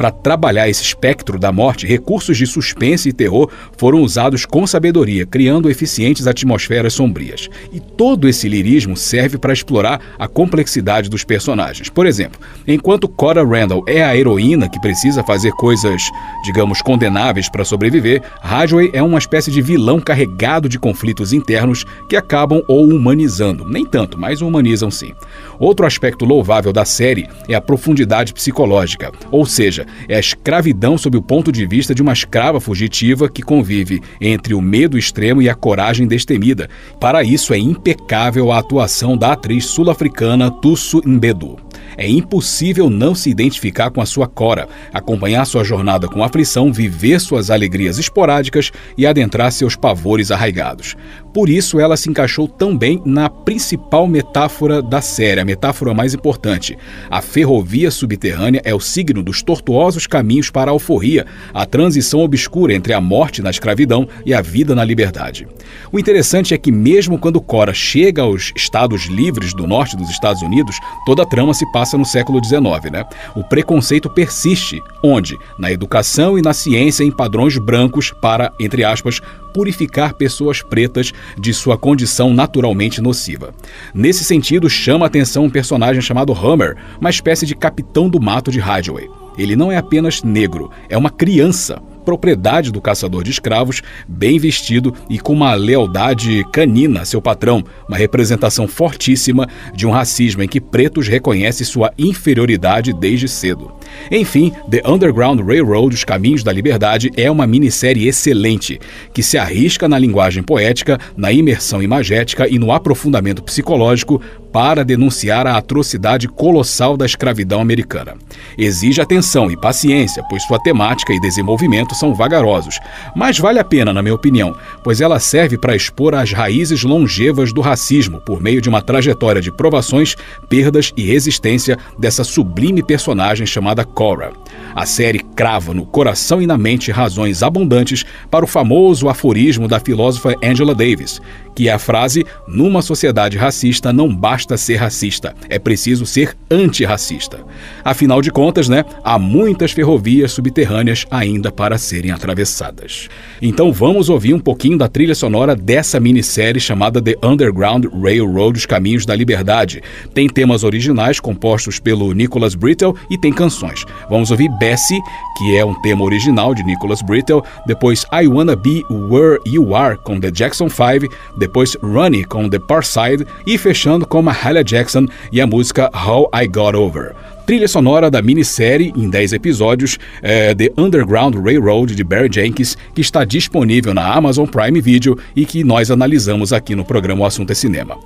Para 0.00 0.10
trabalhar 0.10 0.66
esse 0.66 0.82
espectro 0.82 1.38
da 1.38 1.52
morte, 1.52 1.86
recursos 1.86 2.38
de 2.38 2.46
suspense 2.46 3.10
e 3.10 3.12
terror 3.12 3.50
foram 3.76 4.00
usados 4.00 4.46
com 4.46 4.66
sabedoria, 4.66 5.26
criando 5.26 5.68
eficientes 5.68 6.26
atmosferas 6.26 6.94
sombrias. 6.94 7.50
E 7.70 7.78
todo 7.78 8.26
esse 8.26 8.48
lirismo 8.48 8.96
serve 8.96 9.36
para 9.36 9.52
explorar 9.52 10.00
a 10.18 10.26
complexidade 10.26 11.10
dos 11.10 11.22
personagens. 11.22 11.90
Por 11.90 12.06
exemplo, 12.06 12.40
enquanto 12.66 13.10
Cora 13.10 13.44
Randall 13.44 13.84
é 13.86 14.02
a 14.02 14.16
heroína 14.16 14.70
que 14.70 14.80
precisa 14.80 15.22
fazer 15.22 15.50
coisas, 15.52 16.00
digamos, 16.46 16.80
condenáveis 16.80 17.50
para 17.50 17.62
sobreviver, 17.62 18.22
Rajway 18.40 18.88
é 18.94 19.02
uma 19.02 19.18
espécie 19.18 19.50
de 19.50 19.60
vilão 19.60 20.00
carregado 20.00 20.66
de 20.66 20.78
conflitos 20.78 21.34
internos 21.34 21.84
que 22.08 22.16
acabam 22.16 22.62
o 22.66 22.84
humanizando. 22.84 23.68
Nem 23.68 23.84
tanto, 23.84 24.18
mas 24.18 24.40
humanizam 24.40 24.90
sim. 24.90 25.12
Outro 25.58 25.84
aspecto 25.84 26.24
louvável 26.24 26.72
da 26.72 26.86
série 26.86 27.28
é 27.46 27.54
a 27.54 27.60
profundidade 27.60 28.32
psicológica, 28.32 29.12
ou 29.30 29.44
seja, 29.44 29.89
é 30.08 30.16
a 30.16 30.20
escravidão 30.20 30.96
sob 30.98 31.16
o 31.16 31.22
ponto 31.22 31.50
de 31.52 31.66
vista 31.66 31.94
de 31.94 32.02
uma 32.02 32.12
escrava 32.12 32.60
fugitiva 32.60 33.28
que 33.28 33.42
convive 33.42 34.00
entre 34.20 34.54
o 34.54 34.60
medo 34.60 34.98
extremo 34.98 35.42
e 35.42 35.48
a 35.48 35.54
coragem 35.54 36.06
destemida. 36.06 36.68
Para 37.00 37.22
isso 37.22 37.54
é 37.54 37.58
impecável 37.58 38.52
a 38.52 38.58
atuação 38.58 39.16
da 39.16 39.32
atriz 39.32 39.66
sul-africana 39.66 40.50
Tusso 40.50 41.00
Mbedu. 41.04 41.58
É 41.96 42.08
impossível 42.08 42.88
não 42.88 43.14
se 43.14 43.30
identificar 43.30 43.90
com 43.90 44.00
a 44.00 44.06
sua 44.06 44.26
Cora, 44.26 44.68
acompanhar 44.92 45.44
sua 45.44 45.64
jornada 45.64 46.08
com 46.08 46.22
aflição, 46.22 46.72
viver 46.72 47.20
suas 47.20 47.50
alegrias 47.50 47.98
esporádicas 47.98 48.70
e 48.96 49.06
adentrar 49.06 49.52
seus 49.52 49.76
pavores 49.76 50.30
arraigados. 50.30 50.96
Por 51.32 51.48
isso, 51.48 51.78
ela 51.78 51.96
se 51.96 52.10
encaixou 52.10 52.48
tão 52.48 52.76
bem 52.76 53.00
na 53.04 53.30
principal 53.30 54.06
metáfora 54.06 54.82
da 54.82 55.00
série, 55.00 55.40
a 55.40 55.44
metáfora 55.44 55.94
mais 55.94 56.12
importante. 56.12 56.76
A 57.08 57.22
ferrovia 57.22 57.90
subterrânea 57.90 58.60
é 58.64 58.74
o 58.74 58.80
signo 58.80 59.22
dos 59.22 59.42
tortuosos 59.42 60.06
caminhos 60.06 60.50
para 60.50 60.70
a 60.70 60.72
alforria, 60.72 61.26
a 61.54 61.64
transição 61.64 62.20
obscura 62.20 62.74
entre 62.74 62.92
a 62.92 63.00
morte 63.00 63.42
na 63.42 63.50
escravidão 63.50 64.08
e 64.26 64.34
a 64.34 64.42
vida 64.42 64.74
na 64.74 64.84
liberdade. 64.84 65.46
O 65.92 65.98
interessante 65.98 66.52
é 66.52 66.58
que, 66.58 66.72
mesmo 66.72 67.18
quando 67.18 67.40
Cora 67.40 67.72
chega 67.72 68.22
aos 68.22 68.52
Estados 68.56 69.06
Livres 69.06 69.54
do 69.54 69.66
norte 69.66 69.96
dos 69.96 70.10
Estados 70.10 70.42
Unidos, 70.42 70.76
toda 71.06 71.22
a 71.22 71.26
trama 71.26 71.54
se 71.54 71.70
passa 71.72 71.96
no 71.96 72.04
século 72.04 72.44
XIX. 72.44 72.90
Né? 72.90 73.04
O 73.36 73.44
preconceito 73.44 74.10
persiste, 74.10 74.80
onde? 75.02 75.36
Na 75.58 75.70
educação 75.70 76.38
e 76.38 76.42
na 76.42 76.52
ciência 76.52 77.04
em 77.04 77.10
padrões 77.10 77.56
brancos 77.56 78.12
para, 78.20 78.52
entre 78.58 78.84
aspas, 78.84 79.20
purificar 79.52 80.14
pessoas 80.14 80.62
pretas 80.62 81.12
de 81.38 81.52
sua 81.52 81.76
condição 81.76 82.32
naturalmente 82.32 83.00
nociva. 83.00 83.54
Nesse 83.94 84.24
sentido, 84.24 84.68
chama 84.68 85.06
a 85.06 85.08
atenção 85.08 85.44
um 85.44 85.50
personagem 85.50 86.02
chamado 86.02 86.32
Hammer, 86.32 86.76
uma 87.00 87.10
espécie 87.10 87.46
de 87.46 87.54
capitão 87.54 88.08
do 88.08 88.20
mato 88.20 88.50
de 88.50 88.58
Hideaway. 88.58 89.08
Ele 89.38 89.56
não 89.56 89.70
é 89.70 89.76
apenas 89.76 90.22
negro, 90.22 90.70
é 90.88 90.98
uma 90.98 91.10
criança, 91.10 91.80
propriedade 92.00 92.72
do 92.72 92.80
caçador 92.80 93.22
de 93.22 93.30
escravos, 93.30 93.82
bem 94.08 94.38
vestido 94.38 94.94
e 95.08 95.18
com 95.18 95.32
uma 95.32 95.54
lealdade 95.54 96.44
canina 96.52 97.02
a 97.02 97.04
seu 97.04 97.20
patrão, 97.22 97.62
uma 97.88 97.96
representação 97.96 98.66
fortíssima 98.66 99.48
de 99.74 99.86
um 99.86 99.90
racismo 99.90 100.42
em 100.42 100.48
que 100.48 100.60
pretos 100.60 101.06
reconhecem 101.06 101.66
sua 101.66 101.92
inferioridade 101.98 102.92
desde 102.92 103.28
cedo. 103.28 103.72
Enfim, 104.10 104.52
The 104.70 104.82
Underground 104.86 105.40
Railroad 105.40 105.94
Os 105.94 106.04
Caminhos 106.04 106.42
da 106.42 106.52
Liberdade 106.52 107.10
é 107.16 107.30
uma 107.30 107.46
minissérie 107.46 108.08
excelente, 108.08 108.80
que 109.12 109.22
se 109.22 109.36
arrisca 109.36 109.88
na 109.88 109.98
linguagem 109.98 110.42
poética, 110.42 110.98
na 111.16 111.32
imersão 111.32 111.82
imagética 111.82 112.48
e 112.48 112.58
no 112.58 112.72
aprofundamento 112.72 113.42
psicológico 113.42 114.20
para 114.52 114.84
denunciar 114.84 115.46
a 115.46 115.56
atrocidade 115.56 116.28
colossal 116.28 116.96
da 116.96 117.06
escravidão 117.06 117.60
americana. 117.60 118.14
Exige 118.58 119.00
atenção 119.00 119.50
e 119.50 119.56
paciência, 119.56 120.24
pois 120.28 120.42
sua 120.44 120.58
temática 120.58 121.12
e 121.12 121.20
desenvolvimento 121.20 121.89
são 121.94 122.14
vagarosos, 122.14 122.78
mas 123.14 123.38
vale 123.38 123.58
a 123.58 123.64
pena, 123.64 123.92
na 123.92 124.02
minha 124.02 124.14
opinião, 124.14 124.56
pois 124.82 125.00
ela 125.00 125.18
serve 125.18 125.56
para 125.58 125.76
expor 125.76 126.14
as 126.14 126.32
raízes 126.32 126.82
longevas 126.82 127.52
do 127.52 127.60
racismo 127.60 128.20
por 128.20 128.40
meio 128.40 128.60
de 128.60 128.68
uma 128.68 128.82
trajetória 128.82 129.40
de 129.40 129.50
provações, 129.50 130.16
perdas 130.48 130.92
e 130.96 131.02
resistência 131.02 131.78
dessa 131.98 132.24
sublime 132.24 132.82
personagem 132.82 133.46
chamada 133.46 133.84
Cora. 133.84 134.32
A 134.74 134.86
série 134.86 135.18
crava 135.18 135.74
no 135.74 135.84
coração 135.84 136.40
e 136.40 136.46
na 136.46 136.56
mente 136.56 136.90
razões 136.90 137.42
abundantes 137.42 138.04
para 138.30 138.44
o 138.44 138.48
famoso 138.48 139.08
aforismo 139.08 139.66
da 139.66 139.80
filósofa 139.80 140.34
Angela 140.42 140.74
Davis, 140.74 141.20
que 141.54 141.68
é 141.68 141.72
a 141.72 141.78
frase: 141.78 142.24
numa 142.46 142.82
sociedade 142.82 143.36
racista 143.36 143.92
não 143.92 144.14
basta 144.14 144.56
ser 144.56 144.76
racista, 144.76 145.34
é 145.48 145.58
preciso 145.58 146.06
ser 146.06 146.36
antirracista. 146.50 147.44
Afinal 147.84 148.22
de 148.22 148.30
contas, 148.30 148.68
né, 148.68 148.84
há 149.04 149.18
muitas 149.18 149.72
ferrovias 149.72 150.32
subterrâneas 150.32 151.06
ainda 151.10 151.50
para 151.50 151.78
serem 151.78 152.10
atravessadas. 152.10 153.08
Então 153.42 153.72
vamos 153.72 154.08
ouvir 154.08 154.34
um 154.34 154.40
pouquinho 154.40 154.78
da 154.78 154.88
trilha 154.88 155.14
sonora 155.14 155.56
dessa 155.56 155.98
minissérie 155.98 156.60
chamada 156.60 157.02
The 157.02 157.16
Underground 157.22 157.86
Railroad 158.02 158.58
Os 158.58 158.66
Caminhos 158.66 159.04
da 159.04 159.14
Liberdade. 159.14 159.82
Tem 160.14 160.28
temas 160.28 160.64
originais 160.64 161.18
compostos 161.20 161.78
pelo 161.78 162.12
Nicholas 162.12 162.54
Brittle 162.54 162.96
e 163.10 163.18
tem 163.18 163.32
canções. 163.32 163.84
Vamos 164.08 164.30
ouvir 164.30 164.48
Bessie, 164.60 165.02
que 165.38 165.56
é 165.56 165.64
um 165.64 165.74
tema 165.80 166.04
original 166.04 166.54
de 166.54 166.62
Nicholas 166.62 167.00
Brittle, 167.00 167.42
depois 167.66 168.04
I 168.12 168.28
Wanna 168.28 168.54
Be 168.54 168.84
Where 168.90 169.40
You 169.46 169.74
Are 169.74 169.96
com 169.96 170.20
The 170.20 170.30
Jackson 170.30 170.68
5, 170.68 171.10
depois 171.38 171.76
Runny 171.82 172.24
com 172.24 172.46
The 172.46 172.58
Parside 172.58 173.26
e 173.46 173.56
fechando 173.56 174.06
com 174.06 174.20
Mahalia 174.20 174.62
Jackson 174.62 175.06
e 175.32 175.40
a 175.40 175.46
música 175.46 175.90
How 175.94 176.30
I 176.34 176.46
Got 176.46 176.76
Over 176.76 177.14
trilha 177.50 177.66
sonora 177.66 178.08
da 178.08 178.22
minissérie 178.22 178.92
em 178.96 179.10
10 179.10 179.32
episódios 179.32 179.98
é, 180.22 180.54
The 180.54 180.70
Underground 180.78 181.34
Railroad 181.34 181.96
de 181.96 182.04
Barry 182.04 182.30
Jenkins, 182.32 182.78
que 182.94 183.00
está 183.00 183.24
disponível 183.24 183.92
na 183.92 184.06
Amazon 184.06 184.46
Prime 184.46 184.80
Video 184.80 185.18
e 185.34 185.44
que 185.44 185.64
nós 185.64 185.90
analisamos 185.90 186.52
aqui 186.52 186.76
no 186.76 186.84
programa 186.84 187.22
O 187.22 187.26
Assunto 187.26 187.50
é 187.50 187.54
Cinema. 187.56 187.98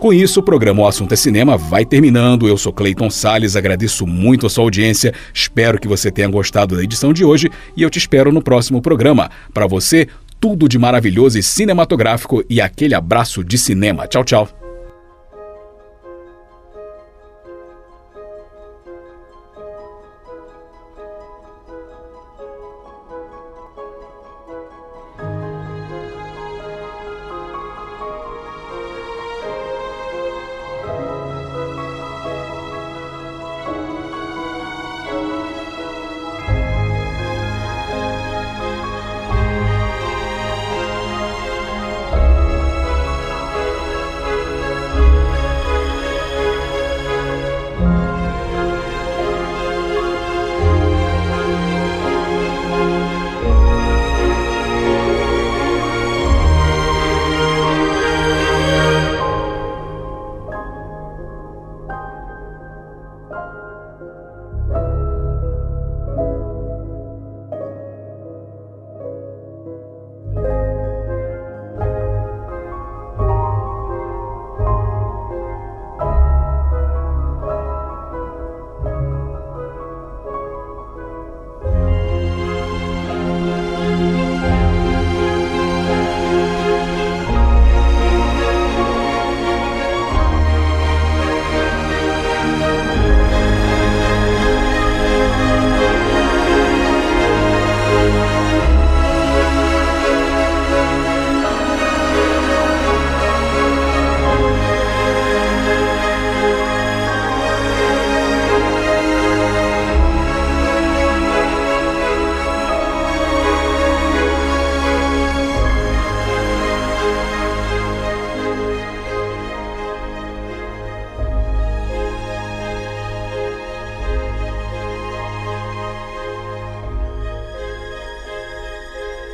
Com 0.00 0.12
isso, 0.12 0.40
o 0.40 0.42
programa 0.42 0.82
O 0.82 0.86
Assunto 0.88 1.12
é 1.14 1.16
Cinema 1.16 1.56
vai 1.56 1.84
terminando. 1.84 2.48
Eu 2.48 2.58
sou 2.58 2.72
Clayton 2.72 3.08
Sales, 3.08 3.54
agradeço 3.54 4.04
muito 4.04 4.46
a 4.46 4.50
sua 4.50 4.64
audiência, 4.64 5.14
espero 5.32 5.78
que 5.78 5.86
você 5.86 6.10
tenha 6.10 6.26
gostado 6.26 6.74
da 6.74 6.82
edição 6.82 7.12
de 7.12 7.24
hoje 7.24 7.48
e 7.76 7.84
eu 7.84 7.90
te 7.90 8.00
espero 8.00 8.32
no 8.32 8.42
próximo 8.42 8.82
programa. 8.82 9.30
Para 9.54 9.68
você, 9.68 10.08
tudo 10.40 10.68
de 10.68 10.76
maravilhoso 10.76 11.38
e 11.38 11.42
cinematográfico 11.42 12.42
e 12.50 12.60
aquele 12.60 12.96
abraço 12.96 13.44
de 13.44 13.58
cinema. 13.58 14.08
Tchau, 14.08 14.24
tchau. 14.24 14.57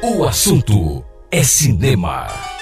O 0.07 0.23
assunto 0.25 1.03
é 1.31 1.43
cinema. 1.43 2.54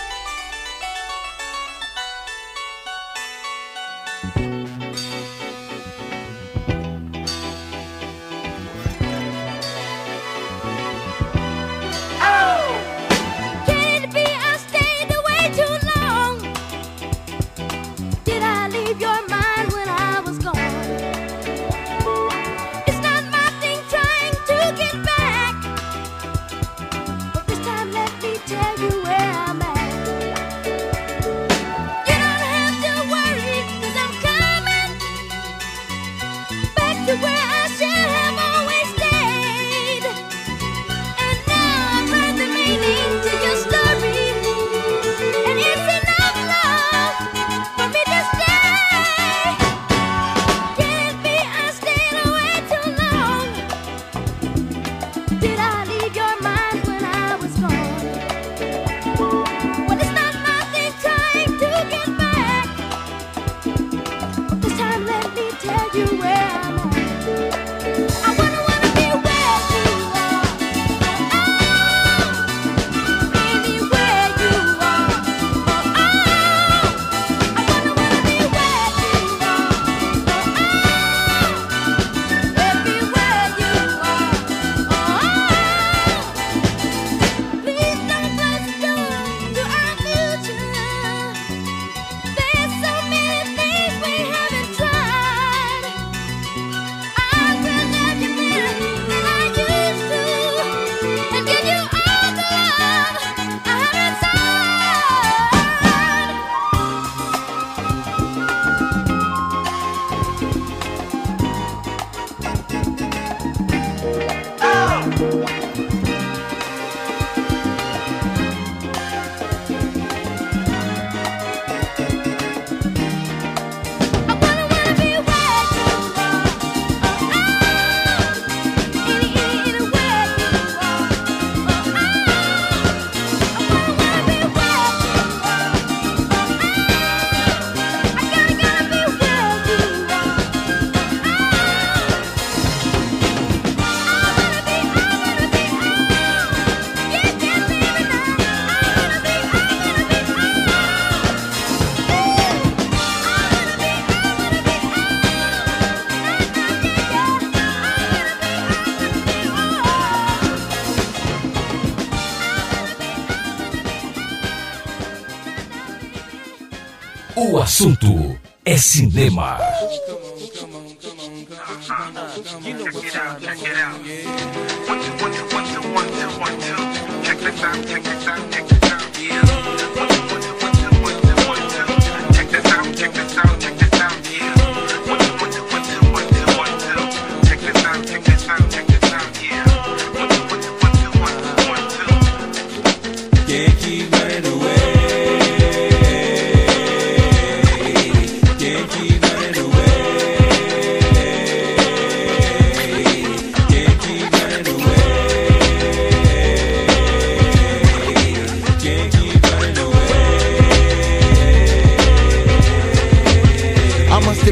Assunto 167.73 168.39
é 168.66 168.77
cinema. 168.77 169.61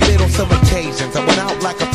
On 0.00 0.28
some 0.28 0.50
occasions. 0.50 1.14
I 1.14 1.24
went 1.24 1.38
out 1.38 1.62
like 1.62 1.80
a 1.80 1.89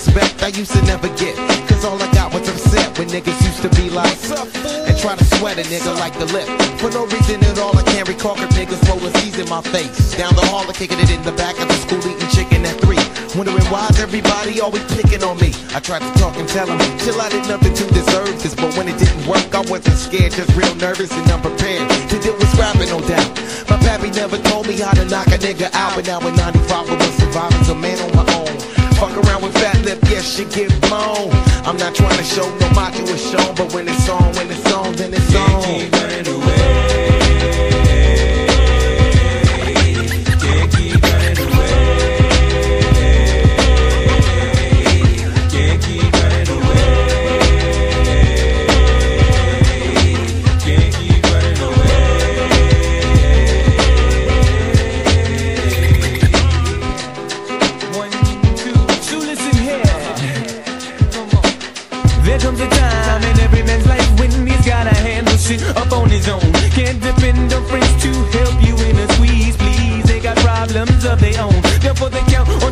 Respect 0.00 0.42
I 0.42 0.48
used 0.48 0.72
to 0.72 0.80
never 0.88 1.12
get. 1.20 1.36
Cause 1.68 1.84
all 1.84 2.00
I 2.00 2.08
got 2.16 2.32
was 2.32 2.48
upset 2.48 2.96
when 2.96 3.08
niggas 3.12 3.36
used 3.44 3.60
to 3.60 3.68
be 3.76 3.92
like 3.92 4.16
And 4.88 4.96
try 4.96 5.12
to 5.14 5.24
sweat 5.36 5.60
a 5.60 5.64
nigga 5.68 5.92
like 6.00 6.16
the 6.16 6.24
lip. 6.32 6.48
For 6.80 6.88
no 6.88 7.04
reason 7.04 7.44
at 7.44 7.58
all 7.60 7.76
I 7.76 7.84
can't 7.92 8.08
recall 8.08 8.34
cause 8.34 8.48
niggas 8.56 8.80
rolling 8.88 9.12
C's 9.20 9.36
in 9.36 9.46
my 9.52 9.60
face. 9.60 10.16
Down 10.16 10.32
the 10.34 10.46
hall 10.48 10.64
or 10.64 10.72
kicking 10.72 10.96
it 11.04 11.12
in 11.12 11.20
the 11.22 11.36
back 11.36 11.60
of 11.60 11.68
the 11.68 11.76
school 11.84 12.00
eating 12.00 12.32
chicken 12.32 12.64
at 12.64 12.80
three. 12.80 12.96
Wondering 13.36 13.68
why's 13.68 14.00
everybody 14.00 14.58
always 14.64 14.88
picking 14.88 15.22
on 15.22 15.36
me? 15.36 15.52
I 15.76 15.80
tried 15.84 16.00
to 16.00 16.12
talk 16.16 16.32
and 16.40 16.48
tell 16.48 16.64
them 16.64 16.80
Till 17.04 17.20
I 17.20 17.28
did 17.28 17.44
nothing 17.44 17.74
to 17.76 17.84
deserve 17.92 18.40
this. 18.40 18.56
But 18.56 18.72
when 18.80 18.88
it 18.88 18.96
didn't 18.96 19.28
work 19.28 19.52
I 19.52 19.60
wasn't 19.68 20.00
scared 20.00 20.32
Just 20.32 20.56
real 20.56 20.74
nervous 20.80 21.12
and 21.12 21.28
unprepared 21.28 21.84
To 22.08 22.16
deal 22.24 22.32
with 22.40 22.48
scrapping 22.56 22.88
no 22.88 23.04
doubt. 23.04 23.28
My 23.68 23.76
pappy 23.84 24.08
never 24.16 24.40
told 24.48 24.64
me 24.64 24.80
how 24.80 24.96
to 24.96 25.04
knock 25.04 25.28
a 25.28 25.36
nigga 25.36 25.68
out 25.76 25.92
But 25.92 26.08
now 26.08 26.24
in 26.24 26.32
95 26.40 26.88
I 26.88 26.96
was 26.96 27.14
surviving. 27.20 27.68
A 27.68 27.74
man 27.76 28.00
on 28.00 28.16
my 28.16 28.24
own 28.40 28.49
Fuck 29.00 29.16
around 29.16 29.42
with 29.42 29.54
fat 29.54 29.82
lip, 29.86 29.98
yes, 30.10 30.36
she 30.36 30.44
get 30.44 30.68
blown 30.82 31.30
I'm 31.64 31.78
not 31.78 31.94
trying 31.94 32.18
to 32.18 32.22
show 32.22 32.44
no 32.58 32.68
macho 32.72 33.02
is 33.04 33.30
shown 33.30 33.54
But 33.54 33.72
when 33.72 33.88
it's 33.88 34.06
on, 34.10 34.34
when 34.34 34.50
it's 34.50 34.72
on, 34.74 34.92
then 34.92 35.14
it's 35.14 35.34
on 35.34 35.62
Can't 35.62 35.64
keep 35.64 35.92
running 35.92 36.28
away. 36.28 37.79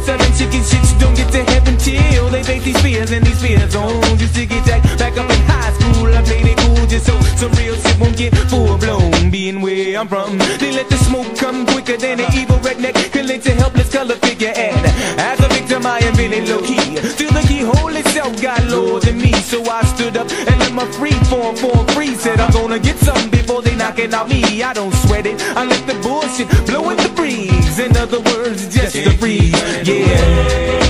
Seven 0.08 0.32
chicken 0.38 0.62
shits. 0.64 0.98
Don't 0.98 1.14
get 1.14 1.30
to 1.32 1.42
heaven 1.52 1.74
until 1.74 2.30
they 2.30 2.42
face 2.42 2.64
these 2.64 2.80
fears 2.80 3.10
and 3.10 3.24
these 3.26 3.40
fears 3.42 3.74
on. 3.76 4.00
Just 4.16 4.34
to 4.36 4.46
get 4.46 4.64
back, 4.64 4.82
back 4.98 5.14
up 5.20 5.30
in 5.30 5.42
high 5.52 5.72
school, 5.76 6.08
I 6.18 6.22
played 6.22 6.46
it 6.52 6.56
cool 6.62 6.86
just 6.86 7.06
so 7.06 7.14
some 7.40 7.52
real 7.60 7.76
shit 7.76 7.96
won't 8.00 8.16
get 8.16 8.34
full 8.50 8.78
blown. 8.78 9.30
Being 9.30 9.60
where 9.60 9.98
I'm 10.00 10.08
from, 10.08 10.38
they 10.60 10.72
let 10.72 10.88
the 10.88 10.98
smoke 11.08 11.30
come 11.36 11.66
quicker 11.66 11.96
than 11.96 12.20
an 12.20 12.30
evil 12.34 12.58
redneck 12.66 12.96
can 13.12 13.28
a 13.30 13.54
helpless 13.62 13.92
color 13.92 14.16
figure. 14.16 14.52
And 14.56 15.37
victim, 15.68 15.86
I 15.86 15.98
am 15.98 16.14
feeling 16.14 16.46
low 16.48 16.60
key. 16.62 16.96
Still 16.96 17.32
the 17.32 17.44
keyhole 17.46 17.94
itself 17.96 18.40
got 18.40 18.64
lower 18.68 19.00
than 19.00 19.18
me, 19.18 19.32
so 19.32 19.62
I 19.70 19.82
stood 19.84 20.16
up 20.16 20.30
and 20.30 20.58
let 20.60 20.72
my 20.72 20.86
free 20.92 21.18
form 21.30 21.56
form 21.56 21.86
free. 21.88 22.14
Said 22.14 22.40
I'm 22.40 22.50
gonna 22.52 22.78
get 22.78 22.96
something 22.96 23.30
before 23.30 23.62
they 23.62 23.76
knocking 23.76 24.12
out 24.14 24.28
me. 24.28 24.62
I 24.62 24.72
don't 24.72 24.94
sweat 24.94 25.26
it, 25.26 25.40
I 25.56 25.64
let 25.64 25.86
the 25.86 25.94
bullshit 26.00 26.48
blow 26.66 26.90
in 26.90 26.96
the 26.96 27.12
breeze. 27.14 27.78
In 27.78 27.96
other 27.96 28.20
words, 28.20 28.74
just 28.74 28.96
a 28.96 29.16
breeze. 29.18 29.52
Yeah. 29.86 30.87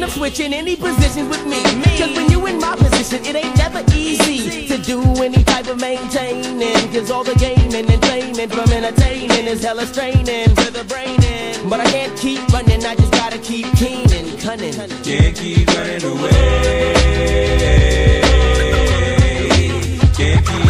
Wishing 0.00 0.02
of 0.02 0.10
switching 0.12 0.52
any 0.54 0.76
positions 0.76 1.28
with 1.28 1.44
me. 1.46 1.62
Cause 1.98 2.16
when 2.16 2.30
you 2.30 2.46
in 2.46 2.58
my 2.58 2.74
position, 2.76 3.24
it 3.24 3.34
ain't 3.34 3.56
never 3.56 3.82
easy 3.94 4.66
to 4.68 4.78
do 4.78 5.00
any 5.22 5.42
type 5.44 5.68
of 5.68 5.80
maintaining. 5.80 6.92
Cause 6.92 7.10
all 7.10 7.24
the 7.24 7.34
gaming 7.34 7.90
and 7.90 8.02
training 8.02 8.48
from 8.48 8.70
entertaining 8.72 9.46
is 9.46 9.62
hella 9.62 9.86
straining 9.86 10.54
to 10.54 10.70
the 10.70 10.84
brain. 10.84 11.18
But 11.68 11.80
I 11.80 11.90
can't 11.90 12.16
keep 12.18 12.46
running, 12.48 12.84
I 12.84 12.94
just 12.94 13.12
gotta 13.12 13.38
keep 13.38 13.66
keen 13.76 14.10
and 14.12 14.38
cunning. 14.40 14.74
Can't 15.02 15.36
keep 15.36 15.68
running 15.68 16.04
away. 16.04 16.30
Can't 20.16 20.46
keep 20.46 20.69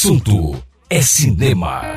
assunto 0.00 0.56
é 0.88 1.02
cinema. 1.02 1.89